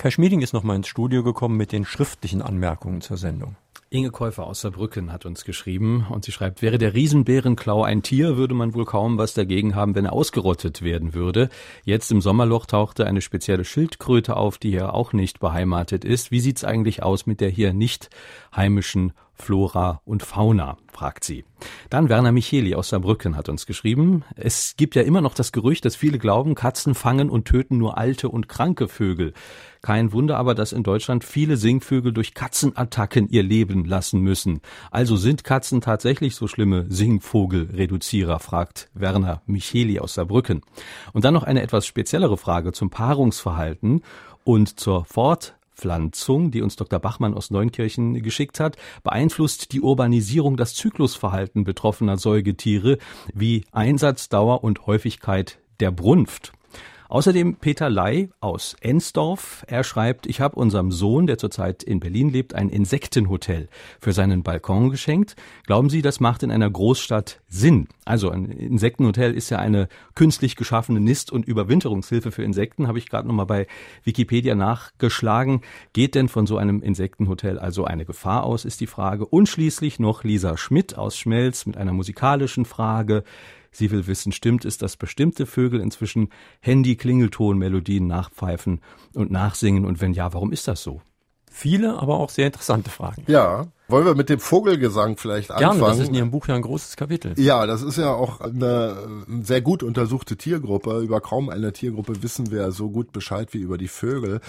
Kai 0.00 0.10
Schmieding 0.10 0.40
ist 0.40 0.54
nochmal 0.54 0.76
ins 0.76 0.88
Studio 0.88 1.22
gekommen 1.22 1.58
mit 1.58 1.72
den 1.72 1.84
schriftlichen 1.84 2.40
Anmerkungen 2.40 3.02
zur 3.02 3.18
Sendung. 3.18 3.56
Inge 3.90 4.10
Käufer 4.10 4.46
aus 4.46 4.62
Saarbrücken 4.62 5.12
hat 5.12 5.26
uns 5.26 5.44
geschrieben 5.44 6.06
und 6.08 6.24
sie 6.24 6.32
schreibt, 6.32 6.62
wäre 6.62 6.78
der 6.78 6.94
Riesenbärenklau 6.94 7.82
ein 7.82 8.02
Tier, 8.02 8.38
würde 8.38 8.54
man 8.54 8.72
wohl 8.72 8.86
kaum 8.86 9.18
was 9.18 9.34
dagegen 9.34 9.74
haben, 9.74 9.94
wenn 9.94 10.06
er 10.06 10.14
ausgerottet 10.14 10.80
werden 10.80 11.12
würde. 11.12 11.50
Jetzt 11.84 12.10
im 12.12 12.22
Sommerloch 12.22 12.64
tauchte 12.64 13.06
eine 13.06 13.20
spezielle 13.20 13.66
Schildkröte 13.66 14.38
auf, 14.38 14.56
die 14.56 14.70
hier 14.70 14.94
auch 14.94 15.12
nicht 15.12 15.38
beheimatet 15.38 16.06
ist. 16.06 16.30
Wie 16.30 16.40
sieht's 16.40 16.64
eigentlich 16.64 17.02
aus 17.02 17.26
mit 17.26 17.42
der 17.42 17.50
hier 17.50 17.74
nicht 17.74 18.08
heimischen 18.56 19.12
Flora 19.34 20.00
und 20.04 20.22
Fauna, 20.22 20.76
fragt 20.92 21.24
sie. 21.24 21.44
Dann 21.88 22.08
Werner 22.08 22.32
Micheli 22.32 22.74
aus 22.74 22.90
Saarbrücken 22.90 23.36
hat 23.36 23.48
uns 23.48 23.66
geschrieben, 23.66 24.22
es 24.36 24.76
gibt 24.76 24.94
ja 24.94 25.02
immer 25.02 25.20
noch 25.20 25.34
das 25.34 25.50
Gerücht, 25.50 25.84
dass 25.84 25.96
viele 25.96 26.18
glauben, 26.18 26.54
Katzen 26.54 26.94
fangen 26.94 27.30
und 27.30 27.46
töten 27.46 27.78
nur 27.78 27.98
alte 27.98 28.28
und 28.28 28.48
kranke 28.48 28.86
Vögel. 28.86 29.32
Kein 29.82 30.12
Wunder 30.12 30.36
aber, 30.36 30.54
dass 30.54 30.72
in 30.72 30.82
Deutschland 30.82 31.24
viele 31.24 31.56
Singvögel 31.56 32.12
durch 32.12 32.34
Katzenattacken 32.34 33.28
ihr 33.28 33.42
Leben 33.42 33.84
lassen 33.84 34.20
müssen. 34.20 34.60
Also 34.90 35.16
sind 35.16 35.44
Katzen 35.44 35.80
tatsächlich 35.80 36.36
so 36.36 36.48
schlimme 36.48 36.86
Singvogelreduzierer, 36.88 38.38
fragt 38.38 38.90
Werner 38.94 39.42
Micheli 39.46 39.98
aus 39.98 40.14
Saarbrücken. 40.14 40.62
Und 41.12 41.24
dann 41.24 41.34
noch 41.34 41.44
eine 41.44 41.62
etwas 41.62 41.86
speziellere 41.86 42.36
Frage 42.36 42.72
zum 42.72 42.90
Paarungsverhalten 42.90 44.02
und 44.44 44.78
zur 44.78 45.04
Fort 45.04 45.54
Fortpflanzung, 45.80 46.50
die 46.50 46.62
uns 46.62 46.76
Dr. 46.76 46.98
Bachmann 46.98 47.34
aus 47.34 47.50
Neunkirchen 47.50 48.22
geschickt 48.22 48.60
hat, 48.60 48.76
beeinflusst 49.02 49.72
die 49.72 49.80
Urbanisierung 49.80 50.56
das 50.56 50.74
Zyklusverhalten 50.74 51.64
betroffener 51.64 52.18
Säugetiere 52.18 52.98
wie 53.34 53.64
Einsatzdauer 53.72 54.62
und 54.62 54.86
Häufigkeit 54.86 55.58
der 55.80 55.90
Brunft. 55.90 56.52
Außerdem 57.10 57.56
Peter 57.56 57.90
Ley 57.90 58.30
aus 58.38 58.76
Ensdorf. 58.80 59.64
Er 59.66 59.82
schreibt, 59.82 60.26
ich 60.26 60.40
habe 60.40 60.54
unserem 60.54 60.92
Sohn, 60.92 61.26
der 61.26 61.38
zurzeit 61.38 61.82
in 61.82 61.98
Berlin 61.98 62.30
lebt, 62.30 62.54
ein 62.54 62.68
Insektenhotel 62.68 63.68
für 63.98 64.12
seinen 64.12 64.44
Balkon 64.44 64.90
geschenkt. 64.90 65.34
Glauben 65.66 65.90
Sie, 65.90 66.02
das 66.02 66.20
macht 66.20 66.44
in 66.44 66.52
einer 66.52 66.70
Großstadt 66.70 67.40
Sinn? 67.48 67.88
Also 68.04 68.30
ein 68.30 68.44
Insektenhotel 68.44 69.34
ist 69.34 69.50
ja 69.50 69.58
eine 69.58 69.88
künstlich 70.14 70.54
geschaffene 70.54 71.00
Nist- 71.00 71.32
und 71.32 71.46
Überwinterungshilfe 71.46 72.30
für 72.30 72.44
Insekten, 72.44 72.86
habe 72.86 72.98
ich 72.98 73.08
gerade 73.08 73.26
nochmal 73.26 73.46
bei 73.46 73.66
Wikipedia 74.04 74.54
nachgeschlagen. 74.54 75.62
Geht 75.92 76.14
denn 76.14 76.28
von 76.28 76.46
so 76.46 76.58
einem 76.58 76.80
Insektenhotel 76.80 77.58
also 77.58 77.86
eine 77.86 78.04
Gefahr 78.04 78.44
aus, 78.44 78.64
ist 78.64 78.80
die 78.80 78.86
Frage. 78.86 79.26
Und 79.26 79.48
schließlich 79.48 79.98
noch 79.98 80.22
Lisa 80.22 80.56
Schmidt 80.56 80.96
aus 80.96 81.16
Schmelz 81.16 81.66
mit 81.66 81.76
einer 81.76 81.92
musikalischen 81.92 82.66
Frage. 82.66 83.24
Sie 83.72 83.90
will 83.90 84.06
wissen, 84.06 84.32
stimmt 84.32 84.64
es, 84.64 84.78
dass 84.78 84.96
bestimmte 84.96 85.46
Vögel 85.46 85.80
inzwischen 85.80 86.30
Handy-Klingelton-Melodien 86.60 88.06
nachpfeifen 88.06 88.80
und 89.14 89.30
nachsingen? 89.30 89.84
Und 89.84 90.00
wenn 90.00 90.12
ja, 90.12 90.32
warum 90.32 90.52
ist 90.52 90.68
das 90.68 90.82
so? 90.82 91.00
Viele, 91.50 91.98
aber 91.98 92.18
auch 92.18 92.30
sehr 92.30 92.46
interessante 92.46 92.90
Fragen. 92.90 93.24
Ja, 93.26 93.66
wollen 93.90 94.06
wir 94.06 94.14
mit 94.14 94.28
dem 94.28 94.40
Vogelgesang 94.40 95.16
vielleicht 95.16 95.50
anfangen? 95.50 95.78
Gerne, 95.78 95.92
das 95.92 95.98
ist 96.00 96.08
in 96.08 96.14
Ihrem 96.14 96.30
Buch 96.30 96.48
ja 96.48 96.54
ein 96.54 96.62
großes 96.62 96.96
Kapitel. 96.96 97.34
Ja, 97.38 97.66
das 97.66 97.82
ist 97.82 97.96
ja 97.96 98.12
auch 98.12 98.40
eine 98.40 98.96
sehr 99.42 99.60
gut 99.60 99.82
untersuchte 99.82 100.36
Tiergruppe. 100.36 101.00
Über 101.00 101.20
kaum 101.20 101.48
eine 101.48 101.72
Tiergruppe 101.72 102.22
wissen 102.22 102.50
wir 102.50 102.72
so 102.72 102.90
gut 102.90 103.12
Bescheid 103.12 103.52
wie 103.52 103.58
über 103.58 103.78
die 103.78 103.88
Vögel. 103.88 104.40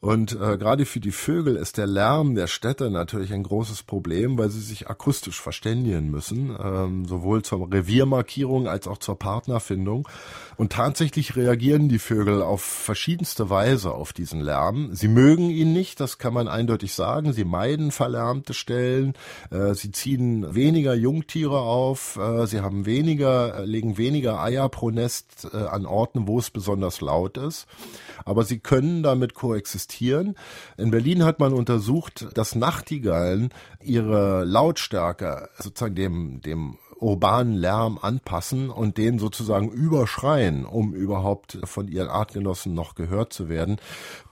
Und 0.00 0.32
äh, 0.32 0.58
gerade 0.58 0.84
für 0.86 1.00
die 1.00 1.12
Vögel 1.12 1.56
ist 1.56 1.76
der 1.76 1.86
Lärm 1.86 2.34
der 2.34 2.46
Städte 2.46 2.90
natürlich 2.90 3.32
ein 3.32 3.42
großes 3.42 3.82
Problem, 3.82 4.38
weil 4.38 4.50
sie 4.50 4.60
sich 4.60 4.88
akustisch 4.88 5.40
verständigen 5.40 6.10
müssen, 6.10 6.56
ähm, 6.62 7.04
sowohl 7.04 7.42
zur 7.42 7.70
Reviermarkierung 7.72 8.68
als 8.68 8.86
auch 8.86 8.98
zur 8.98 9.18
Partnerfindung. 9.18 10.08
Und 10.58 10.72
tatsächlich 10.72 11.36
reagieren 11.36 11.88
die 11.88 12.00
Vögel 12.00 12.42
auf 12.42 12.62
verschiedenste 12.62 13.48
Weise 13.48 13.92
auf 13.92 14.12
diesen 14.12 14.40
Lärm. 14.40 14.92
Sie 14.92 15.06
mögen 15.06 15.50
ihn 15.50 15.72
nicht, 15.72 16.00
das 16.00 16.18
kann 16.18 16.34
man 16.34 16.48
eindeutig 16.48 16.94
sagen. 16.94 17.32
Sie 17.32 17.44
meiden 17.44 17.92
verlärmte 17.92 18.54
Stellen. 18.54 19.14
Äh, 19.52 19.74
sie 19.74 19.92
ziehen 19.92 20.56
weniger 20.56 20.94
Jungtiere 20.94 21.60
auf. 21.60 22.16
Äh, 22.16 22.48
sie 22.48 22.60
haben 22.60 22.86
weniger, 22.86 23.60
äh, 23.60 23.64
legen 23.66 23.98
weniger 23.98 24.42
Eier 24.42 24.68
pro 24.68 24.90
Nest 24.90 25.46
an 25.54 25.86
Orten, 25.86 26.26
wo 26.26 26.40
es 26.40 26.50
besonders 26.50 27.00
laut 27.00 27.36
ist. 27.36 27.68
Aber 28.24 28.42
sie 28.42 28.58
können 28.58 29.04
damit 29.04 29.34
koexistieren. 29.34 30.34
In 30.76 30.90
Berlin 30.90 31.22
hat 31.22 31.38
man 31.38 31.52
untersucht, 31.52 32.26
dass 32.34 32.56
Nachtigallen 32.56 33.50
ihre 33.80 34.42
Lautstärke 34.44 35.50
sozusagen 35.56 35.94
dem, 35.94 36.40
dem 36.42 36.78
urbanen 37.00 37.54
Lärm 37.54 37.98
anpassen 38.00 38.70
und 38.70 38.96
den 38.96 39.18
sozusagen 39.18 39.70
überschreien, 39.70 40.64
um 40.64 40.92
überhaupt 40.92 41.58
von 41.64 41.88
ihren 41.88 42.08
Artgenossen 42.08 42.74
noch 42.74 42.94
gehört 42.94 43.32
zu 43.32 43.48
werden. 43.48 43.76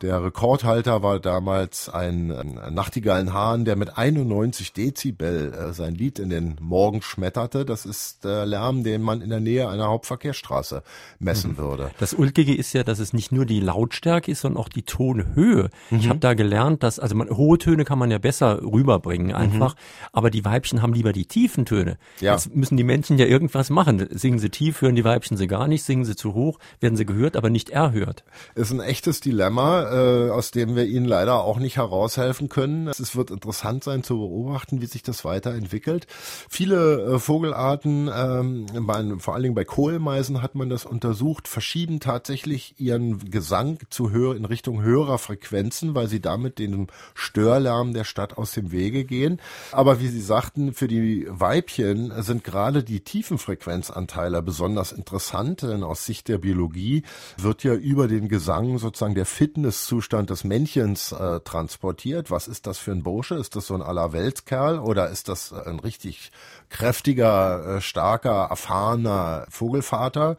Der 0.03 0.23
Rekordhalter 0.25 1.03
war 1.03 1.21
damals 1.21 1.89
ein 1.89 2.29
Nachtigallenhahn, 2.71 3.65
der 3.65 3.77
mit 3.77 3.97
91 3.97 4.73
Dezibel 4.73 5.53
äh, 5.53 5.73
sein 5.73 5.95
Lied 5.95 6.19
in 6.19 6.31
den 6.31 6.57
Morgen 6.61 7.03
schmetterte. 7.03 7.65
Das 7.65 7.87
ist 7.87 8.25
der 8.25 8.47
Lärm, 8.47 8.85
den 8.85 9.03
man 9.03 9.21
in 9.21 9.31
der 9.31 9.41
Nähe 9.41 9.69
einer 9.69 9.89
Hauptverkehrsstraße 9.89 10.83
messen 11.19 11.53
mhm. 11.53 11.59
würde. 11.59 11.91
Das 11.99 12.15
Ulkige 12.15 12.55
ist 12.55 12.73
ja, 12.73 12.83
dass 12.83 12.99
es 12.99 13.13
nicht 13.13 13.33
nur 13.33 13.47
die 13.47 13.61
Lautstärke 13.61 14.31
ist, 14.31 14.41
sondern 14.41 14.63
auch 14.63 14.69
die 14.69 14.83
Tonhöhe. 14.83 15.71
Mhm. 15.91 15.99
Ich 15.99 16.09
habe 16.09 16.19
da 16.19 16.35
gelernt, 16.35 16.83
dass, 16.83 16.99
also 16.99 17.15
man, 17.15 17.31
hohe 17.31 17.59
Töne 17.59 17.85
kann 17.85 17.99
man 17.99 18.11
ja 18.11 18.19
besser 18.19 18.63
rüberbringen 18.63 19.35
einfach, 19.35 19.75
mhm. 19.75 20.09
aber 20.13 20.31
die 20.31 20.45
Weibchen 20.45 20.83
haben 20.83 20.93
lieber 20.93 21.13
die 21.13 21.27
tiefen 21.27 21.65
Töne. 21.65 21.99
Ja. 22.21 22.33
Jetzt 22.33 22.56
müssen 22.57 22.77
die 22.77 22.85
Männchen 22.85 23.19
ja 23.19 23.27
irgendwas 23.27 23.71
machen. 23.71 24.09
Singen 24.11 24.39
sie 24.39 24.51
tief, 24.51 24.81
hören 24.81 24.97
die 24.97 25.05
Weibchen 25.05 25.37
sie 25.37 25.47
gar 25.47 25.69
nicht, 25.69 25.85
singen 25.85 26.05
sie 26.05 26.17
zu 26.17 26.35
hoch, 26.35 26.59
werden 26.81 26.97
sie 26.97 27.07
gehört, 27.07 27.37
aber 27.37 27.51
nicht 27.51 27.71
erhört. 27.71 28.25
Ist 28.55 28.73
ein 28.73 28.81
echtes 28.81 29.21
Dilemma, 29.21 29.83
äh, 29.93 30.31
aus 30.31 30.51
dem 30.51 30.75
wir 30.75 30.87
Ihnen 30.87 31.07
leider 31.07 31.45
auch 31.45 31.59
nicht 31.59 31.77
heraushelfen 31.77 32.49
können. 32.49 32.89
Es 32.89 33.15
wird 33.15 33.31
interessant 33.31 33.85
sein 33.85 34.03
zu 34.03 34.19
beobachten, 34.19 34.81
wie 34.81 34.87
sich 34.87 35.03
das 35.03 35.25
weiterentwickelt. 35.25 36.07
Viele 36.49 37.03
äh, 37.03 37.19
Vogelarten, 37.19 38.11
ähm, 38.15 38.67
bei, 38.87 39.05
vor 39.19 39.35
allen 39.35 39.43
Dingen 39.43 39.55
bei 39.55 39.65
Kohlmeisen 39.65 40.43
hat 40.43 40.55
man 40.55 40.71
das 40.71 40.87
untersucht, 40.87 41.49
verschieben 41.49 42.01
tatsächlich 42.01 42.75
ihren 42.79 43.31
Gesang 43.31 43.79
zu 43.91 44.11
höher 44.11 44.35
in 44.35 44.45
Richtung 44.45 44.83
höherer 44.83 45.19
Frequenzen, 45.19 45.95
weil 45.95 46.09
sie 46.09 46.21
damit 46.21 46.59
dem 46.59 46.87
Störlärm 47.15 47.93
der 47.93 48.05
Stadt 48.05 48.39
aus 48.39 48.53
dem 48.53 48.73
Wege 48.73 49.05
gehen. 49.05 49.41
Aber 49.73 50.01
wie 50.01 50.09
Sie 50.09 50.21
sagten, 50.21 50.73
für 50.73 50.89
die 50.89 51.27
Weibchen 51.29 52.13
sind 52.23 52.45
gerade 52.47 52.85
die 52.85 53.01
tiefen 53.01 53.39
Frequenzanteile 53.39 54.41
besonders 54.41 54.93
interessant, 54.93 55.63
denn 55.63 55.83
aus 55.83 56.07
Sicht 56.07 56.29
der 56.29 56.39
Biologie 56.39 57.03
wird 57.37 57.65
ja 57.65 57.75
über 57.75 58.07
den 58.07 58.29
Gesang 58.29 58.79
sozusagen 58.79 59.17
der 59.17 59.27
Fitnesszustand 59.27 60.31
des 60.31 60.45
Männchens 60.45 61.11
äh, 61.11 61.41
transportiert. 61.41 62.31
Was 62.31 62.47
ist 62.47 62.69
das 62.69 62.79
für 62.79 62.93
ein 62.93 63.03
Bursche? 63.03 63.35
Ist 63.35 63.57
das 63.57 63.67
so 63.67 63.75
ein 63.75 63.83
Allerweltskerl 63.83 64.79
oder 64.79 65.11
ist 65.11 65.29
das 65.29 65.53
ein 65.53 65.81
richtig 65.81 66.31
kräftiger, 66.71 67.77
äh, 67.77 67.81
starker, 67.81 68.49
erfahrener 68.51 69.47
Vogelvater? 69.49 70.37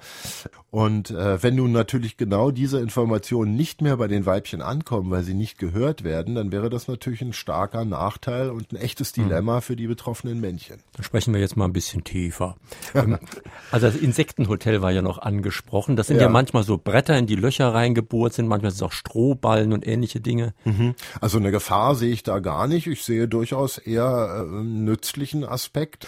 Und 0.69 1.11
äh, 1.11 1.41
wenn 1.41 1.55
nun 1.55 1.71
natürlich 1.71 2.17
genau 2.17 2.51
diese 2.51 2.79
Informationen 2.79 3.55
nicht 3.55 3.81
mehr 3.81 3.97
bei 3.97 4.07
den 4.07 4.25
Weibchen 4.25 4.61
ankommen, 4.61 5.09
weil 5.09 5.23
sie 5.23 5.33
nicht 5.33 5.57
gehört 5.57 6.03
werden, 6.03 6.35
dann 6.35 6.51
wäre 6.51 6.69
das 6.69 6.87
natürlich 6.87 7.21
ein 7.21 7.33
starker 7.33 7.85
Nachteil 7.85 8.49
und 8.49 8.73
ein 8.73 8.75
echtes 8.75 9.15
hm. 9.15 9.23
Dilemma 9.23 9.61
für 9.61 9.75
die 9.75 9.87
betroffenen 9.87 10.41
Männchen. 10.41 10.77
Dann 10.93 11.03
sprechen 11.03 11.33
wir 11.33 11.39
jetzt 11.39 11.55
mal 11.55 11.65
ein 11.65 11.73
bisschen 11.73 12.03
tiefer. 12.03 12.57
Ähm, 12.93 13.17
also 13.71 13.87
das 13.87 13.95
Insektenhotel 13.95 14.81
war 14.81 14.91
ja 14.91 15.01
noch 15.01 15.19
angesprochen. 15.19 15.95
Das 15.95 16.07
sind 16.07 16.17
ja. 16.17 16.23
ja. 16.23 16.29
manchmal 16.29 16.63
so 16.63 16.77
Bretter 16.77 17.17
in 17.17 17.27
die 17.27 17.35
Löcher 17.35 17.73
reingebohrt 17.73 18.33
sind, 18.33 18.47
manchmal 18.47 18.71
sind 18.71 18.77
es 18.77 18.83
auch 18.83 18.91
Strohballen 18.91 19.73
und 19.73 19.87
ähnliche 19.87 20.19
Dinge. 20.19 20.53
Mhm. 20.65 20.95
Also 21.21 21.37
eine 21.37 21.51
Gefahr 21.51 21.95
sehe 21.95 22.11
ich 22.11 22.23
da 22.23 22.39
gar 22.39 22.67
nicht. 22.67 22.87
Ich 22.87 23.03
sehe 23.03 23.27
durchaus 23.27 23.77
eher 23.77 24.03
äh, 24.05 24.41
einen 24.41 24.83
nützlichen 24.83 25.45
Aspekt 25.45 26.07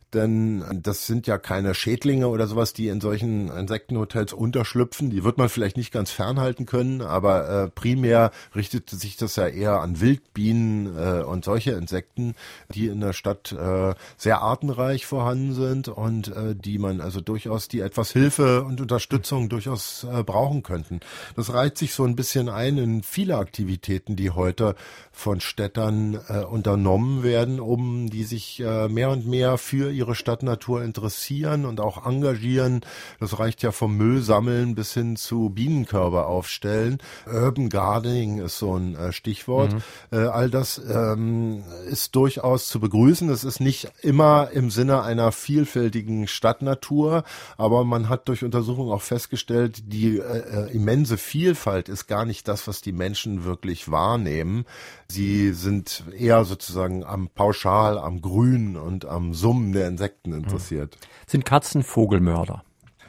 denn 0.13 0.81
das 0.83 1.07
sind 1.07 1.27
ja 1.27 1.37
keine 1.37 1.73
Schädlinge 1.73 2.27
oder 2.27 2.47
sowas, 2.47 2.73
die 2.73 2.87
in 2.87 3.01
solchen 3.01 3.49
Insektenhotels 3.49 4.33
unterschlüpfen. 4.33 5.09
Die 5.09 5.23
wird 5.23 5.37
man 5.37 5.49
vielleicht 5.49 5.77
nicht 5.77 5.91
ganz 5.91 6.11
fernhalten 6.11 6.65
können, 6.65 7.01
aber 7.01 7.49
äh, 7.49 7.69
primär 7.69 8.31
richtet 8.55 8.89
sich 8.89 9.17
das 9.17 9.35
ja 9.35 9.47
eher 9.47 9.81
an 9.81 10.01
Wildbienen 10.01 10.97
äh, 10.97 11.23
und 11.23 11.45
solche 11.45 11.71
Insekten, 11.71 12.35
die 12.73 12.87
in 12.87 12.99
der 12.99 13.13
Stadt 13.13 13.51
äh, 13.51 13.93
sehr 14.17 14.41
artenreich 14.41 15.05
vorhanden 15.05 15.53
sind 15.53 15.87
und 15.87 16.27
äh, 16.29 16.55
die 16.55 16.77
man 16.77 17.01
also 17.01 17.21
durchaus, 17.21 17.67
die 17.67 17.79
etwas 17.79 18.11
Hilfe 18.11 18.63
und 18.63 18.81
Unterstützung 18.81 19.49
durchaus 19.49 20.05
äh, 20.11 20.23
brauchen 20.23 20.63
könnten. 20.63 20.99
Das 21.35 21.53
reiht 21.53 21.77
sich 21.77 21.93
so 21.93 22.03
ein 22.03 22.15
bisschen 22.15 22.49
ein 22.49 22.77
in 22.77 23.03
viele 23.03 23.37
Aktivitäten, 23.37 24.15
die 24.15 24.31
heute 24.31 24.75
von 25.11 25.41
Städtern 25.41 26.19
äh, 26.27 26.43
unternommen 26.43 27.23
werden, 27.23 27.59
um 27.59 28.09
die 28.09 28.23
sich 28.23 28.59
äh, 28.59 28.87
mehr 28.87 29.09
und 29.09 29.27
mehr 29.27 29.57
für 29.57 29.91
ihre 30.01 30.15
Stadtnatur 30.15 30.83
interessieren 30.83 31.65
und 31.65 31.79
auch 31.79 32.05
engagieren. 32.05 32.81
Das 33.19 33.37
reicht 33.39 33.61
ja 33.61 33.71
vom 33.71 33.95
Müll 33.95 34.21
sammeln 34.21 34.73
bis 34.73 34.93
hin 34.93 35.15
zu 35.15 35.49
Bienenkörbe 35.49 36.25
aufstellen. 36.25 36.97
Urban 37.31 37.69
Gardening 37.69 38.39
ist 38.39 38.57
so 38.57 38.75
ein 38.75 38.95
äh, 38.95 39.13
Stichwort. 39.13 39.73
Mhm. 39.73 39.81
Äh, 40.11 40.25
all 40.25 40.49
das 40.49 40.81
ähm, 40.89 41.63
ist 41.87 42.15
durchaus 42.15 42.67
zu 42.67 42.79
begrüßen. 42.79 43.29
Es 43.29 43.43
ist 43.43 43.59
nicht 43.59 43.91
immer 44.01 44.49
im 44.51 44.71
Sinne 44.71 45.03
einer 45.03 45.31
vielfältigen 45.31 46.27
Stadtnatur, 46.27 47.23
aber 47.57 47.83
man 47.83 48.09
hat 48.09 48.27
durch 48.27 48.43
Untersuchungen 48.43 48.91
auch 48.91 49.03
festgestellt, 49.03 49.83
die 49.93 50.17
äh, 50.17 50.21
äh 50.21 50.71
immense 50.71 51.17
Vielfalt 51.17 51.89
ist 51.89 52.07
gar 52.07 52.25
nicht 52.25 52.47
das, 52.47 52.67
was 52.67 52.81
die 52.81 52.91
Menschen 52.91 53.43
wirklich 53.43 53.91
wahrnehmen. 53.91 54.65
Sie 55.07 55.51
sind 55.53 56.05
eher 56.17 56.45
sozusagen 56.45 57.03
am 57.03 57.29
Pauschal, 57.29 57.99
am 57.99 58.21
Grün 58.21 58.77
und 58.77 59.05
am 59.05 59.33
Summen 59.33 59.73
der 59.73 59.90
Insekten 59.91 60.33
interessiert. 60.33 60.97
Sind 61.27 61.45
Katzen 61.45 61.83
Vogelmörder? 61.83 62.63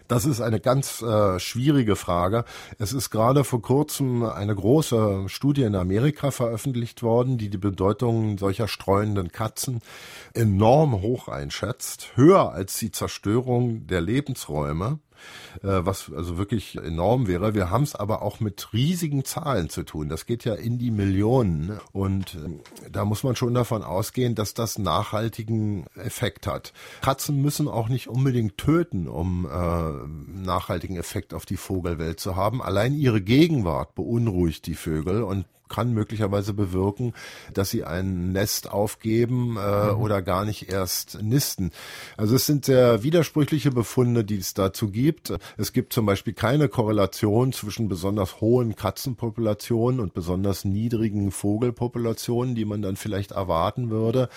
Das 0.09 0.27
ist 0.27 0.43
eine 0.43 0.61
ganz 0.61 1.01
äh, 1.01 1.39
schwierige 1.39 1.97
Frage. 1.97 2.45
Es 2.79 2.93
ist 2.93 3.09
gerade 3.09 3.45
vor 3.45 3.63
kurzem 3.63 4.25
eine 4.25 4.55
große 4.55 5.25
Studie 5.29 5.63
in 5.63 5.75
Amerika 5.75 6.31
veröffentlicht 6.31 7.03
worden, 7.03 7.39
die 7.39 7.49
die 7.49 7.57
Bedeutung 7.57 8.37
solcher 8.37 8.69
streuenden 8.69 9.33
Katzen 9.33 9.81
enorm 10.35 11.01
hoch 11.01 11.29
einschätzt, 11.29 12.13
höher 12.15 12.53
als 12.53 12.79
die 12.79 12.91
Zerstörung 12.91 13.87
der 13.87 14.03
Lebensräume 14.03 14.99
was 15.63 16.11
also 16.15 16.39
wirklich 16.39 16.77
enorm 16.77 17.27
wäre. 17.27 17.55
Wir 17.55 17.71
haben 17.71 17.85
es 17.85 17.95
aber 17.95 18.23
auch 18.23 18.41
mit 18.41 18.73
riesigen 18.73 19.25
Zahlen 19.25 19.69
zu 19.69 19.83
tun. 19.83 20.09
Das 20.09 20.27
geht 20.27 20.45
ja 20.45 20.55
in 20.55 20.79
die 20.79 20.91
Millionen 20.91 21.79
und 21.93 22.35
äh, 22.35 22.91
da 22.91 23.05
muss 23.05 23.23
man 23.23 23.37
schon 23.37 23.55
davon 23.55 23.83
ausgehen, 23.83 24.35
dass 24.35 24.55
das 24.55 24.79
nachhaltigen 24.79 25.87
Effekt 25.95 26.47
hat. 26.47 26.73
Katzen 27.01 27.41
müssen 27.41 27.69
auch 27.69 27.89
nicht 27.89 28.09
unbedingt 28.09 28.59
töten, 28.59 29.09
um 29.09 29.47
äh, 29.47 30.43
nachhaltigen 30.45 30.97
Effekt 30.97 31.35
auf 31.35 31.47
die 31.47 31.57
Vogelwelt 31.57 32.21
zu 32.21 32.37
haben. 32.37 32.63
Allein 32.63 32.95
ihre 32.95 33.21
Gegenwart 33.21 33.95
beunruhigt 33.95 34.67
die 34.67 34.75
Vögel 34.75 35.23
und 35.23 35.47
kann 35.73 35.93
möglicherweise 35.93 36.53
bewirken, 36.53 37.15
dass 37.55 37.71
sie 37.71 37.83
ein 37.83 38.31
Nest 38.31 38.71
aufgeben 38.71 39.57
äh, 39.57 39.93
mhm. 39.93 40.01
oder 40.01 40.21
gar 40.21 40.45
nicht 40.45 40.71
erst 40.71 41.21
nisten. 41.23 41.73
Also 42.19 42.37
es 42.37 42.45
sind 42.45 42.67
sehr 42.67 43.03
widersprüchliche 43.03 43.71
Befunde, 43.71 44.23
die 44.23 44.37
es 44.37 44.53
dazu 44.53 44.91
gibt. 44.91 45.33
Es 45.57 45.73
gibt 45.73 45.95
zum 45.95 46.05
Beispiel 46.05 46.35
keine 46.35 46.69
Korrelation 46.69 47.55
zwischen 47.55 47.89
besonders 47.89 48.43
hohen 48.43 48.77
Katzenpopulationen 48.77 49.99
und 49.99 50.13
besonders 50.13 50.67
niedrigen 50.67 51.31
Vogelpopulationen, 51.31 52.55
die 52.55 52.67
man 52.67 52.83
dann 52.83 52.97
vielleicht 52.97 53.33
erwarten 53.33 53.89
würde. 53.89 54.29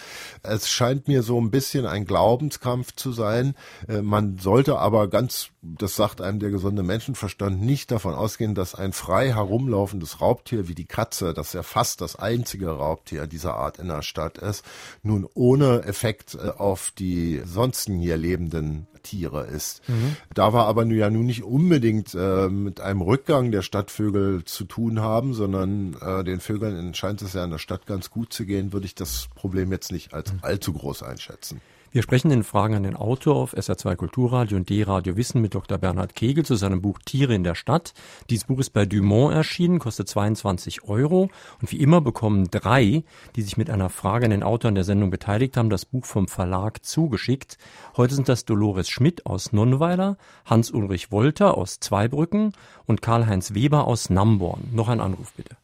Es 0.42 0.70
scheint 0.70 1.10
mir 1.10 1.22
so 1.22 1.40
ein 1.40 1.52
bisschen 1.52 1.86
ein 1.86 2.06
Glaubenskampf 2.06 2.96
zu 2.96 3.12
sein. 3.12 3.56
Äh, 3.90 4.02
man 4.02 4.38
sollte 4.38 4.80
aber 4.80 5.10
ganz, 5.10 5.50
das 5.62 5.98
sagt 5.98 6.22
einem 6.22 6.40
der 6.40 6.50
gesunde 6.50 6.84
Menschenverstand, 6.84 7.62
nicht 7.62 7.92
davon 7.92 8.14
ausgehen, 8.14 8.56
dass 8.56 8.74
ein 8.74 8.94
frei 8.94 9.34
herumlaufendes 9.34 10.22
Raubtier 10.22 10.70
wie 10.70 10.76
die 10.76 10.86
Katze 10.86 11.25
Katze, 11.26 11.34
das 11.34 11.54
ja 11.54 11.64
fast 11.64 12.02
das 12.02 12.16
einzige 12.16 12.70
Raubtier 12.70 13.28
dieser 13.28 13.56
Art 13.56 13.80
in 13.80 13.88
der 13.88 14.02
Stadt 14.02 14.38
ist, 14.38 14.64
nun 15.04 15.28
ohne 15.34 15.84
Effekt 15.84 16.36
äh, 16.36 16.50
auf 16.50 16.92
die 16.98 17.42
sonstigen 17.46 18.00
hier 18.00 18.18
lebenden 18.18 18.88
Tiere 19.04 19.46
ist. 19.46 19.88
Mhm. 19.88 20.16
Da 20.34 20.54
wir 20.54 20.66
aber 20.66 20.86
ja 20.86 21.10
nun 21.10 21.26
nicht 21.26 21.44
unbedingt 21.44 22.16
äh, 22.16 22.50
mit 22.50 22.82
einem 22.82 23.02
Rückgang 23.02 23.52
der 23.52 23.62
Stadtvögel 23.62 24.44
zu 24.46 24.66
tun 24.66 25.00
haben, 25.00 25.34
sondern 25.34 25.96
äh, 26.02 26.24
den 26.24 26.40
Vögeln 26.40 26.94
scheint 26.96 27.22
es 27.22 27.34
ja 27.34 27.44
in 27.44 27.52
der 27.52 27.60
Stadt 27.60 27.86
ganz 27.86 28.10
gut 28.10 28.34
zu 28.34 28.46
gehen, 28.46 28.74
würde 28.74 28.88
ich 28.88 28.96
das 28.96 29.28
Problem 29.36 29.72
jetzt 29.72 29.92
nicht 29.92 30.14
als 30.14 30.34
mhm. 30.34 30.40
allzu 30.42 30.74
groß 30.74 31.04
einschätzen. 31.04 31.62
Wir 31.96 32.04
sprechen 32.04 32.30
in 32.30 32.44
Fragen 32.44 32.76
an 32.76 32.84
den 32.84 32.98
Autor 32.98 33.38
auf 33.38 33.54
SR2 33.54 33.96
Kulturradio 33.96 34.58
und 34.58 34.70
D-Radio 34.70 35.16
Wissen 35.16 35.42
mit 35.42 35.56
Dr. 35.56 35.78
Bernhard 35.78 36.14
Kegel 36.14 36.44
zu 36.44 36.56
seinem 36.56 36.82
Buch 36.82 37.00
Tiere 37.06 37.34
in 37.34 37.46
der 37.46 37.56
Stadt. 37.56 37.94
Dieses 38.30 38.48
Buch 38.48 38.60
ist 38.60 38.72
bei 38.72 38.86
Dumont 38.86 39.34
erschienen, 39.34 39.80
kostet 39.80 40.10
22 40.10 40.84
Euro. 40.90 41.30
Und 41.62 41.72
wie 41.72 41.80
immer 41.80 42.02
bekommen 42.02 42.50
drei, 42.52 43.06
die 43.38 43.42
sich 43.42 43.56
mit 43.56 43.70
einer 43.70 43.88
Frage 43.88 44.26
an 44.26 44.32
den 44.32 44.44
Autor 44.44 44.68
in 44.68 44.76
der 44.76 44.84
Sendung 44.84 45.10
beteiligt 45.10 45.56
haben, 45.56 45.70
das 45.70 45.86
Buch 45.86 46.04
vom 46.04 46.28
Verlag 46.28 46.84
zugeschickt. 46.84 47.58
Heute 47.96 48.14
sind 48.14 48.28
das 48.28 48.44
Dolores 48.44 48.90
Schmidt 48.90 49.26
aus 49.26 49.54
Nonnweiler, 49.54 50.18
Hans-Ulrich 50.44 51.14
Wolter 51.14 51.58
aus 51.58 51.80
Zweibrücken 51.80 52.52
und 52.86 53.02
Karl-Heinz 53.02 53.54
Weber 53.54 53.88
aus 53.88 54.10
Namborn. 54.10 54.64
Noch 54.74 54.90
ein 54.90 55.00
Anruf 55.00 55.32
bitte. 55.32 55.56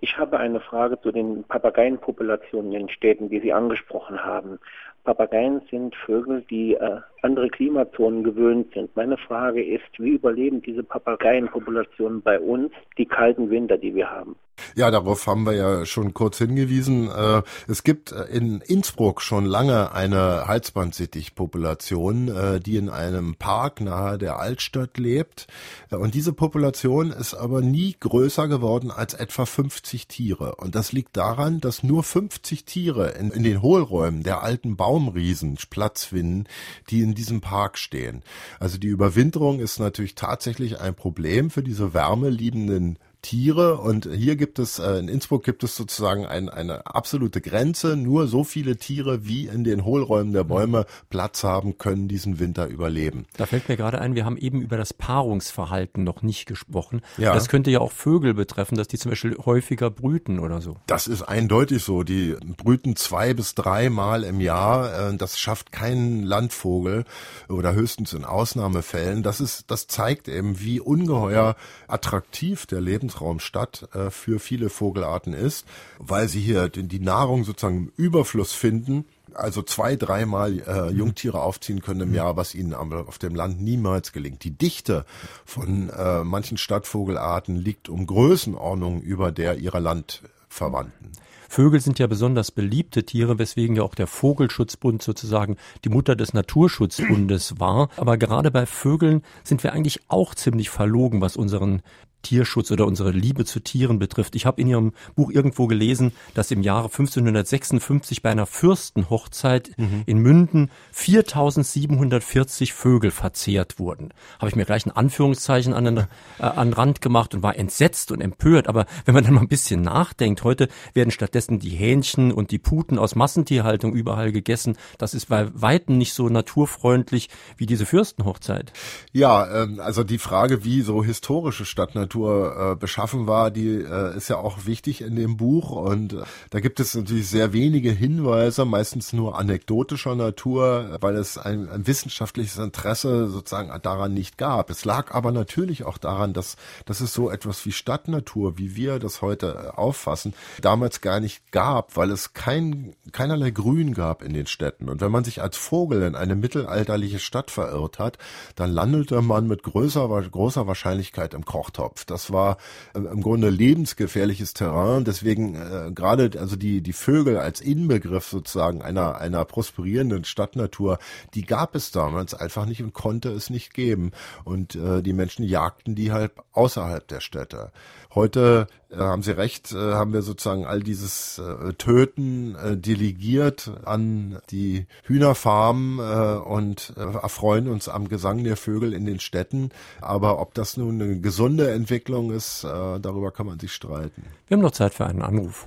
Ich 0.00 0.16
habe 0.16 0.38
eine 0.38 0.60
Frage 0.60 1.00
zu 1.00 1.10
den 1.10 1.44
Papageienpopulationen 1.44 2.72
in 2.72 2.86
den 2.86 2.88
Städten, 2.88 3.28
die 3.30 3.40
Sie 3.40 3.52
angesprochen 3.52 4.24
haben. 4.24 4.60
Papageien 5.08 5.62
sind 5.70 5.96
Vögel, 6.04 6.42
die 6.50 6.74
äh, 6.74 7.00
andere 7.22 7.48
Klimazonen 7.48 8.24
gewöhnt 8.24 8.72
sind. 8.74 8.94
Meine 8.96 9.16
Frage 9.16 9.64
ist, 9.64 9.98
wie 9.98 10.10
überleben 10.10 10.62
diese 10.62 10.82
Papageienpopulationen 10.82 12.22
bei 12.22 12.38
uns 12.38 12.72
die 12.96 13.06
kalten 13.06 13.50
Winter, 13.50 13.78
die 13.78 13.94
wir 13.94 14.10
haben? 14.10 14.36
Ja, 14.74 14.90
darauf 14.90 15.26
haben 15.26 15.44
wir 15.44 15.54
ja 15.54 15.86
schon 15.86 16.14
kurz 16.14 16.38
hingewiesen. 16.38 17.10
Äh, 17.10 17.42
es 17.68 17.82
gibt 17.82 18.12
äh, 18.12 18.24
in 18.24 18.60
Innsbruck 18.60 19.22
schon 19.22 19.44
lange 19.44 19.92
eine 19.92 20.46
Halsbandsittichpopulation, 20.46 22.28
äh, 22.28 22.60
die 22.60 22.76
in 22.76 22.88
einem 22.88 23.36
Park 23.36 23.80
nahe 23.80 24.18
der 24.18 24.38
Altstadt 24.38 24.98
lebt. 24.98 25.46
Und 25.90 26.14
diese 26.14 26.32
Population 26.32 27.10
ist 27.10 27.34
aber 27.34 27.60
nie 27.60 27.96
größer 27.98 28.48
geworden 28.48 28.90
als 28.90 29.14
etwa 29.14 29.46
50 29.46 30.06
Tiere. 30.06 30.56
Und 30.56 30.74
das 30.74 30.92
liegt 30.92 31.16
daran, 31.16 31.60
dass 31.60 31.82
nur 31.82 32.02
50 32.02 32.64
Tiere 32.64 33.10
in, 33.18 33.30
in 33.30 33.42
den 33.42 33.62
Hohlräumen 33.62 34.22
der 34.22 34.42
alten 34.42 34.76
Baumriesen 34.76 35.56
Platz 35.70 36.04
finden, 36.04 36.44
die 36.90 37.02
in 37.08 37.14
diesem 37.14 37.40
Park 37.40 37.78
stehen. 37.78 38.22
Also 38.60 38.78
die 38.78 38.88
Überwinterung 38.88 39.60
ist 39.60 39.78
natürlich 39.78 40.14
tatsächlich 40.14 40.80
ein 40.80 40.94
Problem 40.94 41.50
für 41.50 41.62
diese 41.62 41.94
wärmeliebenden 41.94 42.98
Tiere 43.22 43.78
und 43.78 44.06
hier 44.06 44.36
gibt 44.36 44.58
es, 44.58 44.78
äh, 44.78 44.98
in 44.98 45.08
Innsbruck 45.08 45.42
gibt 45.42 45.64
es 45.64 45.74
sozusagen 45.74 46.24
ein, 46.24 46.48
eine 46.48 46.86
absolute 46.86 47.40
Grenze. 47.40 47.96
Nur 47.96 48.28
so 48.28 48.44
viele 48.44 48.76
Tiere, 48.76 49.26
wie 49.26 49.46
in 49.46 49.64
den 49.64 49.84
Hohlräumen 49.84 50.32
der 50.32 50.44
Bäume 50.44 50.86
Platz 51.10 51.42
haben, 51.42 51.78
können 51.78 52.06
diesen 52.06 52.38
Winter 52.38 52.68
überleben. 52.68 53.26
Da 53.36 53.46
fällt 53.46 53.68
mir 53.68 53.76
gerade 53.76 54.00
ein, 54.00 54.14
wir 54.14 54.24
haben 54.24 54.36
eben 54.36 54.62
über 54.62 54.76
das 54.76 54.94
Paarungsverhalten 54.94 56.04
noch 56.04 56.22
nicht 56.22 56.46
gesprochen. 56.46 57.02
Ja. 57.16 57.34
Das 57.34 57.48
könnte 57.48 57.72
ja 57.72 57.80
auch 57.80 57.90
Vögel 57.90 58.34
betreffen, 58.34 58.76
dass 58.76 58.86
die 58.86 58.98
zum 58.98 59.10
Beispiel 59.10 59.36
häufiger 59.44 59.90
brüten 59.90 60.38
oder 60.38 60.60
so. 60.60 60.76
Das 60.86 61.08
ist 61.08 61.22
eindeutig 61.22 61.82
so. 61.82 62.04
Die 62.04 62.36
brüten 62.56 62.94
zwei 62.94 63.34
bis 63.34 63.56
drei 63.56 63.90
Mal 63.90 64.22
im 64.22 64.40
Jahr. 64.40 65.10
Äh, 65.10 65.16
Das 65.16 65.38
schafft 65.40 65.72
kein 65.72 66.22
Landvogel 66.22 67.04
oder 67.48 67.74
höchstens 67.74 68.12
in 68.12 68.24
Ausnahmefällen. 68.24 69.24
Das 69.24 69.40
ist, 69.40 69.70
das 69.72 69.88
zeigt 69.88 70.28
eben, 70.28 70.60
wie 70.60 70.78
ungeheuer 70.78 71.56
attraktiv 71.88 72.66
der 72.66 72.80
Lebensraum 72.80 73.07
Stadt 73.40 73.88
äh, 73.94 74.10
für 74.10 74.38
viele 74.38 74.70
Vogelarten 74.70 75.32
ist, 75.32 75.66
weil 75.98 76.28
sie 76.28 76.40
hier 76.40 76.68
die 76.68 77.00
Nahrung 77.00 77.44
sozusagen 77.44 77.76
im 77.76 77.92
Überfluss 77.96 78.52
finden. 78.52 79.04
Also 79.34 79.62
zwei, 79.62 79.94
dreimal 79.94 80.58
äh, 80.66 80.90
Jungtiere 80.90 81.42
aufziehen 81.42 81.82
können 81.82 82.00
im 82.00 82.14
Jahr, 82.14 82.36
was 82.36 82.54
ihnen 82.54 82.74
am- 82.74 82.92
auf 82.92 83.18
dem 83.18 83.34
Land 83.34 83.60
niemals 83.60 84.12
gelingt. 84.12 84.42
Die 84.42 84.56
Dichte 84.56 85.04
von 85.44 85.90
äh, 85.90 86.24
manchen 86.24 86.56
Stadtvogelarten 86.56 87.54
liegt 87.56 87.88
um 87.88 88.06
Größenordnung 88.06 89.02
über 89.02 89.30
der 89.30 89.58
ihrer 89.58 89.80
Landverwandten. 89.80 91.12
Vögel 91.50 91.80
sind 91.80 91.98
ja 91.98 92.06
besonders 92.06 92.50
beliebte 92.50 93.04
Tiere, 93.04 93.38
weswegen 93.38 93.76
ja 93.76 93.82
auch 93.82 93.94
der 93.94 94.06
Vogelschutzbund 94.06 95.02
sozusagen 95.02 95.56
die 95.82 95.88
Mutter 95.88 96.14
des 96.14 96.34
Naturschutzbundes 96.34 97.58
war. 97.58 97.88
Aber 97.96 98.18
gerade 98.18 98.50
bei 98.50 98.66
Vögeln 98.66 99.22
sind 99.44 99.62
wir 99.62 99.72
eigentlich 99.72 100.00
auch 100.08 100.34
ziemlich 100.34 100.68
verlogen, 100.68 101.22
was 101.22 101.36
unseren 101.36 101.80
Tierschutz 102.22 102.70
oder 102.70 102.86
unsere 102.86 103.10
Liebe 103.10 103.44
zu 103.44 103.60
Tieren 103.60 103.98
betrifft. 103.98 104.34
Ich 104.34 104.46
habe 104.46 104.60
in 104.60 104.68
Ihrem 104.68 104.92
Buch 105.14 105.30
irgendwo 105.30 105.66
gelesen, 105.66 106.12
dass 106.34 106.50
im 106.50 106.62
Jahre 106.62 106.86
1556 106.86 108.22
bei 108.22 108.30
einer 108.30 108.46
Fürstenhochzeit 108.46 109.70
in 110.06 110.18
Münden 110.18 110.70
4740 110.92 112.72
Vögel 112.72 113.10
verzehrt 113.10 113.78
wurden. 113.78 114.12
Habe 114.38 114.48
ich 114.48 114.56
mir 114.56 114.64
gleich 114.64 114.86
ein 114.86 114.90
Anführungszeichen 114.90 115.72
an 115.72 115.84
den, 115.84 115.96
äh, 116.38 116.42
an 116.42 116.68
den 116.68 116.74
Rand 116.74 117.00
gemacht 117.00 117.34
und 117.34 117.42
war 117.42 117.56
entsetzt 117.56 118.10
und 118.12 118.20
empört. 118.20 118.68
Aber 118.68 118.86
wenn 119.04 119.14
man 119.14 119.24
dann 119.24 119.34
mal 119.34 119.40
ein 119.42 119.48
bisschen 119.48 119.82
nachdenkt, 119.82 120.44
heute 120.44 120.68
werden 120.94 121.10
stattdessen 121.10 121.58
die 121.58 121.70
Hähnchen 121.70 122.32
und 122.32 122.50
die 122.50 122.58
Puten 122.58 122.98
aus 122.98 123.14
Massentierhaltung 123.14 123.94
überall 123.94 124.32
gegessen. 124.32 124.76
Das 124.98 125.14
ist 125.14 125.26
bei 125.26 125.48
Weitem 125.54 125.98
nicht 125.98 126.12
so 126.14 126.28
naturfreundlich 126.28 127.28
wie 127.56 127.66
diese 127.66 127.86
Fürstenhochzeit. 127.86 128.72
Ja, 129.12 129.62
ähm, 129.62 129.80
also 129.80 130.04
die 130.04 130.18
Frage, 130.18 130.64
wie 130.64 130.82
so 130.82 131.04
historische 131.04 131.64
Stadtnatur 132.08 132.72
äh, 132.72 132.76
beschaffen 132.76 133.26
war, 133.26 133.50
die 133.50 133.68
äh, 133.68 134.16
ist 134.16 134.28
ja 134.28 134.36
auch 134.38 134.66
wichtig 134.66 135.02
in 135.02 135.16
dem 135.16 135.36
Buch 135.36 135.70
und 135.70 136.14
äh, 136.14 136.22
da 136.50 136.60
gibt 136.60 136.80
es 136.80 136.94
natürlich 136.94 137.28
sehr 137.28 137.52
wenige 137.52 137.90
Hinweise, 137.90 138.64
meistens 138.64 139.12
nur 139.12 139.38
anekdotischer 139.38 140.14
Natur, 140.14 140.96
weil 141.00 141.16
es 141.16 141.38
ein, 141.38 141.68
ein 141.68 141.86
wissenschaftliches 141.86 142.58
Interesse 142.58 143.28
sozusagen 143.28 143.70
daran 143.82 144.14
nicht 144.14 144.38
gab. 144.38 144.70
Es 144.70 144.84
lag 144.84 145.14
aber 145.14 145.32
natürlich 145.32 145.84
auch 145.84 145.98
daran, 145.98 146.32
dass, 146.32 146.56
dass 146.86 147.00
es 147.00 147.12
so 147.12 147.30
etwas 147.30 147.64
wie 147.66 147.72
Stadtnatur, 147.72 148.58
wie 148.58 148.74
wir 148.74 148.98
das 148.98 149.22
heute 149.22 149.72
äh, 149.74 149.76
auffassen, 149.76 150.34
damals 150.60 151.00
gar 151.00 151.20
nicht 151.20 151.52
gab, 151.52 151.96
weil 151.96 152.10
es 152.10 152.32
kein, 152.32 152.94
keinerlei 153.12 153.50
Grün 153.50 153.94
gab 153.94 154.22
in 154.22 154.32
den 154.32 154.46
Städten. 154.46 154.88
Und 154.88 155.00
wenn 155.00 155.12
man 155.12 155.24
sich 155.24 155.42
als 155.42 155.56
Vogel 155.56 156.02
in 156.02 156.14
eine 156.14 156.36
mittelalterliche 156.36 157.18
Stadt 157.18 157.50
verirrt 157.50 157.98
hat, 157.98 158.18
dann 158.56 158.70
landete 158.70 159.20
man 159.22 159.46
mit 159.46 159.62
größer, 159.62 160.08
großer 160.08 160.66
Wahrscheinlichkeit 160.66 161.34
im 161.34 161.44
Kochtopf. 161.44 161.97
Das 162.06 162.32
war 162.32 162.56
äh, 162.94 162.98
im 162.98 163.22
Grunde 163.22 163.50
lebensgefährliches 163.50 164.54
Terrain. 164.54 165.04
Deswegen 165.04 165.54
äh, 165.54 165.90
gerade 165.92 166.30
also 166.38 166.56
die 166.56 166.80
die 166.80 166.92
Vögel 166.92 167.38
als 167.38 167.60
Inbegriff 167.60 168.28
sozusagen 168.28 168.82
einer 168.82 169.18
einer 169.20 169.44
prosperierenden 169.44 170.24
Stadtnatur, 170.24 170.98
die 171.34 171.42
gab 171.42 171.74
es 171.74 171.90
damals 171.90 172.34
einfach 172.34 172.66
nicht 172.66 172.82
und 172.82 172.94
konnte 172.94 173.30
es 173.30 173.50
nicht 173.50 173.74
geben. 173.74 174.12
Und 174.44 174.74
äh, 174.74 175.02
die 175.02 175.12
Menschen 175.12 175.44
jagten 175.44 175.94
die 175.94 176.12
halt 176.12 176.32
außerhalb 176.52 177.06
der 177.06 177.20
Städte. 177.20 177.72
Heute 178.14 178.66
äh, 178.90 178.96
haben 178.96 179.22
Sie 179.22 179.36
recht, 179.36 179.72
äh, 179.72 179.92
haben 179.92 180.12
wir 180.12 180.22
sozusagen 180.22 180.64
all 180.64 180.80
dieses 180.80 181.38
äh, 181.38 181.74
Töten 181.74 182.54
äh, 182.54 182.76
delegiert 182.76 183.70
an 183.84 184.38
die 184.50 184.86
Hühnerfarmen 185.04 185.98
äh, 185.98 186.38
und 186.38 186.94
äh, 186.96 187.00
erfreuen 187.00 187.68
uns 187.68 187.88
am 187.88 188.08
Gesang 188.08 188.44
der 188.44 188.56
Vögel 188.56 188.92
in 188.94 189.04
den 189.04 189.20
Städten. 189.20 189.70
Aber 190.00 190.40
ob 190.40 190.54
das 190.54 190.76
nun 190.76 191.00
eine 191.00 191.20
gesunde 191.20 191.70
Entwicklung 191.70 191.87
ist, 191.90 192.64
äh, 192.64 193.00
darüber 193.00 193.30
kann 193.30 193.46
man 193.46 193.58
sich 193.58 193.72
streiten. 193.72 194.22
Wir 194.46 194.56
haben 194.56 194.62
noch 194.62 194.72
Zeit 194.72 194.94
für 194.94 195.06
einen 195.06 195.22
Anruf. 195.22 195.66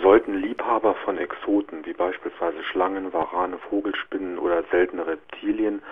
Sollten 0.00 0.34
Liebhaber 0.34 0.94
von 1.04 1.18
Exoten 1.18 1.84
wie 1.86 1.92
beispielsweise 1.92 2.62
Schlangen, 2.64 3.12
Warane, 3.12 3.58
Vogelspinnen 3.70 4.38
oder 4.38 4.62
seltene 4.70 5.06
Reptilien 5.06 5.82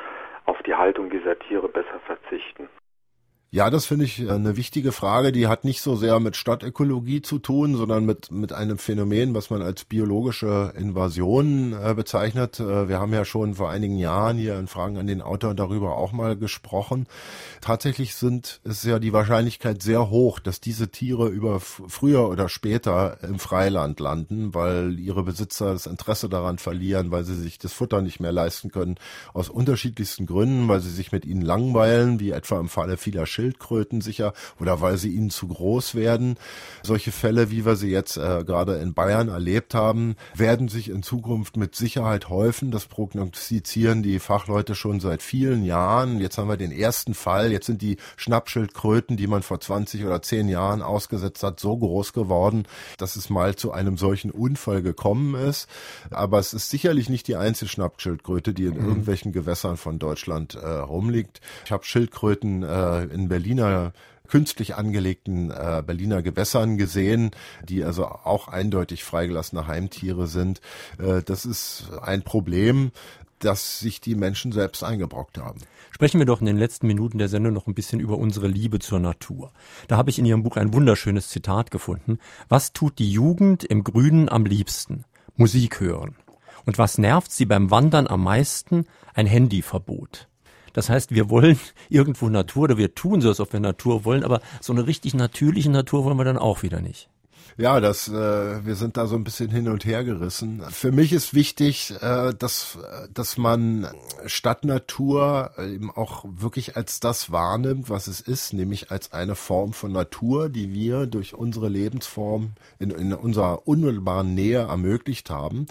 auf 0.47 0.61
die 0.63 0.75
Haltung 0.75 1.11
dieser 1.11 1.39
Tiere 1.39 1.69
besser 1.69 2.01
verzichten? 2.07 2.69
Ja, 3.55 3.69
das 3.69 3.85
finde 3.85 4.07
ich 4.07 4.31
eine 4.31 4.57
wichtige 4.57 4.93
Frage. 4.93 5.31
Die 5.31 5.47
hat 5.47 5.65
nicht 5.65 5.83
so 5.83 5.95
sehr 5.95 6.19
mit 6.21 6.37
Stadtökologie 6.37 7.21
zu 7.21 7.39
tun, 7.39 7.77
sondern 7.77 8.07
mit, 8.07 8.31
mit 8.31 8.55
einem 8.55 8.79
Phänomen, 8.79 9.35
was 9.35 9.51
man 9.51 9.61
als 9.61 9.85
biologische 9.85 10.73
Invasion 10.75 11.75
äh, 11.75 11.93
bezeichnet. 11.93 12.61
Äh, 12.61 12.89
wir 12.89 12.99
haben 12.99 13.13
ja 13.13 13.27
schon 13.27 13.57
vor 13.57 13.69
einigen 13.69 13.99
Jahren 13.99 14.39
hier 14.39 14.59
in 14.59 14.69
Fragen 14.69 14.97
an 14.97 15.07
den 15.07 15.21
Autor 15.21 15.55
darüber 15.55 15.99
auch 15.99 16.13
mal 16.13 16.35
gesprochen. 16.35 17.07
Tatsächlich 17.61 18.15
sind, 18.15 18.63
ist 18.65 18.87
ja 18.87 18.99
die 18.99 19.13
Wahrscheinlichkeit 19.13 19.83
sehr 19.83 20.09
hoch, 20.09 20.39
dass 20.39 20.63
diese 20.63 20.89
Tiere 20.89 21.29
über 21.29 21.61
früher 21.61 22.31
oder 22.31 22.49
später 22.49 23.19
im 23.23 23.39
Freiland 23.39 24.01
landen, 24.01 24.55
weil 24.55 24.99
ihre 24.99 25.25
Besitzer 25.25 25.75
das 25.75 25.85
Interesse 25.85 26.31
daran 26.31 26.57
verlieren, 26.57 27.11
weil 27.11 27.25
sie 27.25 27.37
sich 27.37 27.59
das 27.59 27.75
Futter 27.75 28.01
nicht 28.01 28.19
mehr 28.19 28.33
leisten 28.33 28.71
können, 28.71 28.95
aus 29.35 29.51
unterschiedlichsten 29.51 30.25
Gründen, 30.25 30.69
weil 30.69 30.81
sie 30.81 30.89
sich 30.91 31.13
mit 31.13 31.27
ihnen 31.27 31.43
langweilen, 31.43 32.19
wie 32.19 32.31
etwa 32.31 32.59
im 32.59 32.71
Falle 32.71 32.97
vieler 32.97 33.27
Schildkröten 33.43 34.01
sicher, 34.01 34.35
oder 34.61 34.81
weil 34.81 34.99
sie 34.99 35.11
ihnen 35.11 35.31
zu 35.31 35.49
groß 35.49 35.97
werden. 35.97 36.37
Solche 36.85 37.11
Fälle, 37.11 37.51
wie 37.51 37.67
wir 37.67 37.75
sie 37.75 37.91
jetzt 37.91 38.17
äh, 38.17 38.45
gerade 38.45 38.77
in 38.77 38.95
Bayern 38.95 39.29
erlebt 39.29 39.75
haben, 39.75 40.15
werden 40.37 40.69
sich 40.69 40.89
in 40.89 41.03
Zukunft 41.03 41.57
mit 41.57 41.75
Sicherheit 41.75 42.29
häufen. 42.29 42.71
Das 42.71 42.87
prognostizieren 42.87 44.05
die 44.05 44.21
Fachleute 44.21 44.77
schon 44.77 45.01
seit 45.01 45.23
vielen 45.23 45.65
Jahren. 45.65 46.21
Jetzt 46.21 46.39
haben 46.39 46.49
wir 46.49 46.57
den 46.57 46.71
ersten 46.71 47.15
Fall. 47.15 47.51
Jetzt 47.51 47.67
sind 47.67 47.83
die 47.83 47.97
Schnappschildkröten, 48.17 49.17
die 49.17 49.27
man 49.27 49.43
vor 49.43 49.59
20 49.59 50.05
oder 50.05 50.23
10 50.23 50.49
Jahren 50.49 50.81
ausgesetzt 50.81 51.43
hat, 51.43 51.59
so 51.59 51.77
groß 51.77 52.13
geworden, 52.13 52.65
dass 52.99 53.17
es 53.17 53.29
mal 53.29 53.57
zu 53.57 53.73
einem 53.73 53.97
solchen 53.97 54.31
Unfall 54.31 54.83
gekommen 54.83 55.35
ist. 55.35 55.69
Aber 56.11 56.39
es 56.39 56.55
ist 56.55 56.71
sicherlich 56.71 57.09
nicht 57.09 57.27
die 57.27 57.37
einzige 57.37 57.69
Schnappschildkröte, 57.69 58.55
die 58.55 58.67
in 58.67 58.77
irgendwelchen 58.77 59.33
Gewässern 59.33 59.77
von 59.77 59.99
Deutschland 59.99 60.55
äh, 60.55 60.67
rumliegt. 60.67 61.41
Ich 61.65 61.73
habe 61.73 61.85
Schildkröten 61.85 62.63
äh, 62.63 63.05
in 63.05 63.32
Berliner 63.33 63.93
künstlich 64.29 64.77
angelegten 64.77 65.51
äh, 65.51 65.83
Berliner 65.87 66.23
Gewässern 66.23 66.77
gesehen, 66.77 67.31
die 67.65 67.83
also 67.83 68.07
auch 68.07 68.49
eindeutig 68.49 69.05
freigelassene 69.05 69.67
Heimtiere 69.67 70.27
sind. 70.27 70.61
Äh, 70.99 71.23
das 71.23 71.47
ist 71.47 71.91
ein 72.03 72.23
Problem, 72.23 72.93
das 73.39 73.81
sich 73.81 74.01
die 74.01 74.15
Menschen 74.15 74.53
selbst 74.53 74.85
eingebrockt 74.85 75.39
haben. 75.39 75.61
Sprechen 75.91 76.19
wir 76.19 76.27
doch 76.27 76.41
in 76.41 76.47
den 76.47 76.59
letzten 76.59 76.87
Minuten 76.87 77.19
der 77.19 77.29
Sendung 77.29 77.55
noch 77.55 77.67
ein 77.67 77.75
bisschen 77.75 78.01
über 78.01 78.19
unsere 78.19 78.49
Liebe 78.49 78.79
zur 78.79 79.01
Natur. 79.01 79.51
Da 79.89 79.97
habe 79.97 80.11
ich 80.11 80.19
in 80.19 80.27
Ihrem 80.27 80.43
Buch 80.43 80.57
ein 80.57 80.75
wunderschönes 80.75 81.29
Zitat 81.29 81.71
gefunden. 81.71 82.19
Was 82.49 82.73
tut 82.73 82.99
die 82.99 83.11
Jugend 83.11 83.65
im 83.65 83.83
Grünen 83.83 84.29
am 84.29 84.45
liebsten? 84.45 85.05
Musik 85.37 85.81
hören. 85.81 86.17
Und 86.65 86.79
was 86.79 86.99
nervt 86.99 87.33
sie 87.33 87.47
beim 87.47 87.71
Wandern 87.71 88.07
am 88.07 88.23
meisten? 88.23 88.87
Ein 89.15 89.27
Handyverbot. 89.27 90.29
Das 90.73 90.89
heißt, 90.89 91.15
wir 91.15 91.31
wollen 91.31 91.59
irgendwo 91.89 92.29
Natur 92.29 92.65
oder 92.65 92.79
wir 92.79 92.95
tun 92.95 93.21
so, 93.21 93.29
als 93.29 93.41
ob 93.41 93.53
wir 93.53 93.61
Natur 93.61 94.05
wollen, 94.05 94.25
aber 94.25 94.41
so 94.61 94.73
eine 94.73 94.87
richtig 94.87 95.15
natürliche 95.15 95.71
Natur 95.71 96.05
wollen 96.05 96.19
wir 96.19 96.25
dann 96.25 96.39
auch 96.39 96.63
wieder 96.63 96.81
nicht. 96.81 97.09
Ja, 97.59 97.81
das, 97.81 98.09
äh, 98.09 98.65
wir 98.65 98.77
sind 98.77 98.97
da 98.97 99.07
so 99.07 99.15
ein 99.15 99.25
bisschen 99.25 99.51
hin 99.51 99.69
und 99.69 99.85
her 99.85 100.05
gerissen. 100.05 100.63
Für 100.71 100.91
mich 100.91 101.13
ist 101.13 101.35
wichtig, 101.35 101.93
äh, 102.01 102.33
dass, 102.33 102.79
dass 103.13 103.37
man 103.37 103.89
Stadtnatur 104.25 105.53
eben 105.59 105.91
auch 105.91 106.25
wirklich 106.27 106.77
als 106.77 107.01
das 107.01 107.31
wahrnimmt, 107.31 107.91
was 107.91 108.07
es 108.07 108.21
ist, 108.21 108.55
nämlich 108.55 108.91
als 108.91 109.13
eine 109.13 109.35
Form 109.35 109.75
von 109.75 109.93
Natur, 109.93 110.49
die 110.49 110.73
wir 110.73 111.07
durch 111.07 111.35
unsere 111.35 111.69
Lebensform 111.69 112.53
in, 112.79 112.91
in 112.91 113.13
unserer 113.13 113.67
unmittelbaren 113.69 114.35
Nähe 114.35 114.61
ermöglicht 114.61 115.29
haben. 115.29 115.67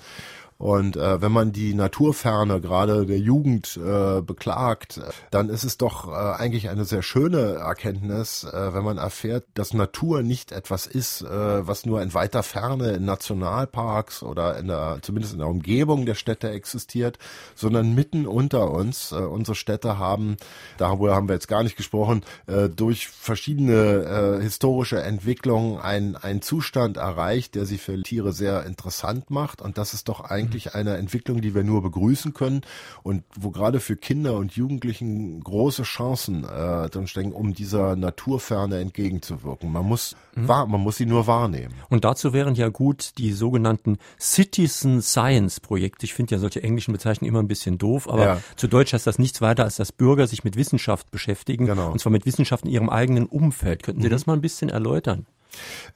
Und 0.61 0.95
äh, 0.95 1.19
wenn 1.23 1.31
man 1.31 1.51
die 1.51 1.73
Naturferne 1.73 2.61
gerade 2.61 3.07
der 3.07 3.17
Jugend 3.17 3.79
äh, 3.83 4.21
beklagt, 4.21 5.01
dann 5.31 5.49
ist 5.49 5.63
es 5.63 5.79
doch 5.79 6.07
äh, 6.07 6.11
eigentlich 6.11 6.69
eine 6.69 6.85
sehr 6.85 7.01
schöne 7.01 7.55
Erkenntnis, 7.55 8.43
äh, 8.43 8.71
wenn 8.71 8.83
man 8.83 8.99
erfährt, 8.99 9.45
dass 9.55 9.73
Natur 9.73 10.21
nicht 10.21 10.51
etwas 10.51 10.85
ist, 10.85 11.23
äh, 11.23 11.67
was 11.67 11.87
nur 11.87 12.03
in 12.03 12.13
weiter 12.13 12.43
Ferne 12.43 12.91
in 12.91 13.05
Nationalparks 13.05 14.21
oder 14.21 14.59
in 14.59 14.67
der, 14.67 14.99
zumindest 15.01 15.33
in 15.33 15.39
der 15.39 15.47
Umgebung 15.47 16.05
der 16.05 16.13
Städte 16.13 16.51
existiert, 16.51 17.17
sondern 17.55 17.95
mitten 17.95 18.27
unter 18.27 18.69
uns. 18.69 19.13
Äh, 19.13 19.15
unsere 19.15 19.55
Städte 19.55 19.97
haben, 19.97 20.37
darüber 20.77 21.15
haben 21.15 21.27
wir 21.27 21.33
jetzt 21.33 21.47
gar 21.47 21.63
nicht 21.63 21.75
gesprochen, 21.75 22.21
äh, 22.45 22.69
durch 22.69 23.07
verschiedene 23.07 24.37
äh, 24.37 24.43
historische 24.43 25.01
Entwicklungen 25.01 25.79
einen, 25.79 26.15
einen 26.15 26.43
Zustand 26.43 26.97
erreicht, 26.97 27.55
der 27.55 27.65
sie 27.65 27.79
für 27.79 27.99
Tiere 28.03 28.31
sehr 28.31 28.63
interessant 28.67 29.31
macht. 29.31 29.59
Und 29.59 29.79
das 29.79 29.95
ist 29.95 30.07
doch 30.07 30.19
eigentlich 30.19 30.50
eigentlich 30.51 30.75
eine 30.75 30.97
Entwicklung, 30.97 31.41
die 31.41 31.55
wir 31.55 31.63
nur 31.63 31.81
begrüßen 31.81 32.33
können 32.33 32.61
und 33.03 33.23
wo 33.39 33.51
gerade 33.51 33.79
für 33.79 33.95
Kinder 33.95 34.35
und 34.35 34.53
Jugendlichen 34.53 35.41
große 35.41 35.83
Chancen 35.83 36.43
äh, 36.43 36.89
drin 36.89 37.07
stecken, 37.07 37.31
um 37.31 37.53
dieser 37.53 37.95
Naturferne 37.95 38.79
entgegenzuwirken. 38.79 39.71
Man 39.71 39.85
muss 39.85 40.15
mhm. 40.35 40.47
wahr, 40.47 40.65
man 40.67 40.81
muss 40.81 40.97
sie 40.97 41.05
nur 41.05 41.27
wahrnehmen. 41.27 41.73
Und 41.89 42.03
dazu 42.03 42.33
wären 42.33 42.55
ja 42.55 42.67
gut 42.67 43.17
die 43.17 43.31
sogenannten 43.31 43.97
Citizen 44.19 45.01
Science 45.01 45.61
Projekte. 45.61 46.05
Ich 46.05 46.13
finde 46.13 46.35
ja 46.35 46.39
solche 46.39 46.61
englischen 46.61 46.91
Bezeichnungen 46.91 47.29
immer 47.29 47.41
ein 47.41 47.47
bisschen 47.47 47.77
doof, 47.77 48.09
aber 48.09 48.25
ja. 48.25 48.41
zu 48.57 48.67
Deutsch 48.67 48.93
heißt 48.93 49.07
das 49.07 49.19
nichts 49.19 49.41
weiter, 49.41 49.63
als 49.63 49.77
dass 49.77 49.91
Bürger 49.91 50.27
sich 50.27 50.43
mit 50.43 50.57
Wissenschaft 50.57 51.11
beschäftigen. 51.11 51.65
Genau. 51.65 51.91
Und 51.91 51.99
zwar 51.99 52.11
mit 52.11 52.25
Wissenschaft 52.25 52.65
in 52.65 52.71
ihrem 52.71 52.89
eigenen 52.89 53.25
Umfeld. 53.25 53.83
Könnten 53.83 54.01
Sie 54.01 54.07
mhm. 54.07 54.11
das 54.11 54.25
mal 54.25 54.33
ein 54.33 54.41
bisschen 54.41 54.69
erläutern? 54.69 55.25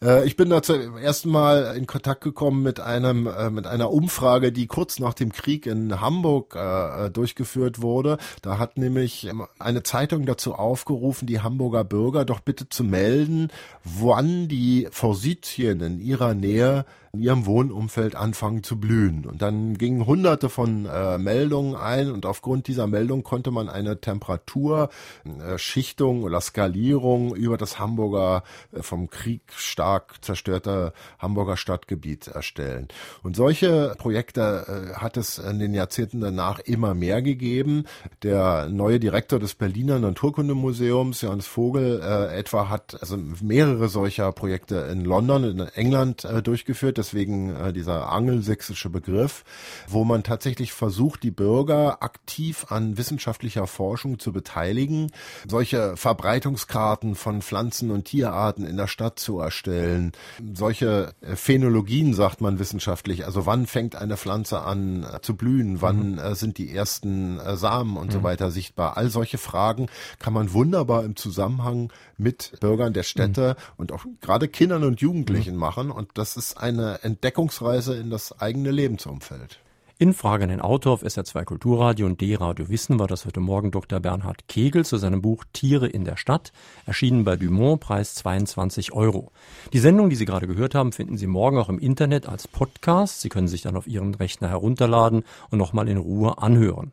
Äh, 0.02 0.26
ich 0.26 0.36
bin 0.36 0.50
da 0.50 0.62
zum 0.62 0.98
ersten 0.98 1.30
Mal 1.30 1.76
in 1.78 1.88
Kontakt 1.88 2.22
gekommen 2.22 2.64
mit 2.64 2.80
einem 2.80 3.28
äh, 3.28 3.50
mit 3.50 3.68
einer 3.68 3.92
Umfrage, 3.92 4.52
die 4.52 4.68
kurz 4.68 5.00
nach 5.00 5.14
dem 5.14 5.32
Krieg 5.32 5.66
in 5.66 6.02
Hamburg 6.02 6.56
äh, 6.56 7.10
durchgeführt 7.10 7.82
wurde. 7.82 8.18
Da 8.42 8.58
hat 8.58 8.78
nämlich 8.78 9.30
eine 9.60 9.84
Zeitung 9.84 10.26
dazu 10.26 10.54
aufgerufen, 10.54 11.28
die 11.28 11.42
Hamburger 11.42 11.84
Bürger 11.84 12.26
doch 12.26 12.40
bitte 12.40 12.70
zu 12.70 12.84
melden, 12.84 13.50
wann 13.84 14.48
die 14.48 14.88
Forsythien 14.92 15.82
in 15.82 16.00
ihrer 16.00 16.34
Nähe 16.34 16.86
in 17.16 17.22
ihrem 17.22 17.46
Wohnumfeld 17.46 18.16
anfangen 18.16 18.64
zu 18.64 18.80
blühen. 18.80 19.26
Und 19.26 19.42
dann 19.42 19.78
gingen 19.78 20.06
hunderte 20.06 20.48
von 20.50 20.86
äh, 20.86 21.18
Meldungen 21.18 21.76
ein 21.76 22.10
und 22.12 22.26
aufgrund 22.26 22.68
dieser 22.68 22.88
Meldung 22.88 23.24
konnte 23.24 23.52
man 23.52 23.70
eine 23.70 24.02
Temperaturschichtung 24.02 26.22
äh, 26.22 26.24
oder 26.24 26.42
Skalierung 26.42 27.34
über 27.36 27.58
das 27.58 27.80
Hamburger, 27.80 28.44
äh, 28.72 28.82
vom 28.82 29.10
Krieg 29.10 29.42
stark 29.56 30.24
zerstörte 30.24 30.94
Hamburger 31.20 31.58
Stadtgebiet 31.58 32.28
erstellen. 32.28 32.88
Und 33.24 33.36
solche 33.36 33.96
Projekte 33.98 34.66
äh, 34.68 34.94
hat 34.96 35.18
es 35.18 35.38
in 35.38 35.60
den 35.60 35.74
Jahrzehnten 35.74 36.22
danach 36.22 36.60
immer 36.60 36.94
mehr 36.94 37.22
gegeben. 37.22 37.86
Der 38.24 38.68
neue 38.70 39.00
Direktor 39.00 39.40
des 39.40 39.56
Berliner 39.56 40.00
Naturkundemuseums, 40.00 41.22
Johannes 41.22 41.48
Vogel, 41.48 42.02
äh, 42.02 42.38
etwa 42.38 42.70
hat 42.70 42.98
also 43.00 43.18
mehrere 43.18 43.88
solcher 43.88 44.32
Projekte 44.32 44.76
in 44.92 45.06
London, 45.06 45.44
in 45.44 45.60
England 45.60 46.26
äh, 46.26 46.42
durchgeführt 46.42 46.98
deswegen 47.06 47.56
äh, 47.56 47.72
dieser 47.72 48.12
angelsächsische 48.12 48.90
Begriff, 48.90 49.44
wo 49.88 50.04
man 50.04 50.24
tatsächlich 50.24 50.74
versucht, 50.74 51.22
die 51.22 51.32
Bürger 51.32 52.02
aktiv 52.02 52.66
an 52.70 52.98
wissenschaftlicher 52.98 53.68
Forschung 53.68 54.18
zu 54.18 54.34
beteiligen, 54.34 55.12
solche 55.48 55.96
Verbreitungskarten 55.98 57.14
von 57.14 57.44
Pflanzen 57.44 57.92
und 57.92 58.06
Tierarten 58.06 58.66
in 58.66 58.78
der 58.78 58.88
Stadt 58.88 59.20
zu 59.20 59.40
erstellen, 59.40 60.14
solche 60.54 61.14
äh, 61.22 61.36
Phänologien, 61.36 62.14
sagt 62.16 62.42
man 62.42 62.58
wissenschaftlich, 62.58 63.26
also 63.26 63.46
wann 63.46 63.68
fängt 63.68 63.96
eine 63.96 64.18
Pflanze 64.18 64.62
an 64.62 65.04
äh, 65.04 65.22
zu 65.22 65.36
blühen, 65.36 65.82
wann 65.82 66.14
mhm. 66.14 66.20
äh, 66.20 66.36
sind 66.36 66.58
die 66.58 66.74
ersten 66.74 67.40
äh, 67.40 67.56
Samen 67.56 67.98
und 67.98 68.08
mhm. 68.08 68.12
so 68.12 68.24
weiter 68.24 68.50
sichtbar. 68.50 68.98
All 68.98 69.10
solche 69.10 69.38
Fragen 69.38 69.88
kann 70.18 70.34
man 70.34 70.54
wunderbar 70.54 71.04
im 71.04 71.16
Zusammenhang 71.16 71.92
mit 72.18 72.54
Bürgern 72.62 72.94
der 72.94 73.04
Städte 73.04 73.56
mhm. 73.58 73.74
und 73.78 73.92
auch 73.92 74.06
gerade 74.22 74.48
Kindern 74.48 74.84
und 74.84 75.02
Jugendlichen 75.02 75.54
mhm. 75.54 75.60
machen. 75.60 75.92
Und 75.92 76.10
das 76.16 76.38
ist 76.38 76.58
eine 76.58 76.95
Entdeckungsreise 77.04 77.96
in 77.98 78.10
das 78.10 78.40
eigene 78.40 78.72
Lebensumfeld. 78.72 79.60
In 79.98 80.14
Frage 80.14 80.44
an 80.44 80.50
den 80.50 80.60
Autor 80.60 80.92
auf 80.92 81.04
SR2 81.04 81.46
Kulturradio 81.46 82.06
und 82.06 82.20
D-Radio 82.20 82.68
Wissen 82.68 83.00
war 83.00 83.08
das 83.08 83.26
heute 83.26 83.40
Morgen 83.40 83.72
Dr. 83.72 84.02
Bernhard 84.02 84.50
Kegel 84.50 84.84
zu 84.84 84.98
seinem 84.98 85.22
Buch 85.22 85.46
Tiere 85.54 85.88
in 85.88 86.04
der 86.04 86.18
Stadt, 86.18 86.52
erschienen 86.86 87.24
bei 87.24 87.38
Dumont, 87.38 87.80
Preis 87.80 88.14
22 88.16 88.92
Euro. 88.92 89.32
Die 89.72 89.80
Sendung, 89.80 90.10
die 90.10 90.18
Sie 90.18 90.26
gerade 90.26 90.48
gehört 90.48 90.76
haben, 90.76 90.92
finden 90.92 91.16
Sie 91.16 91.28
morgen 91.28 91.58
auch 91.58 91.70
im 91.70 91.80
Internet 91.80 92.28
als 92.28 92.46
Podcast. 92.46 93.22
Sie 93.22 93.30
können 93.30 93.48
sich 93.48 93.62
dann 93.62 93.78
auf 93.78 93.88
Ihren 93.88 94.14
Rechner 94.16 94.50
herunterladen 94.50 95.24
und 95.50 95.60
nochmal 95.60 95.88
in 95.88 95.96
Ruhe 95.96 96.40
anhören. 96.40 96.92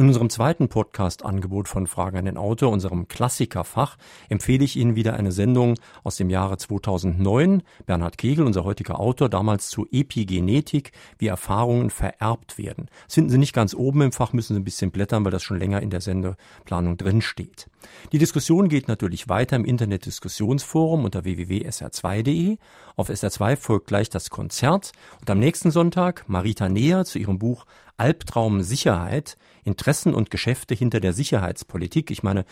In 0.00 0.06
unserem 0.06 0.30
zweiten 0.30 0.70
Podcast-Angebot 0.70 1.68
von 1.68 1.86
Fragen 1.86 2.16
an 2.16 2.24
den 2.24 2.38
Autor, 2.38 2.72
unserem 2.72 3.06
Klassikerfach, 3.06 3.98
empfehle 4.30 4.64
ich 4.64 4.76
Ihnen 4.76 4.96
wieder 4.96 5.12
eine 5.12 5.30
Sendung 5.30 5.74
aus 6.04 6.16
dem 6.16 6.30
Jahre 6.30 6.56
2009. 6.56 7.62
Bernhard 7.84 8.16
Kegel, 8.16 8.46
unser 8.46 8.64
heutiger 8.64 8.98
Autor, 8.98 9.28
damals 9.28 9.68
zu 9.68 9.86
Epigenetik, 9.92 10.92
wie 11.18 11.26
Erfahrungen 11.26 11.90
vererbt 11.90 12.56
werden. 12.56 12.86
Das 13.04 13.16
finden 13.16 13.28
Sie 13.28 13.36
nicht 13.36 13.52
ganz 13.52 13.74
oben 13.74 14.00
im 14.00 14.12
Fach, 14.12 14.32
müssen 14.32 14.54
Sie 14.54 14.60
ein 14.60 14.64
bisschen 14.64 14.90
blättern, 14.90 15.22
weil 15.26 15.32
das 15.32 15.42
schon 15.42 15.58
länger 15.58 15.82
in 15.82 15.90
der 15.90 16.00
Sendeplanung 16.00 16.96
drin 16.96 17.20
steht. 17.20 17.68
Die 18.12 18.18
Diskussion 18.18 18.70
geht 18.70 18.88
natürlich 18.88 19.28
weiter 19.28 19.56
im 19.56 19.66
Internet-Diskussionsforum 19.66 21.04
unter 21.04 21.24
www.sr2.de. 21.24 22.56
Auf 22.96 23.10
SR2 23.10 23.56
folgt 23.56 23.88
gleich 23.88 24.08
das 24.08 24.30
Konzert 24.30 24.92
und 25.20 25.28
am 25.28 25.38
nächsten 25.38 25.70
Sonntag 25.70 26.24
Marita 26.26 26.70
Neher 26.70 27.04
zu 27.04 27.18
ihrem 27.18 27.38
Buch 27.38 27.66
Albtraum 28.00 28.62
Sicherheit, 28.62 29.36
Interessen 29.62 30.14
und 30.14 30.30
Geschäfte 30.30 30.74
hinter 30.74 31.00
der 31.00 31.12
Sicherheitspolitik. 31.12 32.10
Ich 32.10 32.22
meine, 32.22 32.46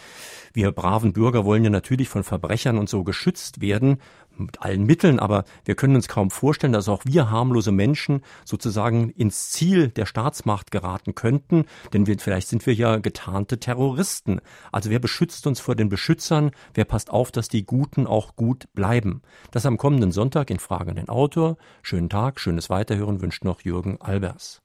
wir 0.53 0.73
braven 0.73 1.15
Bürger 1.15 1.47
wollen 1.47 1.65
ja 1.65 1.71
natürlich 1.71 2.11
von 2.11 2.23
Verbrechern 2.23 2.77
und 2.77 2.91
so 2.91 3.03
geschützt 3.03 3.63
werden, 3.63 3.97
mit 4.37 4.61
allen 4.61 4.85
Mitteln, 4.85 5.19
aber 5.19 5.45
wir 5.65 5.75
können 5.75 5.97
uns 5.97 6.07
kaum 6.07 6.31
vorstellen, 6.31 6.75
dass 6.75 6.89
auch 6.91 7.03
wir 7.07 7.31
harmlose 7.31 7.73
Menschen 7.73 8.21
sozusagen 8.45 9.09
ins 9.09 9.49
Ziel 9.51 9.89
der 9.89 10.05
Staatsmacht 10.05 10.71
geraten 10.71 11.15
könnten, 11.15 11.65
denn 11.95 12.07
wir, 12.07 12.19
vielleicht 12.19 12.49
sind 12.49 12.67
wir 12.67 12.75
ja 12.75 12.99
getarnte 12.99 13.59
Terroristen. 13.59 14.43
Also 14.71 14.91
wer 14.91 14.99
beschützt 14.99 15.47
uns 15.47 15.61
vor 15.61 15.77
den 15.77 15.89
Beschützern? 15.89 16.51
Wer 16.75 16.85
passt 16.85 17.11
auf, 17.11 17.33
dass 17.33 17.49
die 17.49 17.65
Guten 17.65 18.07
auch 18.07 18.37
gut 18.37 18.69
bleiben? 18.75 19.23
Das 19.51 19.65
am 19.65 19.79
kommenden 19.79 20.13
Sonntag 20.13 20.51
in 20.51 20.59
Frage 20.59 20.91
an 20.91 20.97
den 20.97 21.09
Autor. 21.09 21.57
Schönen 21.83 22.11
Tag, 22.11 22.39
schönes 22.39 22.69
Weiterhören 22.69 23.23
wünscht 23.23 23.45
noch 23.45 23.63
Jürgen 23.63 23.99
Albers. 24.01 24.61